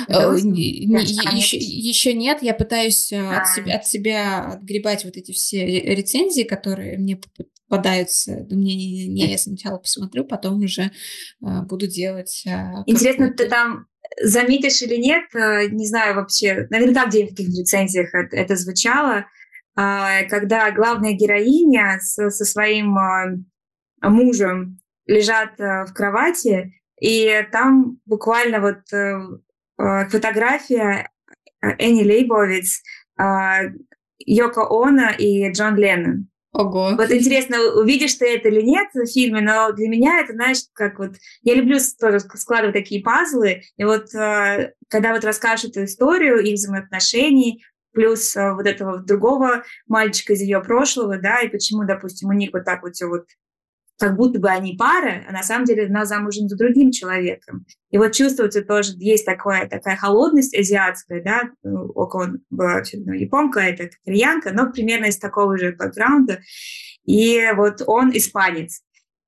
Э, 0.08 0.36
еще, 0.36 1.58
еще 1.58 2.14
нет, 2.14 2.40
я 2.42 2.54
пытаюсь 2.54 3.12
э, 3.12 3.20
от 3.20 3.48
себя, 3.48 3.76
от 3.76 3.88
себя 3.88 4.46
отгребать 4.54 5.06
вот 5.06 5.18
эти 5.18 5.32
все 5.32 5.66
рецензии, 5.66 6.44
которые 6.44 6.98
мне 6.98 7.20
попадаются. 7.68 8.46
Мне 8.50 8.76
не, 8.76 9.08
не, 9.08 9.32
я 9.32 9.38
сначала 9.38 9.78
посмотрю, 9.78 10.26
потом 10.26 10.64
уже 10.64 10.84
э, 10.84 10.90
буду 11.64 11.88
делать. 11.88 12.44
Интересно, 12.86 13.34
ты 13.34 13.50
там 13.50 13.88
заметишь 14.22 14.82
или 14.82 14.98
нет, 14.98 15.24
не 15.72 15.88
знаю 15.88 16.16
вообще, 16.16 16.68
наверняка 16.70 17.06
где 17.06 17.26
в 17.26 17.30
каких 17.30 17.48
рецензиях 17.48 18.14
это, 18.14 18.36
это 18.36 18.56
звучало, 18.56 19.26
а, 19.76 20.24
когда 20.24 20.70
главная 20.72 21.14
героиня 21.14 21.98
со, 22.02 22.30
со 22.30 22.44
своим 22.44 22.98
мужем 24.02 24.80
лежат 25.06 25.58
в 25.58 25.94
кровати, 25.94 26.74
и 27.00 27.48
там 27.52 28.00
буквально 28.06 28.60
вот 28.60 28.82
фотография 30.10 31.10
э, 31.62 31.70
Энни 31.78 32.04
Лейбовиц, 32.04 32.82
э, 33.20 33.24
Йоко 34.26 34.68
Оно 34.70 35.10
и 35.18 35.52
Джон 35.52 35.76
Леннон. 35.76 36.28
Ого. 36.54 36.96
Вот 36.98 37.12
интересно, 37.12 37.58
увидишь 37.76 38.16
ты 38.16 38.36
это 38.36 38.50
или 38.50 38.62
нет 38.62 38.90
в 38.94 39.06
фильме, 39.06 39.42
но 39.42 39.72
для 39.72 39.88
меня 39.88 40.20
это, 40.20 40.34
знаешь, 40.34 40.58
как 40.74 41.00
вот... 41.00 41.16
Я 41.44 41.56
люблю 41.56 41.78
тоже 42.00 42.20
складывать 42.20 42.76
такие 42.76 43.02
пазлы, 43.02 43.64
и 43.78 43.84
вот 43.86 44.12
когда 44.12 45.14
вот 45.14 45.24
расскажешь 45.24 45.70
эту 45.70 45.86
историю 45.86 46.40
их 46.40 46.56
взаимоотношений, 46.56 47.64
плюс 47.94 48.36
вот 48.36 48.68
этого 48.68 48.98
другого 48.98 49.64
мальчика 49.88 50.34
из 50.34 50.42
ее 50.42 50.60
прошлого, 50.62 51.18
да, 51.20 51.40
и 51.40 51.48
почему, 51.48 51.86
допустим, 51.86 52.28
у 52.28 52.34
них 52.34 52.50
вот 52.52 52.66
так 52.66 52.84
вот 52.84 52.96
все 52.96 53.06
вот 53.06 53.28
как 54.02 54.16
будто 54.16 54.40
бы 54.40 54.50
они 54.50 54.76
пара, 54.76 55.24
а 55.30 55.32
на 55.32 55.44
самом 55.44 55.66
деле 55.66 55.86
она 55.86 56.06
замужем 56.06 56.50
за 56.50 56.58
другим 56.58 56.90
человеком. 56.90 57.68
И 57.92 58.00
вот 58.00 58.14
чувствуется 58.14 58.64
тоже, 58.64 58.94
есть 58.98 59.28
такая, 59.28 59.70
такая 59.70 59.96
холодность 59.96 60.58
азиатская, 60.58 61.22
да, 61.24 61.52
около 61.64 62.32
была 62.50 62.82
ну, 62.94 63.14
японка, 63.14 63.60
это 63.60 63.92
кореянка, 64.04 64.54
но 64.54 64.72
примерно 64.72 65.06
из 65.06 65.20
такого 65.20 65.56
же 65.56 65.74
бэкграунда. 65.74 66.40
И 67.06 67.42
вот 67.56 67.84
он 67.86 68.10
испанец. 68.18 68.82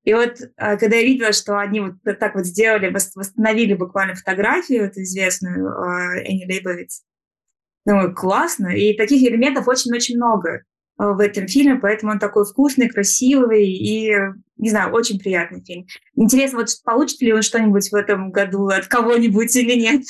И 0.05 0.13
вот 0.15 0.39
а, 0.57 0.75
когда 0.77 0.95
я 0.95 1.03
видела, 1.03 1.33
что 1.33 1.59
они 1.59 1.79
вот 1.79 1.93
так 2.19 2.33
вот 2.33 2.47
сделали, 2.47 2.91
восстановили 2.91 3.75
буквально 3.75 4.15
фотографию 4.15 4.85
эту 4.85 5.03
известную 5.03 5.69
а, 5.69 6.15
Энни 6.17 6.51
Лейбовиц, 6.51 7.03
думаю, 7.85 8.15
классно. 8.15 8.69
И 8.69 8.97
таких 8.97 9.21
элементов 9.21 9.67
очень-очень 9.67 10.17
много. 10.17 10.63
Э, 10.99 11.13
в 11.13 11.19
этом 11.19 11.47
фильме, 11.47 11.75
поэтому 11.75 12.11
он 12.11 12.19
такой 12.19 12.45
вкусный, 12.45 12.89
красивый 12.89 13.67
и, 13.67 14.13
не 14.57 14.69
знаю, 14.69 14.93
очень 14.93 15.19
приятный 15.19 15.63
фильм. 15.63 15.87
Интересно, 16.15 16.59
вот 16.59 16.69
получит 16.83 17.21
ли 17.21 17.33
он 17.33 17.41
что-нибудь 17.41 17.89
в 17.89 17.95
этом 17.95 18.31
году 18.31 18.67
от 18.67 18.87
кого-нибудь 18.87 19.55
или 19.55 19.79
нет? 19.79 20.03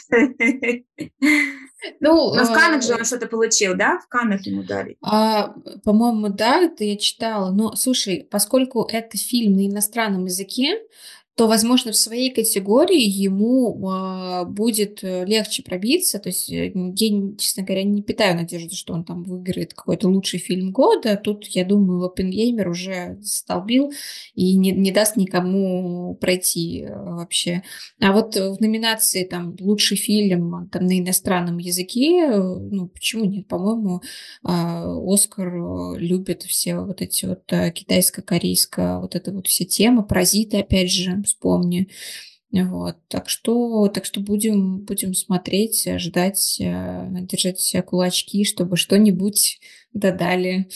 Ну, 1.99 2.34
Но 2.34 2.45
в 2.45 2.53
Канах 2.53 2.81
же 2.81 2.93
он 2.93 3.03
что-то 3.03 3.27
получил, 3.27 3.75
да? 3.75 3.99
В 3.99 4.07
Канах 4.07 4.45
ему 4.45 4.63
дали. 4.63 4.95
А, 5.01 5.53
по-моему, 5.84 6.29
да, 6.29 6.61
это 6.61 6.86
я 6.86 6.95
читала. 6.95 7.51
Но, 7.51 7.75
слушай, 7.75 8.25
поскольку 8.31 8.88
это 8.89 9.17
фильм 9.17 9.57
на 9.57 9.67
иностранном 9.67 10.23
языке, 10.23 10.79
то, 11.36 11.47
возможно, 11.47 11.91
в 11.91 11.95
своей 11.95 12.31
категории 12.31 13.01
ему 13.01 13.89
э, 13.89 14.45
будет 14.45 15.03
э, 15.03 15.25
легче 15.25 15.63
пробиться. 15.63 16.19
То 16.19 16.29
есть 16.29 16.51
э, 16.51 16.71
я, 16.75 17.36
честно 17.38 17.63
говоря, 17.63 17.84
не 17.84 18.03
питаю 18.03 18.36
надежды, 18.36 18.75
что 18.75 18.93
он 18.93 19.03
там 19.03 19.23
выиграет 19.23 19.73
какой-то 19.73 20.07
лучший 20.09 20.38
фильм 20.39 20.71
года. 20.71 21.15
Тут, 21.17 21.45
я 21.47 21.65
думаю, 21.65 22.05
Оппенгеймер 22.05 22.69
уже 22.69 23.17
столбил 23.23 23.91
и 24.36 24.55
не, 24.55 24.71
не 24.71 24.91
даст 24.91 25.15
никому 25.15 26.13
пройти 26.21 26.84
э, 26.84 26.93
вообще. 26.93 27.63
А 27.99 28.13
вот 28.13 28.36
в 28.36 28.61
номинации 28.61 29.23
там 29.23 29.55
лучший 29.59 29.97
фильм 29.97 30.69
там, 30.71 30.86
на 30.86 30.99
иностранном 30.99 31.57
языке, 31.57 32.27
ну, 32.27 32.89
почему 32.89 33.25
нет? 33.25 33.47
По-моему, 33.47 34.03
э, 34.47 34.51
Оскар 35.11 35.97
любит 35.97 36.43
все 36.43 36.75
вот 36.75 37.01
эти 37.01 37.25
вот 37.25 37.43
китайско-корейско, 37.47 38.99
вот 39.01 39.15
это 39.15 39.31
вот 39.31 39.47
все 39.47 39.65
темы, 39.65 40.03
паразиты, 40.03 40.59
опять 40.59 40.91
же, 40.91 41.22
вспомни. 41.24 41.89
Вот. 42.51 42.97
Так 43.07 43.30
что, 43.30 43.88
так 43.88 44.05
что 44.05 44.19
будем, 44.19 44.80
будем 44.80 45.15
смотреть, 45.15 45.88
ждать, 45.97 46.61
э, 46.61 47.07
держать 47.21 47.76
кулачки, 47.86 48.45
чтобы 48.45 48.78
что-нибудь 48.78 49.59
додали. 49.91 50.67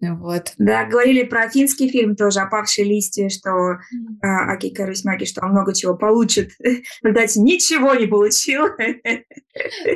Вот. 0.00 0.52
Да, 0.58 0.84
говорили 0.84 1.22
про 1.22 1.48
финский 1.48 1.88
фильм 1.88 2.16
тоже 2.16 2.40
«Опавшие 2.40 2.86
листья», 2.86 3.28
что 3.28 3.48
mm. 3.48 3.76
а, 4.22 4.52
Аки 4.52 4.70
Карусмаки, 4.70 5.24
что 5.24 5.42
он 5.42 5.52
много 5.52 5.74
чего 5.74 5.96
получит. 5.96 6.52
В 6.58 7.04
результате 7.04 7.40
ничего 7.40 7.94
не 7.94 8.06
получил. 8.06 8.66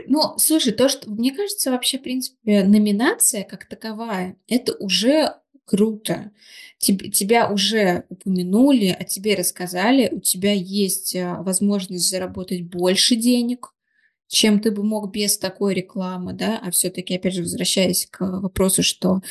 Ну, 0.06 0.38
слушай, 0.38 0.72
то, 0.72 0.88
что 0.88 1.10
мне 1.10 1.34
кажется, 1.34 1.72
вообще, 1.72 1.98
в 1.98 2.02
принципе, 2.02 2.62
номинация 2.62 3.42
как 3.42 3.66
таковая, 3.66 4.36
это 4.46 4.76
уже 4.76 5.34
круто. 5.68 6.32
Теб, 6.78 7.12
тебя 7.12 7.50
уже 7.50 8.04
упомянули, 8.08 8.96
о 8.98 9.04
тебе 9.04 9.34
рассказали, 9.34 10.08
у 10.10 10.20
тебя 10.20 10.52
есть 10.52 11.14
а, 11.16 11.42
возможность 11.42 12.08
заработать 12.08 12.62
больше 12.62 13.16
денег, 13.16 13.74
чем 14.28 14.60
ты 14.60 14.70
бы 14.70 14.84
мог 14.84 15.10
без 15.10 15.38
такой 15.38 15.74
рекламы, 15.74 16.34
да, 16.34 16.60
а 16.62 16.70
все-таки, 16.70 17.16
опять 17.16 17.34
же, 17.34 17.42
возвращаясь 17.42 18.06
к 18.10 18.20
вопросу, 18.20 18.82
что 18.82 19.22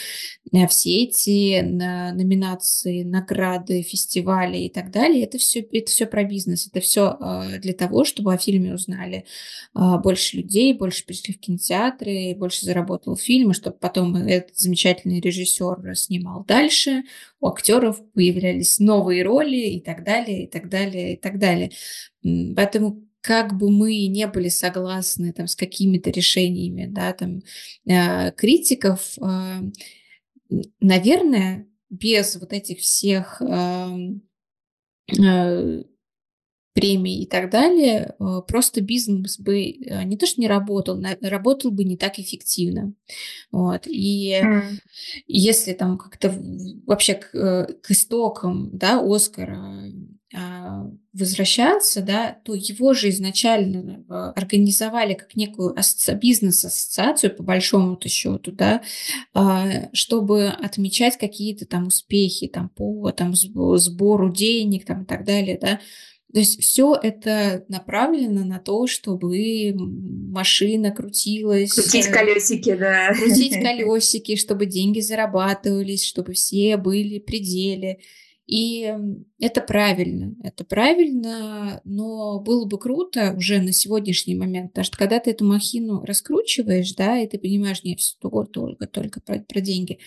все 0.69 1.03
эти 1.03 1.61
номинации, 1.61 3.03
награды, 3.03 3.83
фестивали 3.83 4.57
и 4.57 4.69
так 4.69 4.91
далее, 4.91 5.23
это 5.23 5.37
все, 5.37 5.59
это 5.59 5.91
все 5.91 6.07
про 6.07 6.23
бизнес, 6.23 6.67
это 6.67 6.79
все 6.79 7.17
а, 7.19 7.57
для 7.59 7.73
того, 7.73 8.05
чтобы 8.05 8.33
о 8.33 8.37
фильме 8.37 8.73
узнали 8.73 9.25
а, 9.73 9.97
больше 9.97 10.37
людей, 10.37 10.73
больше 10.73 11.05
пришли 11.05 11.33
в 11.33 11.39
кинотеатры, 11.39 12.33
больше 12.35 12.65
заработал 12.65 13.15
фильм, 13.15 13.53
чтобы 13.53 13.77
потом 13.77 14.15
этот 14.15 14.57
замечательный 14.57 15.19
режиссер 15.19 15.95
снимал 15.95 16.43
дальше, 16.45 17.03
у 17.39 17.47
актеров 17.47 18.01
появлялись 18.13 18.79
новые 18.79 19.23
роли 19.23 19.57
и 19.57 19.79
так 19.79 20.03
далее, 20.03 20.45
и 20.45 20.47
так 20.47 20.69
далее, 20.69 21.13
и 21.13 21.17
так 21.17 21.37
далее. 21.37 21.71
Поэтому 22.55 23.06
как 23.27 23.57
бы 23.57 23.69
мы 23.69 24.07
не 24.07 24.25
были 24.25 24.47
согласны 24.47 25.33
там, 25.33 25.47
с 25.47 25.55
какими-то 25.57 26.09
решениями 26.11 26.85
да, 26.89 27.11
там, 27.11 27.41
э, 27.85 28.31
критиков, 28.31 29.17
э, 29.19 29.59
наверное, 30.79 31.67
без 31.89 32.37
вот 32.37 32.53
этих 32.53 32.79
всех 32.79 33.41
э, 33.41 33.97
э, 35.21 35.83
премий 36.73 37.23
и 37.23 37.25
так 37.25 37.49
далее, 37.49 38.15
э, 38.17 38.41
просто 38.47 38.79
бизнес 38.79 39.37
бы 39.37 39.71
э, 39.71 40.03
не 40.05 40.15
то 40.15 40.25
что 40.25 40.39
не 40.39 40.47
работал, 40.47 41.03
работал 41.19 41.71
бы 41.71 41.83
не 41.83 41.97
так 41.97 42.19
эффективно. 42.19 42.93
Вот. 43.51 43.87
И 43.87 44.39
mm. 44.41 44.79
если 45.27 45.73
там 45.73 45.97
как-то 45.97 46.33
вообще 46.85 47.15
к, 47.15 47.35
э, 47.35 47.73
к 47.81 47.91
истокам 47.91 48.69
да, 48.71 49.01
Оскара 49.03 49.91
возвращаться, 51.13 52.01
да, 52.01 52.37
то 52.43 52.53
его 52.53 52.93
же 52.93 53.09
изначально 53.09 54.03
а, 54.09 54.31
организовали 54.31 55.13
как 55.13 55.35
некую 55.37 55.73
бизнес-ассоциацию, 56.21 57.33
по 57.33 57.43
большому-то 57.43 58.09
счету, 58.09 58.51
да, 58.51 58.81
а, 59.33 59.89
чтобы 59.93 60.49
отмечать 60.49 61.17
какие-то 61.17 61.65
там 61.65 61.87
успехи 61.87 62.47
там, 62.47 62.67
по 62.67 63.09
там, 63.11 63.35
сбору 63.35 64.29
денег 64.29 64.85
там, 64.85 65.03
и 65.03 65.05
так 65.05 65.23
далее, 65.23 65.57
да, 65.61 65.79
то 66.33 66.39
есть 66.39 66.61
все 66.61 66.93
это 67.01 67.63
направлено 67.69 68.43
на 68.43 68.59
то, 68.59 68.85
чтобы 68.85 69.73
машина 69.75 70.91
крутилась. 70.91 71.71
Крутить 71.71 72.07
колесики, 72.07 72.75
да. 72.75 73.13
Крутить 73.13 73.53
колесики, 73.63 74.35
чтобы 74.35 74.65
деньги 74.65 74.99
зарабатывались, 74.99 76.05
чтобы 76.05 76.33
все 76.33 76.75
были 76.75 77.19
при 77.19 77.39
деле. 77.39 77.99
И 78.47 78.95
это 79.39 79.59
правильно, 79.59 80.33
это 80.41 80.63
правильно, 80.63 81.81
но 81.83 82.39
было 82.39 82.65
бы 82.65 82.79
круто 82.79 83.33
уже 83.35 83.59
на 83.59 83.73
сегодняшний 83.73 84.35
момент, 84.35 84.71
потому 84.71 84.85
что 84.85 84.97
когда 84.97 85.19
ты 85.19 85.31
эту 85.31 85.43
махину 85.43 86.01
раскручиваешь, 86.05 86.93
да, 86.93 87.19
и 87.19 87.27
ты 87.27 87.37
понимаешь, 87.37 87.83
не 87.83 87.97
все 87.97 88.15
только, 88.19 88.87
только 88.87 89.19
про, 89.19 89.39
про 89.39 89.59
деньги, 89.59 89.99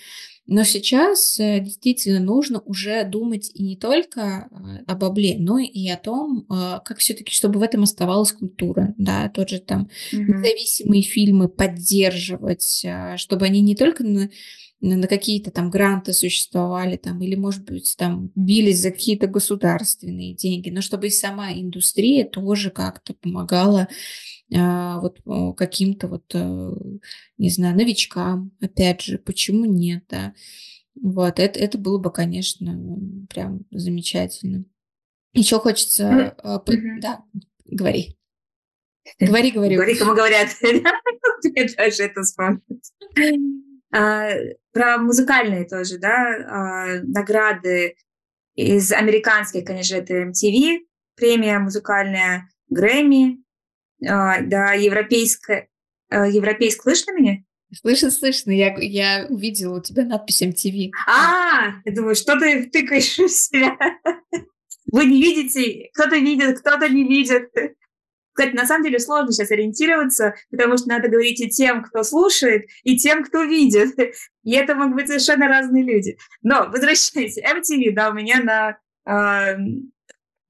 но 0.47 0.65
сейчас 0.65 1.39
э, 1.39 1.61
действительно 1.61 2.19
нужно 2.19 2.61
уже 2.61 3.05
думать 3.05 3.51
и 3.55 3.63
не 3.63 3.77
только 3.77 4.49
а, 4.51 4.81
об 4.87 5.05
обле, 5.05 5.37
но 5.39 5.59
и 5.59 5.89
о 5.89 5.97
том, 5.97 6.47
а, 6.49 6.81
как 6.81 6.99
все-таки, 6.99 7.31
чтобы 7.31 7.61
в 7.61 7.63
этом 7.63 7.85
оставалась 7.85 8.33
культура, 8.33 8.95
да, 8.99 9.29
тот 9.29 9.51
же 9.51 9.61
там 9.61 9.91
mm-hmm. 10.13 10.19
независимые 10.19 11.03
фильмы 11.03 11.49
поддерживать, 11.49 12.85
чтобы 13.17 13.47
они 13.47 13.61
не 13.61 13.77
только 13.77 14.03
на 14.03 14.31
на 14.81 15.07
какие-то 15.07 15.51
там 15.51 15.71
гранты 15.71 16.13
существовали 16.13 16.97
там, 16.97 17.21
или, 17.21 17.35
может 17.35 17.65
быть, 17.65 17.95
там 17.99 18.31
бились 18.35 18.81
за 18.81 18.91
какие-то 18.91 19.27
государственные 19.27 20.35
деньги, 20.35 20.71
но 20.71 20.81
чтобы 20.81 21.09
и 21.09 21.11
сама 21.11 21.53
индустрия 21.53 22.25
тоже 22.25 22.71
как-то 22.71 23.15
помогала 23.15 23.89
а, 24.55 25.01
вот 25.01 25.19
каким-то 25.57 26.09
вот, 26.09 26.25
а, 26.35 26.73
не 27.37 27.51
знаю, 27.51 27.77
новичкам, 27.77 28.53
опять 28.61 29.03
же, 29.03 29.19
почему 29.19 29.67
нет, 29.67 30.05
да. 30.09 30.35
Вот, 30.95 31.39
это, 31.39 31.59
это 31.59 31.79
было 31.79 31.99
бы, 31.99 32.11
конечно, 32.11 32.99
прям 33.29 33.67
замечательно. 33.71 34.65
Еще 35.33 35.59
хочется... 35.61 36.35
Mm-hmm. 36.43 37.01
Да, 37.01 37.23
говори. 37.67 38.17
Говори, 39.19 39.51
говори. 39.51 39.75
Говори, 39.77 39.95
кому 39.97 40.15
говорят. 40.15 40.49
Мне 40.63 41.69
даже 41.77 42.03
это 42.05 42.23
вспомнить. 42.23 42.93
А, 43.93 44.31
про 44.73 44.99
музыкальные 44.99 45.67
тоже, 45.67 45.99
да, 45.99 46.13
а, 46.47 47.01
награды 47.03 47.97
из 48.55 48.93
американских, 48.93 49.65
конечно, 49.65 49.97
это 49.97 50.15
MTV, 50.15 50.81
премия 51.17 51.59
музыкальная, 51.59 52.49
Грэмми, 52.69 53.43
а, 54.07 54.41
да, 54.43 54.73
европейская, 54.73 55.69
европейская, 56.11 56.83
слышно 56.83 57.13
меня? 57.13 57.45
Слышно, 57.73 58.11
слышно. 58.11 58.51
Я, 58.51 58.75
я 58.79 59.27
увидела 59.29 59.79
у 59.79 59.83
тебя 59.83 60.05
надпись 60.05 60.43
MTV. 60.43 60.91
А, 61.07 61.81
я 61.85 61.95
думаю, 61.95 62.17
что 62.17 62.39
ты 62.39 62.65
тыкаешь 62.67 63.17
в 63.17 63.29
себя? 63.29 63.77
Вы 64.91 65.05
не 65.05 65.23
видите, 65.23 65.91
кто-то 65.95 66.17
видит, 66.17 66.61
кто-то 66.61 66.89
не 66.89 67.05
видит. 67.05 67.51
Кстати, 68.33 68.55
на 68.55 68.67
самом 68.67 68.85
деле 68.85 68.99
сложно 68.99 69.33
сейчас 69.33 69.51
ориентироваться, 69.51 70.35
потому 70.51 70.77
что 70.77 70.89
надо 70.89 71.09
говорить 71.09 71.41
и 71.41 71.49
тем, 71.49 71.83
кто 71.83 72.03
слушает, 72.03 72.67
и 72.85 72.97
тем, 72.97 73.25
кто 73.25 73.43
видит. 73.43 73.99
И 74.43 74.53
это 74.53 74.75
могут 74.75 74.95
быть 74.95 75.09
совершенно 75.09 75.49
разные 75.49 75.85
люди. 75.85 76.17
Но 76.43 76.69
возвращаясь, 76.71 77.39
MTV, 77.39 77.93
да, 77.93 78.11
у 78.11 78.15
меня 78.15 78.41
на, 78.43 78.79
э, 79.05 79.59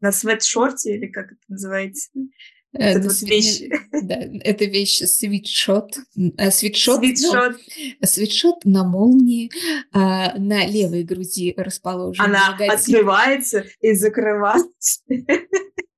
на 0.00 0.12
свитшорте, 0.12 0.96
или 0.96 1.06
как 1.06 1.26
это 1.32 1.40
называется, 1.48 2.10
э, 2.14 2.78
это 2.78 3.08
вот 3.08 3.20
вещь. 3.22 3.62
Да, 4.02 4.16
это 4.44 4.64
вещь 4.66 5.02
свитшот. 5.02 5.96
Э, 6.38 6.50
свитшот, 6.50 6.98
свитшот. 6.98 7.56
Ну, 8.00 8.06
свитшот 8.06 8.64
на 8.64 8.84
молнии 8.84 9.50
а, 9.92 10.38
на 10.38 10.66
левой 10.66 11.02
груди 11.02 11.54
расположен. 11.56 12.24
Она 12.24 12.56
открывается 12.56 13.64
и 13.80 13.94
закрывается. 13.94 15.00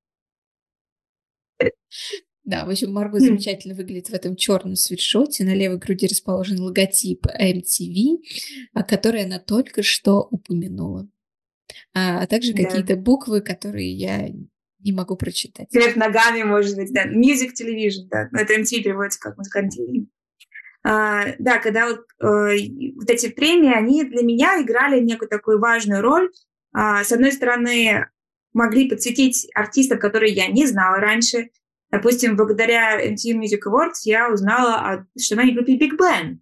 Да, 2.45 2.65
в 2.65 2.69
общем, 2.69 2.91
Марго 2.91 3.19
замечательно 3.19 3.73
выглядит 3.73 4.09
в 4.09 4.13
этом 4.13 4.35
черном 4.35 4.75
свитшоте. 4.75 5.45
На 5.45 5.55
левой 5.55 5.77
груди 5.77 6.07
расположен 6.07 6.59
логотип 6.59 7.25
MTV, 7.25 8.17
который 8.85 9.23
она 9.23 9.39
только 9.39 9.81
что 9.81 10.27
упомянула. 10.29 11.07
А, 11.93 12.21
а 12.21 12.27
также 12.27 12.53
да. 12.53 12.63
какие-то 12.63 12.97
буквы, 12.97 13.39
которые 13.39 13.93
я 13.93 14.29
не 14.79 14.91
могу 14.91 15.15
прочитать. 15.15 15.73
Вверх 15.73 15.95
ногами, 15.95 16.43
может 16.43 16.75
быть, 16.75 16.91
да. 16.91 17.05
Music 17.05 17.51
Television, 17.57 18.07
да. 18.09 18.27
Но 18.31 18.41
это 18.41 18.55
MTV 18.55 18.83
переводится 18.83 19.19
как 19.21 19.35
телевизор. 19.69 20.09
А, 20.85 21.27
да, 21.39 21.59
когда 21.59 21.87
вот, 21.87 22.01
э, 22.19 22.93
вот 22.95 23.09
эти 23.09 23.29
премии, 23.29 23.73
они 23.73 24.03
для 24.03 24.21
меня 24.21 24.61
играли 24.61 24.99
некую 24.99 25.29
такую 25.29 25.59
важную 25.59 26.01
роль. 26.01 26.29
А, 26.73 27.05
с 27.05 27.11
одной 27.13 27.31
стороны, 27.31 28.07
могли 28.53 28.89
подсветить 28.89 29.47
артистов, 29.55 29.99
которые 29.99 30.33
я 30.33 30.47
не 30.47 30.65
знала 30.67 30.97
раньше, 30.97 31.49
Допустим, 31.93 32.35
благодаря 32.35 32.99
MTV 33.07 33.39
Music 33.39 33.67
Awards 33.67 34.01
я 34.05 34.33
узнала, 34.33 35.05
что 35.15 35.39
они 35.39 35.53
группе 35.53 35.77
Big 35.77 35.91
Bang. 35.95 36.39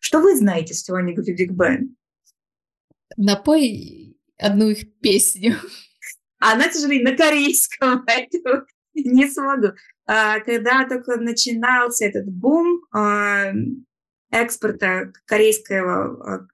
Что 0.00 0.20
вы 0.20 0.34
знаете, 0.34 0.72
что 0.72 0.94
они 0.94 1.12
группе 1.12 1.34
Big 1.34 1.50
Bang? 1.50 1.88
Напой 3.18 4.16
одну 4.38 4.70
их 4.70 4.98
песню. 5.00 5.56
Она, 6.38 6.70
к 6.70 6.72
сожалению, 6.72 7.10
на 7.10 7.16
корейском, 7.18 8.02
поэтому 8.06 8.64
не 8.94 9.28
смогу. 9.28 9.74
А, 10.06 10.40
когда 10.40 10.88
только 10.88 11.20
начинался 11.20 12.06
этот 12.06 12.24
бум 12.26 12.80
а, 12.90 13.52
экспорта 14.30 15.12
корейского, 15.26 16.48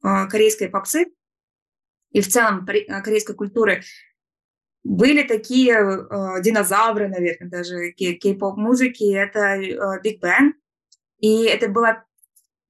а, 0.00 0.26
корейской 0.28 0.68
попсы 0.68 1.06
и 2.12 2.20
в 2.20 2.28
целом 2.28 2.64
корейской 2.64 3.34
культуры, 3.34 3.82
были 4.82 5.22
такие 5.22 5.74
динозавры, 6.42 7.08
наверное, 7.08 7.50
даже 7.50 7.92
кей-поп 7.92 8.56
музыки, 8.56 9.14
это 9.14 9.58
Big 10.04 10.20
Bang. 10.22 10.52
И 11.18 11.44
это 11.44 11.68
была 11.68 12.04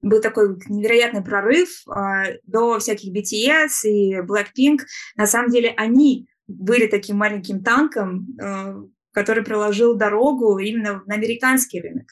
был 0.01 0.19
такой 0.19 0.57
невероятный 0.67 1.23
прорыв 1.23 1.69
до 2.43 2.79
всяких 2.79 3.13
BTS 3.13 3.87
и 3.87 4.19
Blackpink. 4.19 4.79
На 5.15 5.27
самом 5.27 5.51
деле 5.51 5.73
они 5.77 6.27
были 6.47 6.87
таким 6.87 7.17
маленьким 7.17 7.63
танком, 7.63 8.27
который 9.13 9.43
проложил 9.43 9.95
дорогу 9.95 10.57
именно 10.57 11.03
на 11.05 11.15
американский 11.15 11.81
рынок. 11.81 12.07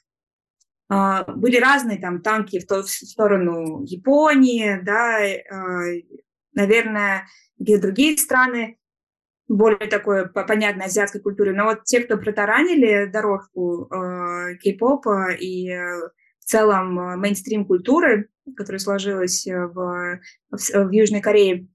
А, 0.89 1.23
были 1.23 1.57
разные 1.57 1.99
там 1.99 2.21
танки 2.21 2.59
в, 2.59 2.65
ту, 2.65 2.81
сторону 2.83 3.83
Японии, 3.83 4.79
да, 4.81 5.19
а, 5.19 5.83
наверное, 6.53 7.27
какие-то 7.57 7.83
другие 7.83 8.17
страны, 8.17 8.78
более 9.49 9.89
такой 9.89 10.29
понятной 10.29 10.85
азиатской 10.85 11.19
культуре. 11.19 11.51
Но 11.51 11.65
вот 11.65 11.83
те, 11.83 11.99
кто 12.01 12.17
протаранили 12.17 13.05
дорожку 13.11 13.89
э, 13.91 14.55
кей-попа 14.61 15.31
и 15.31 15.69
в 15.69 16.45
целом 16.45 17.19
мейнстрим 17.19 17.65
культуры, 17.65 18.29
которая 18.55 18.79
сложилась 18.79 19.45
в, 19.45 20.19
в, 20.51 20.57
в 20.57 20.91
Южной 20.91 21.21
Корее, 21.21 21.67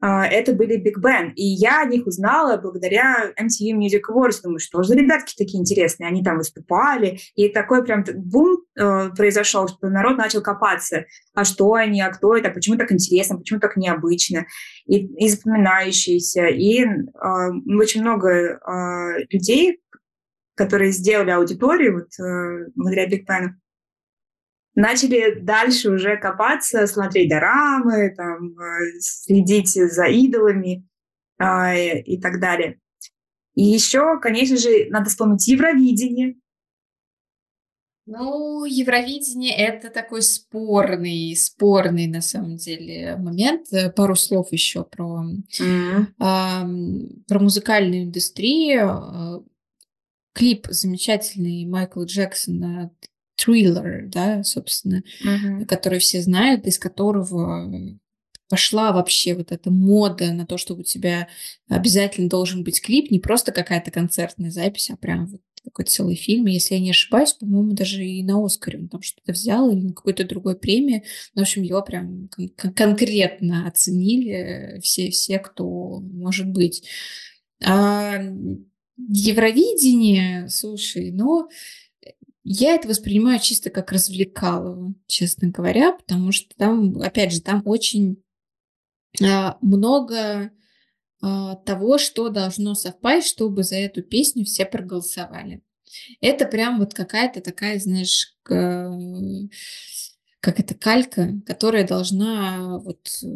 это 0.00 0.52
были 0.52 0.76
Big 0.78 1.00
Bang. 1.02 1.32
И 1.34 1.44
я 1.44 1.82
о 1.82 1.84
них 1.84 2.06
узнала 2.06 2.56
благодаря 2.56 3.32
MTV 3.38 3.76
Music 3.76 4.02
Awards. 4.10 4.40
Думаю, 4.42 4.58
что 4.58 4.82
за 4.82 4.94
ребятки 4.94 5.34
такие 5.36 5.60
интересные. 5.60 6.08
Они 6.08 6.22
там 6.22 6.38
выступали. 6.38 7.18
И 7.34 7.48
такой 7.48 7.84
прям 7.84 8.04
бум 8.14 8.62
э, 8.78 9.10
произошел, 9.10 9.68
что 9.68 9.88
народ 9.88 10.16
начал 10.16 10.42
копаться. 10.42 11.04
А 11.34 11.44
что 11.44 11.74
они, 11.74 12.00
а 12.00 12.10
кто 12.10 12.36
это, 12.36 12.50
почему 12.50 12.76
так 12.76 12.92
интересно, 12.92 13.36
почему 13.36 13.60
так 13.60 13.76
необычно. 13.76 14.46
И, 14.86 15.04
и 15.04 15.28
запоминающиеся. 15.28 16.46
И 16.46 16.82
э, 16.82 16.86
очень 17.78 18.00
много 18.00 18.30
э, 18.30 19.26
людей, 19.30 19.80
которые 20.54 20.92
сделали 20.92 21.30
аудиторию 21.30 21.94
вот, 21.94 22.24
э, 22.24 22.70
благодаря 22.74 23.08
Big 23.08 23.26
Bang, 23.26 23.50
начали 24.74 25.40
дальше 25.40 25.90
уже 25.90 26.16
копаться, 26.16 26.86
смотреть 26.86 27.30
дорамы, 27.30 28.14
там, 28.16 28.58
э, 28.58 29.00
следить 29.00 29.70
за 29.70 30.06
идолами 30.06 30.86
э, 31.38 32.00
и 32.00 32.20
так 32.20 32.40
далее. 32.40 32.78
И 33.54 33.64
еще, 33.64 34.18
конечно 34.20 34.56
же, 34.56 34.86
надо 34.90 35.10
вспомнить 35.10 35.46
Евровидение. 35.48 36.36
Ну, 38.06 38.64
Евровидение— 38.64 39.54
это 39.56 39.90
такой 39.90 40.22
спорный, 40.22 41.36
спорный, 41.36 42.06
на 42.06 42.20
самом 42.20 42.56
деле, 42.56 43.16
момент. 43.16 43.68
Пару 43.94 44.16
слов 44.16 44.50
еще 44.50 44.84
про, 44.84 45.24
mm-hmm. 45.60 46.06
э, 46.18 47.22
про 47.28 47.38
музыкальную 47.38 48.04
индустрию. 48.04 49.46
Клип 50.32 50.66
замечательный 50.70 51.66
Майкла 51.66 52.04
Джексона 52.04 52.90
триллер, 53.42 54.06
да, 54.06 54.44
собственно, 54.44 55.02
uh-huh. 55.24 55.64
который 55.64 55.98
все 55.98 56.20
знают, 56.20 56.66
из 56.66 56.78
которого 56.78 57.98
пошла 58.48 58.92
вообще 58.92 59.34
вот 59.34 59.52
эта 59.52 59.70
мода 59.70 60.32
на 60.32 60.44
то, 60.44 60.58
что 60.58 60.74
у 60.74 60.82
тебя 60.82 61.28
обязательно 61.68 62.28
должен 62.28 62.64
быть 62.64 62.82
клип, 62.82 63.10
не 63.10 63.20
просто 63.20 63.52
какая-то 63.52 63.90
концертная 63.90 64.50
запись, 64.50 64.90
а 64.90 64.96
прям 64.96 65.26
вот 65.26 65.40
такой 65.62 65.84
целый 65.84 66.16
фильм. 66.16 66.46
Если 66.46 66.74
я 66.74 66.80
не 66.80 66.90
ошибаюсь, 66.90 67.34
по-моему, 67.34 67.72
даже 67.72 68.04
и 68.04 68.22
на 68.22 68.44
Оскаре 68.44 68.78
он 68.78 68.88
там 68.88 69.02
что-то 69.02 69.32
взял 69.32 69.70
или 69.70 69.80
на 69.80 69.92
какой-то 69.92 70.24
другой 70.24 70.56
премии. 70.56 71.04
Ну, 71.34 71.42
в 71.42 71.44
общем, 71.44 71.62
его 71.62 71.82
прям 71.82 72.28
кон- 72.28 72.72
конкретно 72.74 73.68
оценили 73.68 74.80
все, 74.82 75.10
все, 75.10 75.38
кто 75.38 76.00
может 76.00 76.48
быть. 76.48 76.82
А 77.62 78.20
Евровидение, 79.08 80.48
слушай, 80.48 81.10
ну, 81.10 81.48
я 82.42 82.74
это 82.74 82.88
воспринимаю 82.88 83.38
чисто 83.40 83.70
как 83.70 83.92
развлекалово, 83.92 84.94
честно 85.06 85.48
говоря, 85.48 85.92
потому 85.92 86.32
что 86.32 86.54
там, 86.56 87.00
опять 87.00 87.32
же, 87.32 87.42
там 87.42 87.62
очень 87.64 88.22
а, 89.22 89.58
много 89.60 90.50
а, 91.20 91.56
того, 91.56 91.98
что 91.98 92.28
должно 92.30 92.74
совпасть, 92.74 93.28
чтобы 93.28 93.62
за 93.62 93.76
эту 93.76 94.02
песню 94.02 94.44
все 94.44 94.64
проголосовали. 94.64 95.62
Это 96.20 96.46
прям 96.46 96.78
вот 96.78 96.94
какая-то 96.94 97.40
такая, 97.40 97.78
знаешь, 97.78 98.36
как 100.40 100.58
это 100.58 100.74
калька, 100.74 101.40
которая 101.44 101.86
должна 101.86 102.78
вот 102.78 103.06
э, 103.22 103.26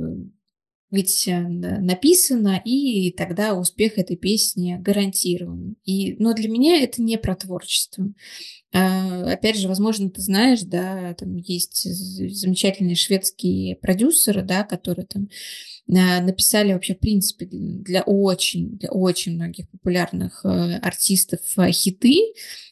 быть 0.91 1.29
э, 1.29 1.39
написано, 1.41 2.63
и 2.65 3.11
тогда 3.13 3.55
успех 3.55 3.99
этой 3.99 4.17
песни 4.17 4.77
гарантирован. 4.81 5.77
И, 5.85 6.15
но 6.23 6.33
для 6.33 6.49
меня 6.49 6.83
это 6.83 7.03
не 7.03 7.19
про 7.19 7.37
творчество. 7.37 8.07
А, 8.75 9.33
опять 9.33 9.57
же, 9.57 9.69
возможно, 9.69 10.11
ты 10.11 10.21
знаешь, 10.21 10.63
да, 10.63 11.15
там 11.15 11.37
есть 11.37 11.85
замечательные 11.85 12.97
шведские 12.97 13.77
продюсеры, 13.77 14.43
да, 14.43 14.65
которые 14.65 15.07
там 15.07 15.29
написали 15.87 16.73
вообще, 16.73 16.95
в 16.95 17.01
принципе, 17.01 17.47
для 17.47 18.03
очень, 18.03 18.79
для 18.79 18.91
очень 18.91 19.35
многих 19.35 19.69
популярных 19.69 20.45
э, 20.45 20.79
артистов 20.79 21.41
э, 21.59 21.71
хиты, 21.73 22.19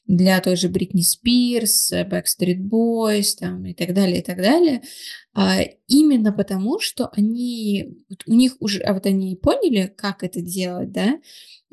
для 0.07 0.41
той 0.41 0.57
же 0.57 0.69
Бритни 0.69 1.03
Спирс, 1.03 1.93
Backstreet 1.93 2.59
Boys 2.59 3.37
там, 3.39 3.67
и 3.67 3.75
так 3.75 3.95
далее, 3.95 4.19
и 4.19 4.23
так 4.23 4.39
далее, 4.39 4.83
а, 5.35 5.61
именно 5.87 6.33
потому, 6.33 6.79
что 6.79 7.09
они, 7.13 7.97
у 8.27 8.35
них 8.35 8.57
уже, 8.61 8.81
а 8.81 8.93
вот 8.93 9.07
они 9.07 9.37
поняли, 9.37 9.93
как 9.97 10.25
это 10.25 10.43
делать, 10.43 10.93
да, 10.93 11.19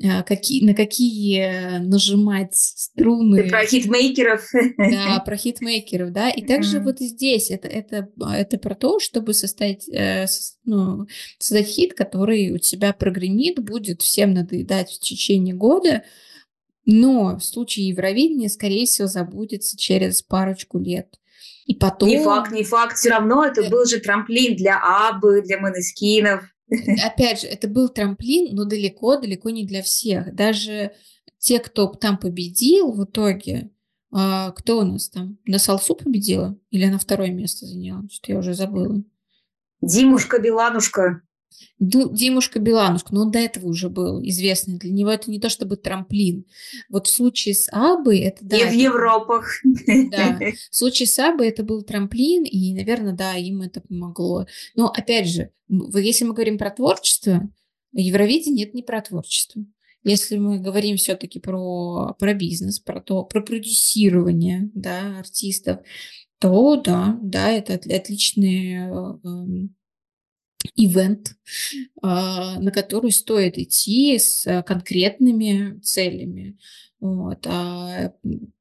а, 0.02 0.22
какие, 0.22 0.64
на 0.64 0.74
какие 0.74 1.78
нажимать 1.80 2.54
струны. 2.54 3.42
Ты 3.42 3.50
про 3.50 3.66
хитмейкеров. 3.66 4.48
Да, 4.78 5.20
про 5.26 5.36
хитмейкеров, 5.36 6.10
да. 6.10 6.30
И 6.30 6.42
также 6.42 6.78
mm. 6.78 6.84
вот 6.84 7.00
здесь 7.00 7.50
это, 7.50 7.68
это, 7.68 8.08
это 8.32 8.56
про 8.56 8.74
то, 8.74 8.98
чтобы 8.98 9.32
э, 9.32 10.26
ну, 10.64 11.06
создать 11.38 11.66
хит, 11.66 11.94
который 11.94 12.50
у 12.50 12.58
тебя 12.58 12.92
прогремит, 12.92 13.62
будет 13.62 14.02
всем 14.02 14.34
надоедать 14.34 14.90
в 14.90 15.00
течение 15.00 15.54
года, 15.54 16.02
но 16.84 17.36
в 17.36 17.44
случае 17.44 17.88
Евровидения, 17.88 18.48
скорее 18.48 18.86
всего, 18.86 19.06
забудется 19.06 19.76
через 19.76 20.22
парочку 20.22 20.78
лет. 20.78 21.20
И 21.66 21.74
потом... 21.74 22.08
Не 22.08 22.22
факт, 22.22 22.50
не 22.50 22.64
факт. 22.64 22.96
Все 22.96 23.10
равно 23.10 23.44
это 23.44 23.68
был 23.68 23.84
же 23.86 24.00
трамплин 24.00 24.56
для 24.56 24.80
Абы, 24.82 25.42
для 25.42 25.58
Монескинов. 25.58 26.42
Опять 27.04 27.42
же, 27.42 27.46
это 27.46 27.68
был 27.68 27.88
трамплин, 27.88 28.54
но 28.54 28.64
далеко-далеко 28.64 29.50
не 29.50 29.64
для 29.64 29.82
всех. 29.82 30.34
Даже 30.34 30.92
те, 31.38 31.58
кто 31.58 31.86
там 31.86 32.18
победил 32.18 32.92
в 32.92 33.04
итоге, 33.04 33.70
а, 34.12 34.50
кто 34.52 34.80
у 34.80 34.82
нас 34.82 35.08
там? 35.08 35.38
На 35.46 35.58
Салсу 35.58 35.94
победила? 35.94 36.58
Или 36.70 36.86
на 36.86 36.98
второе 36.98 37.30
место 37.30 37.66
заняла? 37.66 38.02
Что 38.10 38.32
я 38.32 38.38
уже 38.38 38.54
забыла. 38.54 39.02
Димушка 39.80 40.38
Биланушка. 40.38 41.22
Димушка 41.78 42.58
Биланушка, 42.58 43.14
но 43.14 43.22
он 43.22 43.30
до 43.30 43.38
этого 43.38 43.66
уже 43.66 43.88
был 43.88 44.22
известный. 44.22 44.78
Для 44.78 44.92
него 44.92 45.10
это 45.10 45.30
не 45.30 45.40
то 45.40 45.48
чтобы 45.48 45.76
трамплин. 45.76 46.44
Вот 46.90 47.06
в 47.06 47.12
случае 47.12 47.54
с 47.54 47.68
Абой 47.72 48.20
это... 48.20 48.44
Да, 48.44 48.56
и 48.58 48.68
в 48.68 48.72
Европах. 48.72 49.48
Да. 49.86 50.38
В 50.70 50.76
случае 50.76 51.06
с 51.06 51.18
Абой 51.18 51.48
это 51.48 51.62
был 51.62 51.82
трамплин, 51.82 52.44
и, 52.44 52.74
наверное, 52.74 53.14
да, 53.14 53.34
им 53.34 53.62
это 53.62 53.80
помогло. 53.80 54.46
Но, 54.74 54.88
опять 54.88 55.28
же, 55.28 55.50
если 55.68 56.24
мы 56.24 56.34
говорим 56.34 56.58
про 56.58 56.70
творчество, 56.70 57.48
Евровидение– 57.92 58.66
это 58.68 58.76
не 58.76 58.82
про 58.82 59.00
творчество. 59.00 59.64
Если 60.02 60.38
мы 60.38 60.58
говорим 60.58 60.96
все-таки 60.96 61.40
про, 61.40 62.14
про 62.18 62.34
бизнес, 62.34 62.78
про, 62.78 63.00
то, 63.00 63.24
про 63.24 63.42
продюсирование 63.42 64.70
да, 64.74 65.18
артистов, 65.18 65.80
то 66.40 66.76
да, 66.76 67.18
да, 67.22 67.50
это 67.50 67.74
отличные 67.74 68.88
эм, 68.88 69.76
ивент, 70.74 71.36
а, 72.02 72.58
на 72.60 72.70
который 72.70 73.12
стоит 73.12 73.58
идти 73.58 74.18
с 74.18 74.62
конкретными 74.62 75.78
целями. 75.80 76.58
Вот. 77.00 77.46
А 77.46 78.12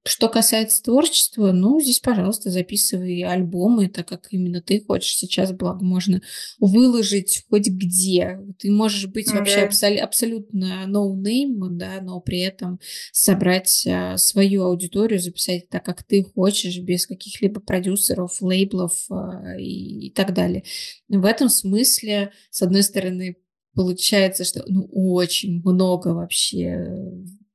что 0.05 0.29
касается 0.29 0.81
творчества, 0.81 1.51
ну, 1.51 1.81
здесь, 1.81 1.99
пожалуйста, 1.99 2.49
записывай 2.49 3.23
альбомы, 3.23 3.89
так 3.89 4.07
как 4.07 4.27
именно 4.31 4.61
ты 4.61 4.79
хочешь. 4.79 5.17
Сейчас, 5.17 5.51
благо, 5.51 5.83
можно 5.83 6.21
выложить 6.57 7.45
хоть 7.49 7.67
где. 7.67 8.39
Ты 8.57 8.71
можешь 8.71 9.07
быть 9.07 9.27
okay. 9.27 9.39
вообще 9.39 9.67
абсол- 9.67 9.97
абсолютно 9.97 10.85
no-name, 10.87 11.67
да, 11.71 11.99
но 12.01 12.21
при 12.21 12.39
этом 12.39 12.79
собрать 13.11 13.85
а, 13.85 14.15
свою 14.17 14.63
аудиторию, 14.63 15.19
записать 15.19 15.67
так, 15.67 15.83
как 15.83 16.03
ты 16.03 16.23
хочешь, 16.23 16.79
без 16.79 17.05
каких-либо 17.07 17.59
продюсеров, 17.59 18.41
лейблов 18.41 18.93
а, 19.09 19.57
и, 19.59 20.07
и 20.07 20.11
так 20.11 20.33
далее. 20.33 20.63
В 21.09 21.25
этом 21.25 21.49
смысле, 21.49 22.31
с 22.51 22.61
одной 22.61 22.83
стороны, 22.83 23.35
получается, 23.75 24.45
что 24.45 24.63
ну, 24.67 24.87
очень 24.91 25.61
много 25.63 26.09
вообще 26.09 26.87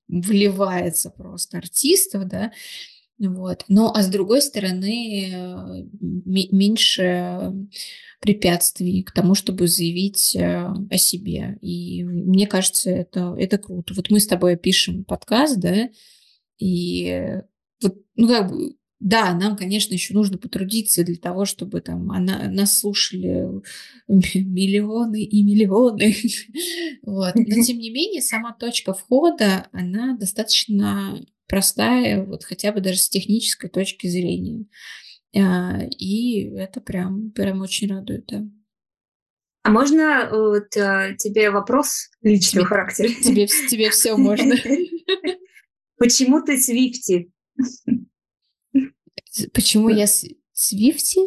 вливается 0.08 1.10
просто 1.10 1.58
артистов, 1.58 2.26
да, 2.26 2.52
вот. 3.18 3.64
Но, 3.68 3.92
а 3.94 4.02
с 4.02 4.08
другой 4.08 4.42
стороны, 4.42 5.30
э, 5.32 5.84
меньше 6.00 7.52
препятствий 8.20 9.02
к 9.02 9.12
тому, 9.12 9.34
чтобы 9.34 9.68
заявить 9.68 10.34
э, 10.34 10.66
о 10.90 10.98
себе. 10.98 11.58
И 11.60 12.02
мне 12.02 12.46
кажется, 12.46 12.90
это, 12.90 13.36
это 13.38 13.58
круто. 13.58 13.94
Вот 13.94 14.10
мы 14.10 14.18
с 14.18 14.26
тобой 14.26 14.56
пишем 14.56 15.04
подкаст, 15.04 15.58
да, 15.58 15.88
и 16.58 17.40
вот, 17.80 17.96
ну, 18.16 18.28
как 18.28 18.50
бы, 18.50 18.76
да, 19.04 19.34
нам, 19.34 19.54
конечно, 19.54 19.92
еще 19.92 20.14
нужно 20.14 20.38
потрудиться 20.38 21.04
для 21.04 21.16
того, 21.16 21.44
чтобы 21.44 21.82
там 21.82 22.10
она, 22.10 22.48
нас 22.48 22.78
слушали 22.78 23.60
миллионы 24.08 25.22
и 25.22 25.42
миллионы. 25.42 26.16
вот. 27.02 27.34
Но, 27.34 27.62
тем 27.62 27.78
не 27.78 27.90
менее, 27.90 28.22
сама 28.22 28.54
точка 28.54 28.94
входа, 28.94 29.68
она 29.72 30.16
достаточно 30.16 31.22
простая, 31.46 32.24
вот 32.24 32.44
хотя 32.44 32.72
бы 32.72 32.80
даже 32.80 32.96
с 32.96 33.10
технической 33.10 33.68
точки 33.68 34.06
зрения. 34.06 34.64
А, 35.36 35.82
и 35.84 36.44
это 36.56 36.80
прям, 36.80 37.30
прям 37.30 37.60
очень 37.60 37.90
радует, 37.90 38.24
да. 38.28 38.42
А 39.64 39.70
можно 39.70 40.30
вот, 40.32 40.74
а, 40.78 41.12
тебе 41.12 41.50
вопрос 41.50 42.08
личного 42.22 42.64
тебе, 42.64 42.74
характера? 42.74 43.08
Тебе, 43.22 43.46
тебе 43.68 43.90
все 43.90 44.16
можно. 44.16 44.54
Почему 45.98 46.40
ты 46.40 46.56
Свифти? 46.56 47.30
Почему 49.52 49.88
я 49.88 50.06
Свифти? 50.52 51.20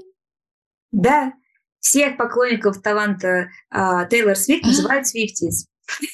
Да, 0.92 1.34
всех 1.80 2.18
поклонников 2.18 2.82
таланта 2.82 3.50
э, 3.74 4.08
Тейлор 4.10 4.36
Свифт 4.36 4.66
а? 4.66 4.68
называют 4.68 5.08
Свифтис. 5.08 5.68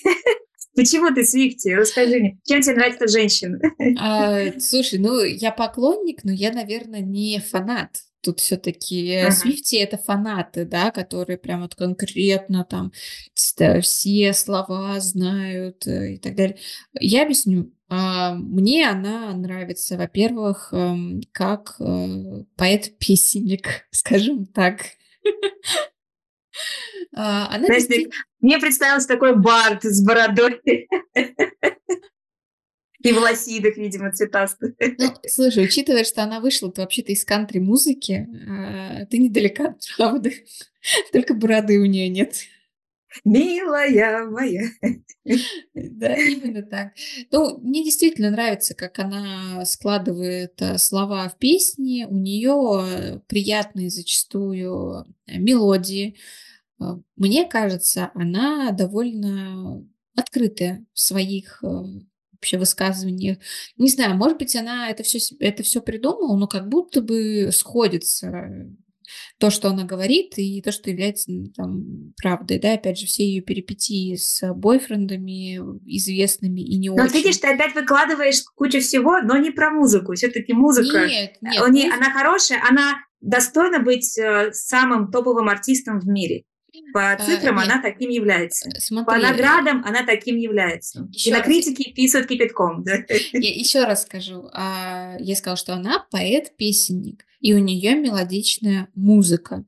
Почему 0.76 1.14
ты 1.14 1.24
Свифти? 1.24 1.70
Расскажи 1.70 2.20
мне, 2.20 2.40
чем 2.44 2.62
тебе 2.62 2.76
нравится 2.76 3.08
женщина? 3.08 3.60
А, 4.00 4.60
слушай, 4.60 4.98
ну 4.98 5.24
я 5.24 5.52
поклонник, 5.52 6.24
но 6.24 6.32
я, 6.32 6.52
наверное, 6.52 7.02
не 7.02 7.40
фанат. 7.40 8.02
Тут 8.24 8.40
все-таки 8.40 9.16
uh-huh. 9.16 9.32
Свифти 9.32 9.76
это 9.76 9.98
фанаты, 9.98 10.64
да, 10.64 10.92
которые 10.92 11.38
прям 11.38 11.62
вот 11.62 11.76
конкретно 11.76 12.64
там 12.64 12.94
все 13.34 14.34
слова 14.34 14.98
знают 15.02 15.86
э, 15.86 16.14
и 16.14 16.18
так 16.20 16.36
далее. 16.36 16.58
Я 16.98 17.24
объясню. 17.24 17.74
А, 17.90 18.34
мне 18.34 18.90
она 18.90 19.34
нравится, 19.34 19.98
во-первых, 19.98 20.70
эм, 20.72 21.22
как 21.34 21.76
э, 21.82 22.44
поэт-песенник, 22.56 23.88
скажем 23.92 24.46
так. 24.46 24.84
А, 27.14 27.54
она 27.54 27.66
Знаешь, 27.66 27.84
действительно... 27.84 28.16
Мне 28.40 28.58
представился 28.58 29.08
такой 29.10 29.36
бард 29.36 29.84
с 29.84 30.02
бородой. 30.02 30.62
И 33.04 33.12
в 33.12 33.18
лосидах, 33.18 33.78
видимо, 33.78 34.12
цветастых. 34.12 34.76
Ну, 34.98 35.14
слушай, 35.28 35.66
учитывая, 35.66 36.06
что 36.06 36.24
она 36.24 36.40
вышла 36.40 36.70
-то 36.70 36.82
вообще-то 36.82 37.12
из 37.12 37.26
кантри-музыки, 37.26 38.28
а, 38.50 39.06
ты 39.06 39.18
недалека 39.18 39.70
от 39.70 39.86
правды. 39.98 40.46
Только 41.12 41.34
бороды 41.34 41.80
у 41.80 41.86
нее 41.86 42.08
нет. 42.10 42.36
Милая 43.26 44.26
моя. 44.26 44.64
Да, 45.74 46.16
именно 46.16 46.64
так. 46.64 46.94
Ну, 47.32 47.58
мне 47.60 47.84
действительно 47.84 48.32
нравится, 48.32 48.74
как 48.74 49.00
она 49.00 49.64
складывает 49.66 50.62
э, 50.62 50.78
слова 50.78 51.30
в 51.30 51.38
песни. 51.38 52.06
У 52.10 52.16
нее 52.16 53.22
приятные 53.28 53.90
зачастую 53.90 55.06
мелодии. 55.28 56.18
Э, 56.82 56.96
мне 57.16 57.46
кажется, 57.46 58.12
она 58.16 58.72
довольно 58.72 59.88
открытая 60.16 60.86
в 60.94 61.00
своих 61.00 61.64
э, 61.64 61.84
вообще 62.44 62.58
высказываниях. 62.58 63.38
Не 63.78 63.90
знаю, 63.90 64.16
может 64.16 64.38
быть, 64.38 64.56
она 64.56 64.90
это 64.90 65.04
все, 65.04 65.20
это 65.40 65.64
все 65.64 65.82
придумала, 65.82 66.38
но 66.38 66.48
как 66.48 66.68
будто 66.68 67.02
бы 67.02 67.50
сходится 67.54 68.68
то, 69.38 69.50
что 69.50 69.70
она 69.70 69.84
говорит, 69.84 70.34
и 70.38 70.62
то, 70.62 70.72
что 70.72 70.90
является 70.90 71.32
там, 71.56 72.14
правдой, 72.22 72.60
да, 72.60 72.74
опять 72.74 72.98
же, 72.98 73.06
все 73.06 73.26
ее 73.26 73.42
перипетии 73.42 74.16
с 74.16 74.42
бойфрендами 74.54 75.58
известными 75.86 76.62
и 76.62 76.78
не 76.78 76.90
но 76.90 76.96
очень. 76.96 77.06
Но 77.06 77.12
видишь, 77.12 77.38
ты 77.38 77.48
опять 77.48 77.76
выкладываешь 77.76 78.42
кучу 78.56 78.80
всего, 78.80 79.20
но 79.22 79.38
не 79.38 79.52
про 79.52 79.72
музыку. 79.72 80.14
Все-таки 80.14 80.54
музыка, 80.54 81.06
нет, 81.06 81.38
нет, 81.42 81.68
музыка... 81.68 81.96
она 81.96 82.12
хорошая, 82.12 82.62
она 82.68 82.96
достойна 83.22 83.80
быть 83.80 84.18
э, 84.18 84.52
самым 84.54 85.12
топовым 85.12 85.50
артистом 85.50 86.00
в 86.00 86.08
мире. 86.08 86.44
По 86.92 87.12
а, 87.12 87.18
цифрам 87.18 87.58
а, 87.60 87.64
она 87.64 87.82
таким 87.82 88.10
является. 88.10 88.70
Смотри, 88.80 89.06
По 89.06 89.22
наградам 89.22 89.84
она 89.86 90.04
таким 90.04 90.38
является. 90.38 91.08
Еще 91.12 91.30
и 91.30 91.34
на 91.34 91.42
критике 91.42 91.86
раз... 91.86 91.94
писают 91.94 92.28
кипятком. 92.28 92.84
Да? 92.84 92.94
Я 93.34 93.54
еще 93.54 93.84
раз 93.84 94.04
скажу. 94.04 94.50
А, 94.54 95.16
я 95.20 95.36
сказала, 95.36 95.58
что 95.58 95.74
она 95.74 96.06
поэт-песенник, 96.12 97.26
и 97.40 97.54
у 97.54 97.60
нее 97.60 97.96
мелодичная 97.96 98.90
музыка. 98.96 99.66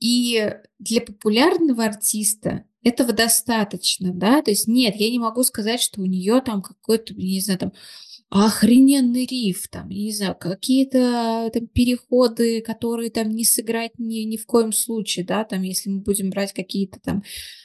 И 0.00 0.54
для 0.78 1.00
популярного 1.00 1.84
артиста 1.84 2.64
этого 2.82 3.12
достаточно, 3.12 4.12
да, 4.12 4.42
то 4.42 4.50
есть 4.52 4.68
нет, 4.68 4.94
я 4.96 5.10
не 5.10 5.18
могу 5.18 5.42
сказать, 5.42 5.80
что 5.82 6.00
у 6.00 6.06
нее 6.06 6.40
там 6.40 6.62
какой-то, 6.62 7.14
не 7.14 7.40
знаю, 7.40 7.58
там 7.58 7.72
охрененный 8.30 9.24
риф, 9.24 9.68
там, 9.68 9.88
не 9.88 10.12
знаю, 10.12 10.36
какие-то 10.38 11.50
там 11.52 11.66
переходы, 11.66 12.60
которые 12.60 13.10
там 13.10 13.30
не 13.30 13.44
сыграть 13.44 13.92
ни, 13.98 14.20
ни 14.24 14.36
в 14.36 14.44
коем 14.44 14.72
случае, 14.72 15.24
да, 15.24 15.44
там, 15.44 15.62
если 15.62 15.88
мы 15.88 16.00
будем 16.00 16.28
брать 16.28 16.52
какие-то 16.52 17.00
там 17.00 17.22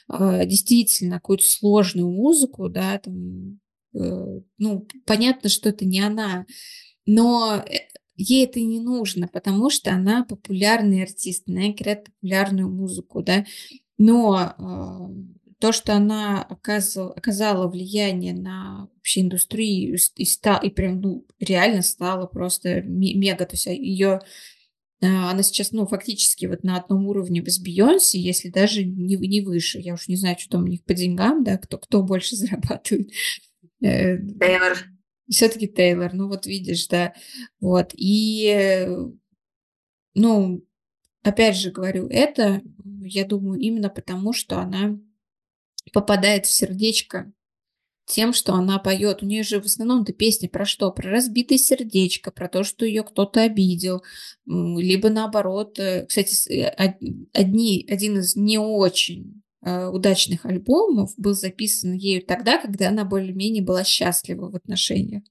э, 0.08 0.46
действительно 0.46 1.16
какую-то 1.16 1.44
сложную 1.44 2.08
музыку, 2.10 2.70
да, 2.70 2.98
там, 2.98 3.60
э, 3.94 4.40
ну, 4.56 4.86
понятно, 5.04 5.50
что 5.50 5.68
это 5.68 5.84
не 5.84 6.00
она, 6.00 6.46
но 7.04 7.62
э, 7.66 7.80
ей 8.16 8.46
это 8.46 8.58
не 8.60 8.80
нужно, 8.80 9.28
потому 9.28 9.68
что 9.68 9.90
она 9.90 10.24
популярный 10.24 11.02
артист, 11.02 11.44
она 11.46 11.70
играет 11.70 12.04
популярную 12.04 12.70
музыку, 12.70 13.22
да, 13.22 13.44
но 13.98 14.54
э, 14.58 15.43
то, 15.64 15.72
что 15.72 15.94
она 15.94 16.42
оказывала, 16.42 17.14
оказала 17.14 17.68
влияние 17.68 18.34
на 18.34 18.90
вообще 18.96 19.22
индустрию 19.22 19.96
и, 20.16 20.24
ста, 20.26 20.58
и 20.58 20.68
прям 20.68 21.00
ну, 21.00 21.26
реально 21.40 21.80
стала 21.80 22.26
просто 22.26 22.82
мега, 22.82 23.46
то 23.46 23.54
есть 23.54 23.64
ее 23.64 24.20
а, 25.00 25.30
она 25.30 25.42
сейчас, 25.42 25.72
ну, 25.72 25.86
фактически 25.86 26.44
вот 26.44 26.64
на 26.64 26.76
одном 26.76 27.06
уровне 27.06 27.42
с 27.42 27.58
Бейонсе, 27.58 28.20
если 28.20 28.50
даже 28.50 28.84
не, 28.84 29.16
не 29.16 29.40
выше. 29.40 29.78
Я 29.78 29.94
уж 29.94 30.06
не 30.06 30.16
знаю, 30.16 30.36
что 30.38 30.50
там 30.50 30.64
у 30.64 30.66
них 30.66 30.84
по 30.84 30.92
деньгам, 30.92 31.42
да, 31.44 31.56
кто, 31.56 31.78
кто 31.78 32.02
больше 32.02 32.36
зарабатывает. 32.36 33.10
Э, 33.80 34.18
Тейлор. 34.18 34.76
Все-таки 35.30 35.66
Тейлор, 35.66 36.12
ну 36.12 36.28
вот 36.28 36.44
видишь, 36.44 36.86
да. 36.88 37.14
Вот. 37.58 37.94
И, 37.94 38.86
ну, 40.12 40.62
опять 41.22 41.56
же 41.56 41.70
говорю, 41.70 42.06
это, 42.08 42.60
я 43.02 43.24
думаю, 43.24 43.58
именно 43.58 43.88
потому, 43.88 44.34
что 44.34 44.58
она 44.58 44.98
попадает 45.92 46.46
в 46.46 46.52
сердечко 46.52 47.32
тем, 48.06 48.32
что 48.32 48.54
она 48.54 48.78
поет. 48.78 49.22
У 49.22 49.26
нее 49.26 49.42
же 49.42 49.60
в 49.60 49.64
основном-то 49.64 50.12
песни 50.12 50.46
про 50.46 50.64
что? 50.64 50.90
Про 50.92 51.10
разбитое 51.10 51.58
сердечко, 51.58 52.30
про 52.30 52.48
то, 52.48 52.62
что 52.64 52.84
ее 52.84 53.02
кто-то 53.02 53.42
обидел, 53.42 54.02
либо 54.46 55.08
наоборот. 55.08 55.78
Э, 55.78 56.06
кстати, 56.06 56.50
э, 56.52 56.96
одни, 57.32 57.86
один 57.88 58.18
из 58.18 58.36
не 58.36 58.58
очень 58.58 59.42
э, 59.64 59.86
удачных 59.86 60.44
альбомов 60.44 61.12
был 61.16 61.34
записан 61.34 61.94
ею 61.94 62.24
тогда, 62.24 62.58
когда 62.58 62.88
она 62.88 63.04
более-менее 63.04 63.62
была 63.62 63.84
счастлива 63.84 64.50
в 64.50 64.56
отношениях. 64.56 65.22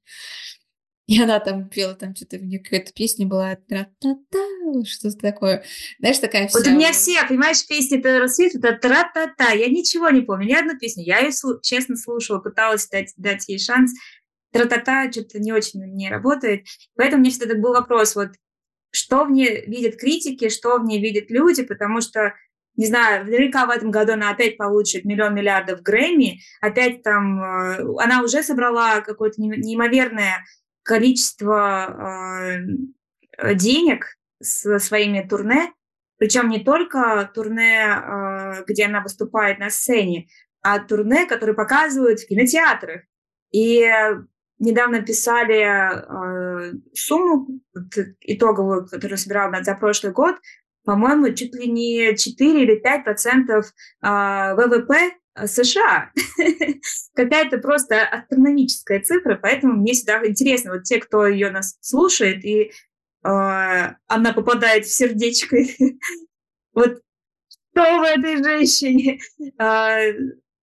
И 1.06 1.22
она 1.22 1.40
там 1.40 1.70
пела, 1.70 1.96
там 1.96 2.16
что-то, 2.16 2.38
у 2.38 2.44
нее 2.44 2.60
какая-то 2.60 2.94
песня 2.94 3.28
была, 3.28 3.56
тра-та-та, 3.56 4.40
что-то 4.86 5.18
такое. 5.18 5.64
Знаешь, 6.00 6.20
такая 6.20 6.48
вся... 6.48 6.60
Вот 6.60 6.68
у 6.68 6.72
меня 6.72 6.92
все, 6.92 7.26
понимаешь, 7.28 7.66
песни 7.68 8.02
Тейлор 8.02 8.28
Свифт, 8.28 8.56
это 8.56 8.74
тра-та-та, 8.74 9.52
я 9.52 9.68
ничего 9.68 10.10
не 10.10 10.22
помню, 10.22 10.48
ни 10.48 10.54
одну 10.54 10.78
песню. 10.78 11.04
Я 11.04 11.20
ее, 11.20 11.32
честно, 11.62 11.96
слушала, 11.96 12.40
пыталась 12.40 12.88
дать, 12.88 13.14
дать 13.18 13.48
ей 13.48 13.60
шанс. 13.60 13.92
Тра-та-та 14.52 15.12
что-то 15.12 15.40
не 15.40 15.52
очень 15.52 15.84
не 15.96 16.10
работает. 16.10 16.66
Поэтому 16.96 17.22
меня 17.22 17.32
всегда 17.32 17.56
был 17.56 17.74
вопрос, 17.74 18.16
вот, 18.16 18.30
что 18.92 19.26
в 19.26 19.32
ней 19.32 19.66
видят 19.66 19.98
критики, 19.98 20.50
что 20.50 20.78
в 20.78 20.86
ней 20.86 21.02
видят 21.02 21.30
люди, 21.30 21.64
потому 21.64 22.02
что 22.02 22.34
не 22.76 22.88
знаю, 22.88 23.26
наверняка 23.26 23.66
в 23.66 23.70
этом 23.70 23.92
году 23.92 24.14
она 24.14 24.32
опять 24.32 24.58
получит 24.58 25.06
миллион 25.06 25.36
миллиардов 25.36 25.82
Грэмми, 25.82 26.40
опять 26.60 27.04
там, 27.04 27.42
э, 27.42 27.86
она 28.00 28.24
уже 28.24 28.42
собрала 28.42 29.02
какое-то 29.02 29.42
неимоверное 29.42 30.44
количество 30.82 32.58
э, 33.38 33.56
денег 33.56 34.18
со 34.44 34.80
своими 34.80 35.26
турне, 35.28 35.74
причем 36.18 36.50
не 36.50 36.64
только 36.64 37.30
турне, 37.34 37.86
э, 37.86 38.64
где 38.68 38.86
она 38.86 39.02
выступает 39.02 39.60
на 39.60 39.70
сцене, 39.70 40.28
а 40.62 40.80
турне, 40.80 41.26
которые 41.26 41.56
показывают 41.56 42.20
в 42.20 42.28
кинотеатрах. 42.28 43.02
И 43.52 43.90
недавно 44.60 45.02
писали 45.02 45.64
э, 45.64 46.74
сумму 46.94 47.48
итоговую, 48.22 48.88
которую 48.88 49.18
собирала 49.18 49.64
за 49.64 49.76
прошлый 49.76 50.14
год, 50.14 50.36
по-моему, 50.86 51.34
чуть 51.34 51.56
ли 51.56 51.70
не 51.70 52.16
4 52.16 52.64
или 52.64 52.76
5 52.76 53.04
процентов 53.04 53.66
э, 54.02 54.56
ВВП 54.56 55.14
США. 55.46 56.12
Какая-то 57.16 57.58
просто 57.58 58.04
астрономическая 58.04 59.02
цифра, 59.02 59.40
поэтому 59.42 59.74
мне 59.74 59.94
всегда 59.94 60.26
интересно, 60.26 60.74
вот 60.74 60.84
те, 60.84 61.00
кто 61.00 61.26
ее 61.26 61.50
нас 61.52 61.78
слушает, 61.82 62.44
и 62.44 62.64
э, 62.64 62.72
она 63.24 64.34
попадает 64.34 64.86
в 64.86 64.94
сердечко, 64.94 65.58
вот 66.74 67.02
что 67.72 67.82
в 68.00 68.04
этой 68.04 68.44
женщине? 68.44 69.20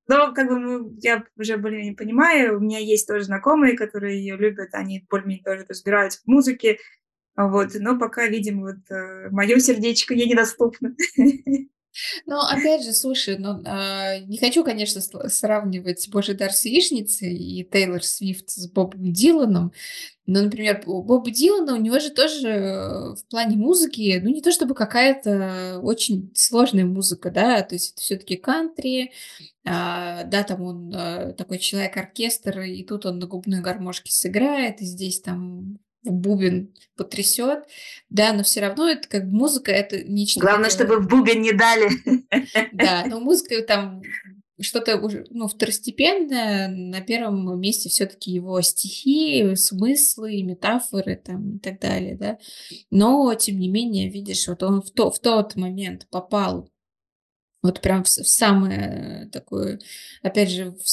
Но 0.09 0.33
как 0.35 0.49
бы 0.49 0.59
ну, 0.59 0.97
я 1.01 1.25
уже 1.37 1.57
более-менее 1.57 1.95
понимаю, 1.95 2.57
у 2.57 2.61
меня 2.61 2.79
есть 2.79 3.07
тоже 3.07 3.25
знакомые, 3.25 3.77
которые 3.77 4.19
ее 4.19 4.37
любят, 4.37 4.71
они 4.73 5.07
более-менее 5.09 5.45
тоже 5.45 5.67
разбираются 5.69 6.21
в 6.21 6.27
музыке, 6.27 6.79
вот, 7.37 7.71
но 7.75 7.99
пока, 7.99 8.27
видимо, 8.27 8.73
вот 8.73 8.91
э, 8.91 9.29
мое 9.31 9.59
сердечко 9.61 10.13
ей 10.15 10.29
недоступно. 10.29 10.95
Ну, 12.26 12.38
опять 12.38 12.84
же, 12.84 12.93
слушай, 12.93 13.36
ну, 13.38 13.62
э, 13.64 14.20
не 14.26 14.38
хочу, 14.38 14.64
конечно, 14.64 15.01
сравнивать 15.01 16.09
Божий 16.11 16.34
дар 16.34 16.53
с 16.53 16.64
яичницей 16.64 17.34
и 17.34 17.64
Тейлор 17.64 18.03
Свифт 18.03 18.51
с 18.51 18.70
Бобом 18.70 19.12
Диланом, 19.12 19.72
но, 20.26 20.43
например, 20.43 20.82
у 20.86 21.03
Боба 21.03 21.30
Дилана, 21.30 21.74
у 21.74 21.80
него 21.80 21.99
же 21.99 22.11
тоже 22.11 23.14
в 23.16 23.24
плане 23.28 23.57
музыки, 23.57 24.20
ну, 24.22 24.30
не 24.30 24.41
то 24.41 24.53
чтобы 24.53 24.74
какая-то 24.74 25.80
очень 25.82 26.30
сложная 26.34 26.84
музыка, 26.84 27.30
да, 27.30 27.62
то 27.62 27.74
есть 27.74 27.95
это 27.95 28.01
все-таки 28.01 28.36
кантри, 28.36 29.12
а, 29.64 30.24
да, 30.24 30.45
там 30.45 30.62
он 30.62 30.93
а, 30.95 31.32
такой 31.32 31.59
человек-оркестр, 31.59 32.61
и 32.61 32.84
тут 32.84 33.07
он 33.07 33.18
на 33.18 33.26
губной 33.26 33.61
гармошке 33.61 34.12
сыграет, 34.12 34.80
и 34.80 34.84
здесь 34.84 35.20
там 35.20 35.78
в 36.03 36.12
бубен 36.12 36.74
потрясет, 36.96 37.64
да, 38.09 38.32
но 38.32 38.42
все 38.42 38.61
равно 38.61 38.88
это 38.88 39.09
как 39.09 39.24
музыка, 39.24 39.72
это 39.72 40.03
нечто. 40.03 40.40
Главное, 40.40 40.70
такое... 40.70 40.86
чтобы 40.86 41.03
в 41.03 41.09
бубен 41.09 41.42
не 41.42 41.53
дали. 41.53 41.90
Да, 42.72 43.05
но 43.09 43.20
музыка 43.20 43.62
там 43.62 44.03
что-то 44.61 44.98
уже 44.98 45.26
ну, 45.30 45.48
второстепенное, 45.48 46.68
на 46.68 47.01
первом 47.01 47.59
месте 47.61 47.88
все-таки 47.88 48.30
его 48.30 48.61
стихи, 48.61 49.55
смыслы, 49.57 50.42
метафоры 50.42 51.16
там, 51.16 51.57
и 51.57 51.59
так 51.59 51.80
далее, 51.80 52.16
да. 52.16 52.38
Но, 52.90 53.34
тем 53.34 53.59
не 53.59 53.68
менее, 53.68 54.11
видишь, 54.11 54.48
вот 54.48 54.62
он 54.62 54.82
в, 54.82 54.90
то, 54.90 55.11
в 55.11 55.18
тот 55.18 55.57
момент 55.57 56.07
попал 56.11 56.70
вот 57.62 57.80
прям 57.80 58.05
в, 58.05 58.09
в 58.09 58.28
самое 58.28 59.28
такое, 59.32 59.80
опять 60.22 60.51
же, 60.51 60.72
в, 60.72 60.84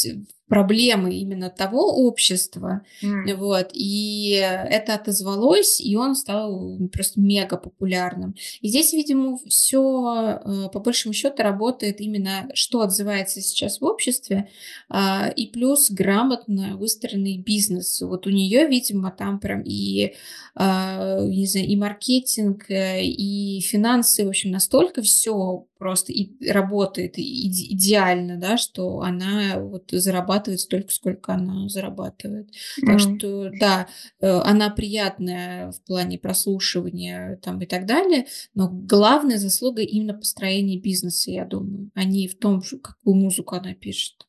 проблемы 0.47 1.13
именно 1.13 1.49
того 1.49 2.07
общества, 2.07 2.81
mm. 3.03 3.35
вот, 3.35 3.71
и 3.73 4.31
это 4.41 4.93
отозвалось, 4.93 5.81
и 5.81 5.95
он 5.95 6.15
стал 6.15 6.77
просто 6.91 7.19
мега 7.19 7.57
популярным. 7.57 8.35
И 8.61 8.69
здесь, 8.69 8.93
видимо, 8.93 9.37
все 9.47 10.39
э, 10.45 10.69
по 10.71 10.79
большему 10.79 11.13
счету 11.13 11.43
работает 11.43 11.99
именно, 11.99 12.49
что 12.53 12.81
отзывается 12.81 13.41
сейчас 13.41 13.81
в 13.81 13.85
обществе, 13.85 14.49
а, 14.89 15.27
и 15.35 15.47
плюс 15.47 15.91
грамотно 15.91 16.77
выстроенный 16.77 17.37
бизнес. 17.37 18.01
Вот 18.01 18.25
у 18.25 18.29
нее, 18.29 18.67
видимо, 18.67 19.11
там 19.11 19.39
прям 19.39 19.61
и, 19.63 20.13
а, 20.55 21.19
не 21.21 21.45
знаю, 21.45 21.67
и 21.67 21.75
маркетинг, 21.75 22.69
э, 22.69 23.03
и 23.03 23.59
финансы, 23.61 24.25
в 24.25 24.29
общем, 24.29 24.51
настолько 24.51 25.01
все 25.01 25.67
просто 25.77 26.11
и 26.11 26.49
работает 26.49 27.13
идеально, 27.17 28.37
да, 28.37 28.57
что 28.57 29.01
она 29.01 29.59
вот 29.59 29.91
зарабатывает 29.91 30.59
столько, 30.59 30.91
сколько 30.91 31.33
она 31.33 31.69
зарабатывает. 31.69 32.49
Mm-hmm. 32.49 32.85
Так 32.85 32.99
что, 32.99 33.49
да, 33.59 33.87
э, 34.19 34.29
она 34.29 34.69
приятная 34.69 35.71
в 35.71 35.81
плане 35.83 36.19
прослушивания 36.19 37.39
там 37.41 37.61
и 37.61 37.65
так 37.65 37.85
далее, 37.85 38.27
но 38.53 38.69
главная 38.69 39.37
заслуга 39.37 39.81
именно 39.81 40.13
построения 40.13 40.79
бизнеса, 40.79 41.31
я 41.31 41.45
думаю, 41.45 41.91
а 41.93 42.03
не 42.03 42.27
в 42.27 42.37
том, 42.37 42.61
какую 42.81 43.15
музыку 43.15 43.55
она 43.55 43.73
пишет. 43.73 44.27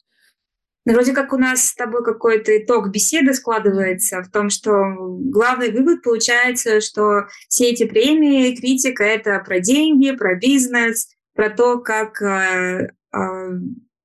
Ну, 0.88 0.94
вроде 0.94 1.12
как 1.12 1.34
у 1.34 1.36
нас 1.36 1.64
с 1.64 1.74
тобой 1.74 2.02
какой-то 2.02 2.56
итог 2.56 2.88
беседы 2.88 3.34
складывается 3.34 4.22
в 4.22 4.30
том, 4.30 4.48
что 4.48 4.72
главный 5.18 5.70
вывод 5.70 6.02
получается, 6.02 6.80
что 6.80 7.26
все 7.50 7.72
эти 7.72 7.84
премии, 7.84 8.56
критика— 8.56 9.04
это 9.04 9.38
про 9.44 9.60
деньги, 9.60 10.12
про 10.12 10.34
бизнес, 10.36 11.10
про 11.38 11.50
то, 11.50 11.78
как 11.78 12.20
э, 12.20 12.88
э, 13.14 13.50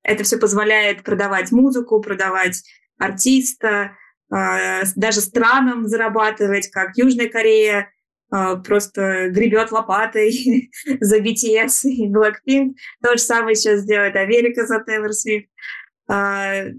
это 0.04 0.24
все 0.24 0.38
позволяет 0.38 1.02
продавать 1.02 1.52
музыку, 1.52 2.00
продавать 2.00 2.64
артиста, 3.00 3.98
э, 4.32 4.84
даже 4.96 5.20
странам 5.20 5.88
зарабатывать, 5.88 6.70
как 6.70 6.96
Южная 6.96 7.28
Корея 7.28 7.90
просто 8.30 9.30
гребет 9.30 9.72
лопатой 9.72 10.72
за 11.00 11.20
BTS 11.20 11.86
и 11.86 12.08
Blackpink. 12.08 12.74
То 13.02 13.14
же 13.14 13.24
самое 13.24 13.56
сейчас 13.56 13.84
делает 13.84 14.16
Америка 14.16 14.68
за 14.68 14.78
Swift. 14.78 15.48
Э, 16.12 16.72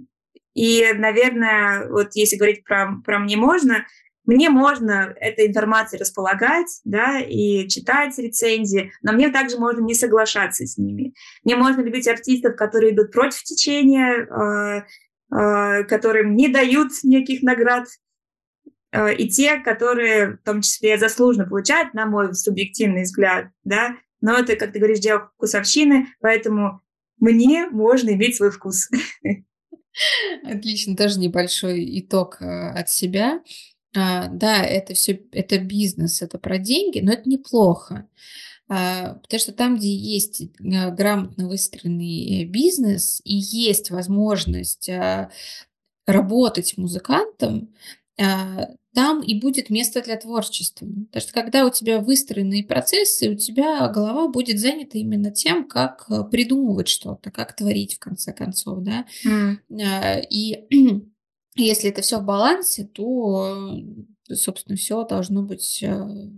и, 0.55 0.93
наверное, 0.95 1.89
вот 1.89 2.11
если 2.15 2.37
говорить 2.37 2.63
про, 2.63 2.95
про 3.05 3.19
«мне 3.19 3.37
можно», 3.37 3.85
мне 4.27 4.49
можно 4.49 5.15
этой 5.21 5.47
информацией 5.49 6.01
располагать, 6.01 6.81
да, 6.85 7.21
и 7.21 7.69
читать 7.69 8.17
рецензии, 8.19 8.93
но 9.03 9.13
мне 9.13 9.31
также 9.31 9.59
можно 9.59 9.83
не 9.83 9.95
соглашаться 9.95 10.67
с 10.67 10.79
ними. 10.79 11.15
Мне 11.45 11.57
можно 11.57 11.83
любить 11.83 12.09
артистов, 12.09 12.57
которые 12.57 12.95
идут 12.95 13.13
против 13.13 13.43
течения, 13.43 14.85
э, 15.31 15.85
которым 15.85 16.37
не 16.37 16.49
дают 16.49 16.93
никаких 17.03 17.43
наград, 17.43 17.87
э, 18.93 19.15
и 19.15 19.29
те, 19.29 19.59
которые 19.59 20.39
в 20.39 20.43
том 20.45 20.63
числе 20.63 20.97
заслуженно 20.97 21.47
получают, 21.47 21.93
на 21.93 22.07
мой 22.07 22.35
субъективный 22.35 23.03
взгляд, 23.03 23.49
да, 23.63 23.97
но 24.23 24.39
это, 24.39 24.57
как 24.57 24.73
ты 24.73 24.79
говоришь, 24.79 25.01
дело 25.01 25.31
вкусовщины, 25.37 26.07
поэтому 26.21 26.81
мне 27.19 27.67
можно 27.67 28.11
иметь 28.11 28.37
свой 28.37 28.51
вкус. 28.51 28.89
Отлично, 30.45 30.97
тоже 30.97 31.19
небольшой 31.19 32.01
итог 32.01 32.39
от 32.41 32.89
себя. 32.89 33.41
А, 33.97 34.29
да, 34.29 34.63
это 34.63 34.95
все, 34.95 35.23
это 35.33 35.59
бизнес, 35.59 36.21
это 36.21 36.39
про 36.39 36.59
деньги, 36.59 37.01
но 37.01 37.13
это 37.13 37.29
неплохо. 37.29 38.09
А, 38.69 39.15
потому 39.15 39.41
что 39.41 39.53
там, 39.53 39.77
где 39.77 39.95
есть 39.95 40.43
а, 40.61 40.91
грамотно 40.91 41.49
выстроенный 41.49 42.43
э, 42.43 42.45
бизнес 42.45 43.21
и 43.25 43.35
есть 43.35 43.91
возможность 43.91 44.89
а, 44.89 45.31
работать 46.07 46.77
музыкантом, 46.77 47.75
а, 48.19 48.69
там 48.95 49.23
и 49.23 49.39
будет 49.39 49.71
место 49.71 50.03
для 50.03 50.17
творчества. 50.17 50.87
Потому 50.87 51.21
что 51.21 51.33
когда 51.33 51.67
у 51.67 51.71
тебя 51.71 52.01
выстроенные 52.01 52.65
процессы, 52.65 53.29
у 53.29 53.35
тебя 53.35 53.87
голова 53.89 54.29
будет 54.29 54.59
занята 54.59 54.99
именно 54.99 55.31
тем, 55.31 55.69
как 55.69 56.07
э, 56.09 56.23
придумывать 56.31 56.89
что-то, 56.89 57.31
как 57.31 57.55
творить 57.55 57.95
в 57.95 57.99
конце 57.99 58.33
концов, 58.33 58.83
да. 58.83 59.05
Mm. 59.27 60.27
И 60.31 60.67
если 61.57 61.91
это 61.91 62.03
все 62.03 62.19
в 62.19 62.25
балансе, 62.25 62.85
то, 62.85 63.81
собственно, 64.33 64.77
все 64.77 65.05
должно 65.05 65.43
быть 65.43 65.83
э, 65.83 65.89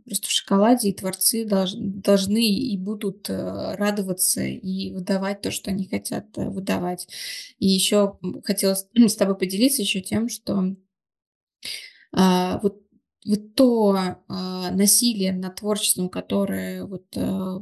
просто 0.05 0.29
в 0.29 0.31
шоколаде, 0.31 0.91
и 0.91 0.95
творцы 0.95 1.47
должны 1.47 2.45
и 2.47 2.77
будут 2.77 3.31
э, 3.31 3.75
радоваться 3.77 4.43
и 4.43 4.91
выдавать 4.93 5.41
то, 5.41 5.51
что 5.51 5.71
они 5.71 5.89
хотят 5.89 6.27
э, 6.37 6.49
выдавать. 6.49 7.09
И 7.59 7.67
еще 7.67 8.19
хотела 8.45 8.75
с 8.95 9.17
тобой 9.17 9.37
поделиться 9.39 9.83
еще 9.83 10.01
тем, 10.01 10.29
что 10.29 10.77
а, 12.13 12.59
вот 12.63 12.81
вот 13.27 13.55
то 13.55 13.97
э, 13.97 14.15
насилие 14.29 15.33
над 15.33 15.57
творчеством, 15.57 16.09
которое 16.09 16.85
вот 16.85 17.07
э, 17.17 17.59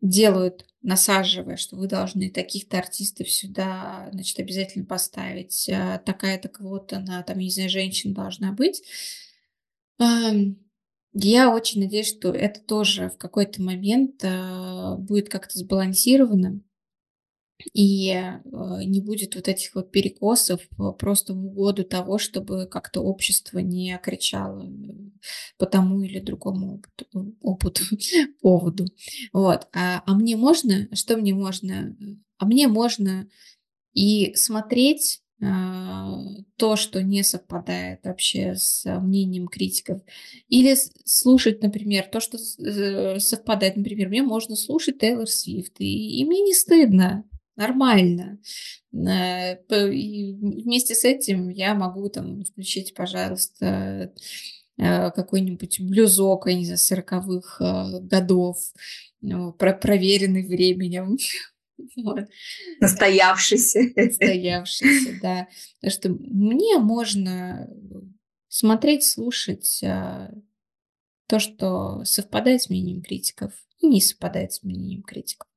делают, 0.00 0.66
насаживая, 0.82 1.56
что 1.56 1.76
вы 1.76 1.88
должны 1.88 2.30
таких-то 2.30 2.78
артистов 2.78 3.30
сюда, 3.30 4.08
значит, 4.12 4.38
обязательно 4.38 4.84
поставить, 4.84 5.68
э, 5.68 6.00
такая-то 6.04 6.48
квота 6.48 7.00
на, 7.00 7.22
там, 7.22 7.38
не 7.38 7.50
знаю, 7.50 7.68
женщин 7.68 8.14
должна 8.14 8.52
быть. 8.52 8.82
Э, 10.00 10.04
я 11.14 11.54
очень 11.54 11.82
надеюсь, 11.82 12.08
что 12.08 12.30
это 12.30 12.60
тоже 12.60 13.10
в 13.10 13.18
какой-то 13.18 13.60
момент 13.60 14.22
э, 14.22 14.96
будет 14.96 15.28
как-то 15.28 15.58
сбалансировано 15.58 16.60
и 17.72 18.10
э, 18.10 18.40
не 18.84 19.00
будет 19.00 19.34
вот 19.34 19.48
этих 19.48 19.74
вот 19.74 19.90
перекосов 19.90 20.60
э, 20.60 20.92
просто 20.98 21.34
в 21.34 21.46
угоду 21.46 21.84
того, 21.84 22.18
чтобы 22.18 22.66
как-то 22.66 23.00
общество 23.00 23.58
не 23.58 23.98
кричало 24.02 24.70
по 25.58 25.66
тому 25.66 26.02
или 26.02 26.20
другому 26.20 26.76
опыту, 26.76 27.36
опыту 27.40 27.84
поводу. 28.40 28.86
Вот. 29.32 29.68
А, 29.72 30.02
а 30.06 30.14
мне 30.14 30.36
можно, 30.36 30.88
что 30.94 31.16
мне 31.16 31.34
можно? 31.34 31.96
А 32.38 32.46
мне 32.46 32.68
можно 32.68 33.28
и 33.92 34.34
смотреть 34.34 35.22
а, 35.44 36.18
то, 36.56 36.76
что 36.76 37.02
не 37.02 37.24
совпадает 37.24 38.04
вообще 38.04 38.54
с 38.54 38.84
мнением 39.00 39.48
критиков. 39.48 40.00
Или 40.48 40.76
слушать, 41.04 41.62
например, 41.62 42.04
то, 42.12 42.20
что 42.20 42.38
э, 42.38 43.18
совпадает. 43.18 43.76
Например, 43.76 44.08
мне 44.08 44.22
можно 44.22 44.54
слушать 44.54 44.98
Тейлор 44.98 45.26
Свифт, 45.26 45.80
и, 45.80 46.20
и 46.20 46.24
мне 46.24 46.42
не 46.42 46.54
стыдно, 46.54 47.24
нормально. 47.56 48.38
Э, 48.92 49.56
и 49.92 50.34
вместе 50.34 50.94
с 50.94 51.04
этим 51.04 51.48
я 51.48 51.74
могу 51.74 52.08
там 52.08 52.44
включить, 52.44 52.94
пожалуйста, 52.94 54.12
э, 54.78 55.10
какой-нибудь 55.10 55.80
блюзок, 55.80 56.46
я 56.46 56.54
не 56.54 56.64
знаю, 56.64 56.78
40-х 56.78 58.00
годов, 58.00 58.58
ну, 59.20 59.52
про 59.52 59.72
проверенный 59.72 60.46
временем. 60.46 61.16
Вот. 61.96 62.28
Настоявшийся. 62.80 63.80
Настоявшийся, 63.96 65.18
да. 65.20 65.48
Так 65.80 65.90
что 65.90 66.10
мне 66.10 66.78
можно 66.78 67.68
смотреть, 68.46 69.02
слушать 69.04 69.82
то, 71.26 71.38
что 71.40 72.04
совпадает 72.04 72.62
с 72.62 72.70
мнением 72.70 73.02
критиков 73.02 73.52
и 73.80 73.86
не 73.86 74.00
совпадает 74.00 74.52
с 74.52 74.62
мнением 74.62 75.02
критиков. 75.02 75.48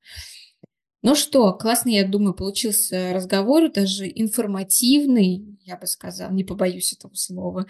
Ну 1.06 1.14
что, 1.14 1.54
классный, 1.54 1.94
я 1.94 2.08
думаю, 2.08 2.34
получился 2.34 3.14
разговор, 3.14 3.72
даже 3.72 4.08
информативный, 4.08 5.56
я 5.64 5.78
бы 5.78 5.86
сказала, 5.86 6.32
не 6.32 6.44
побоюсь 6.44 6.94
этого 6.94 7.14
слова. 7.14 7.68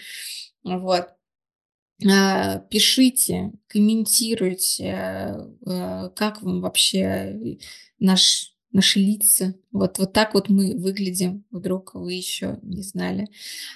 Вот. 0.63 1.09
А, 2.09 2.59
пишите, 2.59 3.51
комментируйте, 3.67 4.93
а, 5.65 6.09
как 6.15 6.43
вам 6.43 6.61
вообще 6.61 7.57
наш, 7.99 8.54
наши 8.75 8.99
лица. 8.99 9.55
Вот, 9.71 9.99
вот 9.99 10.11
так 10.11 10.33
вот 10.33 10.49
мы 10.49 10.75
выглядим, 10.77 11.45
вдруг 11.49 11.95
вы 11.95 12.13
еще 12.13 12.59
не 12.61 12.83
знали. 12.83 13.27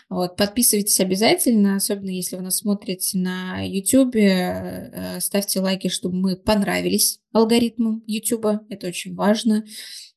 Вот, 0.09 0.35
подписывайтесь 0.35 0.99
обязательно, 0.99 1.77
особенно 1.77 2.09
если 2.09 2.35
вы 2.35 2.41
нас 2.41 2.57
смотрите 2.57 3.17
на 3.17 3.61
YouTube, 3.65 4.15
э, 4.15 5.19
ставьте 5.21 5.61
лайки, 5.61 5.87
чтобы 5.87 6.17
мы 6.17 6.35
понравились 6.35 7.21
алгоритмам 7.31 8.03
YouTube, 8.07 8.45
это 8.69 8.87
очень 8.87 9.15
важно. 9.15 9.65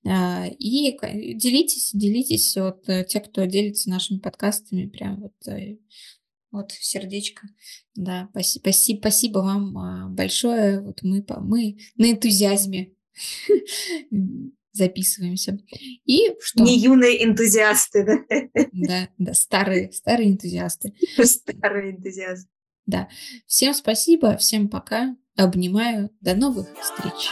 А, 0.05 0.47
и 0.49 0.99
делитесь, 1.37 1.93
делитесь, 1.93 2.57
вот 2.57 2.89
э, 2.89 3.05
те, 3.09 3.21
кто 3.21 3.45
делится 3.45 3.89
нашими 3.89 4.19
подкастами, 4.19 4.87
прям 4.87 5.21
вот 5.21 5.47
э, 5.47 5.79
вот 6.51 6.73
сердечко. 6.73 7.47
Да, 7.95 8.29
спасибо, 8.33 8.63
спасибо, 8.63 8.99
спасибо 8.99 9.39
вам 9.39 9.79
а, 9.79 10.09
большое. 10.09 10.81
Вот 10.81 11.05
мы, 11.05 11.25
мы 11.41 11.79
на 11.97 12.11
энтузиазме 12.11 12.95
записываемся. 14.73 15.59
И 16.05 16.35
что? 16.41 16.63
Не 16.63 16.79
юные 16.79 17.25
энтузиасты, 17.25 18.05
да? 18.05 18.67
Да, 18.73 19.09
да, 19.19 19.35
старые, 19.35 19.93
старые 19.93 20.31
энтузиасты. 20.31 20.95
Старые 21.23 21.93
энтузиасты. 21.93 22.49
Да. 22.87 23.09
Всем 23.47 23.75
спасибо, 23.75 24.37
всем 24.37 24.69
пока. 24.69 25.17
Обнимаю. 25.37 26.11
До 26.21 26.35
новых 26.35 26.67
встреч. 26.79 27.31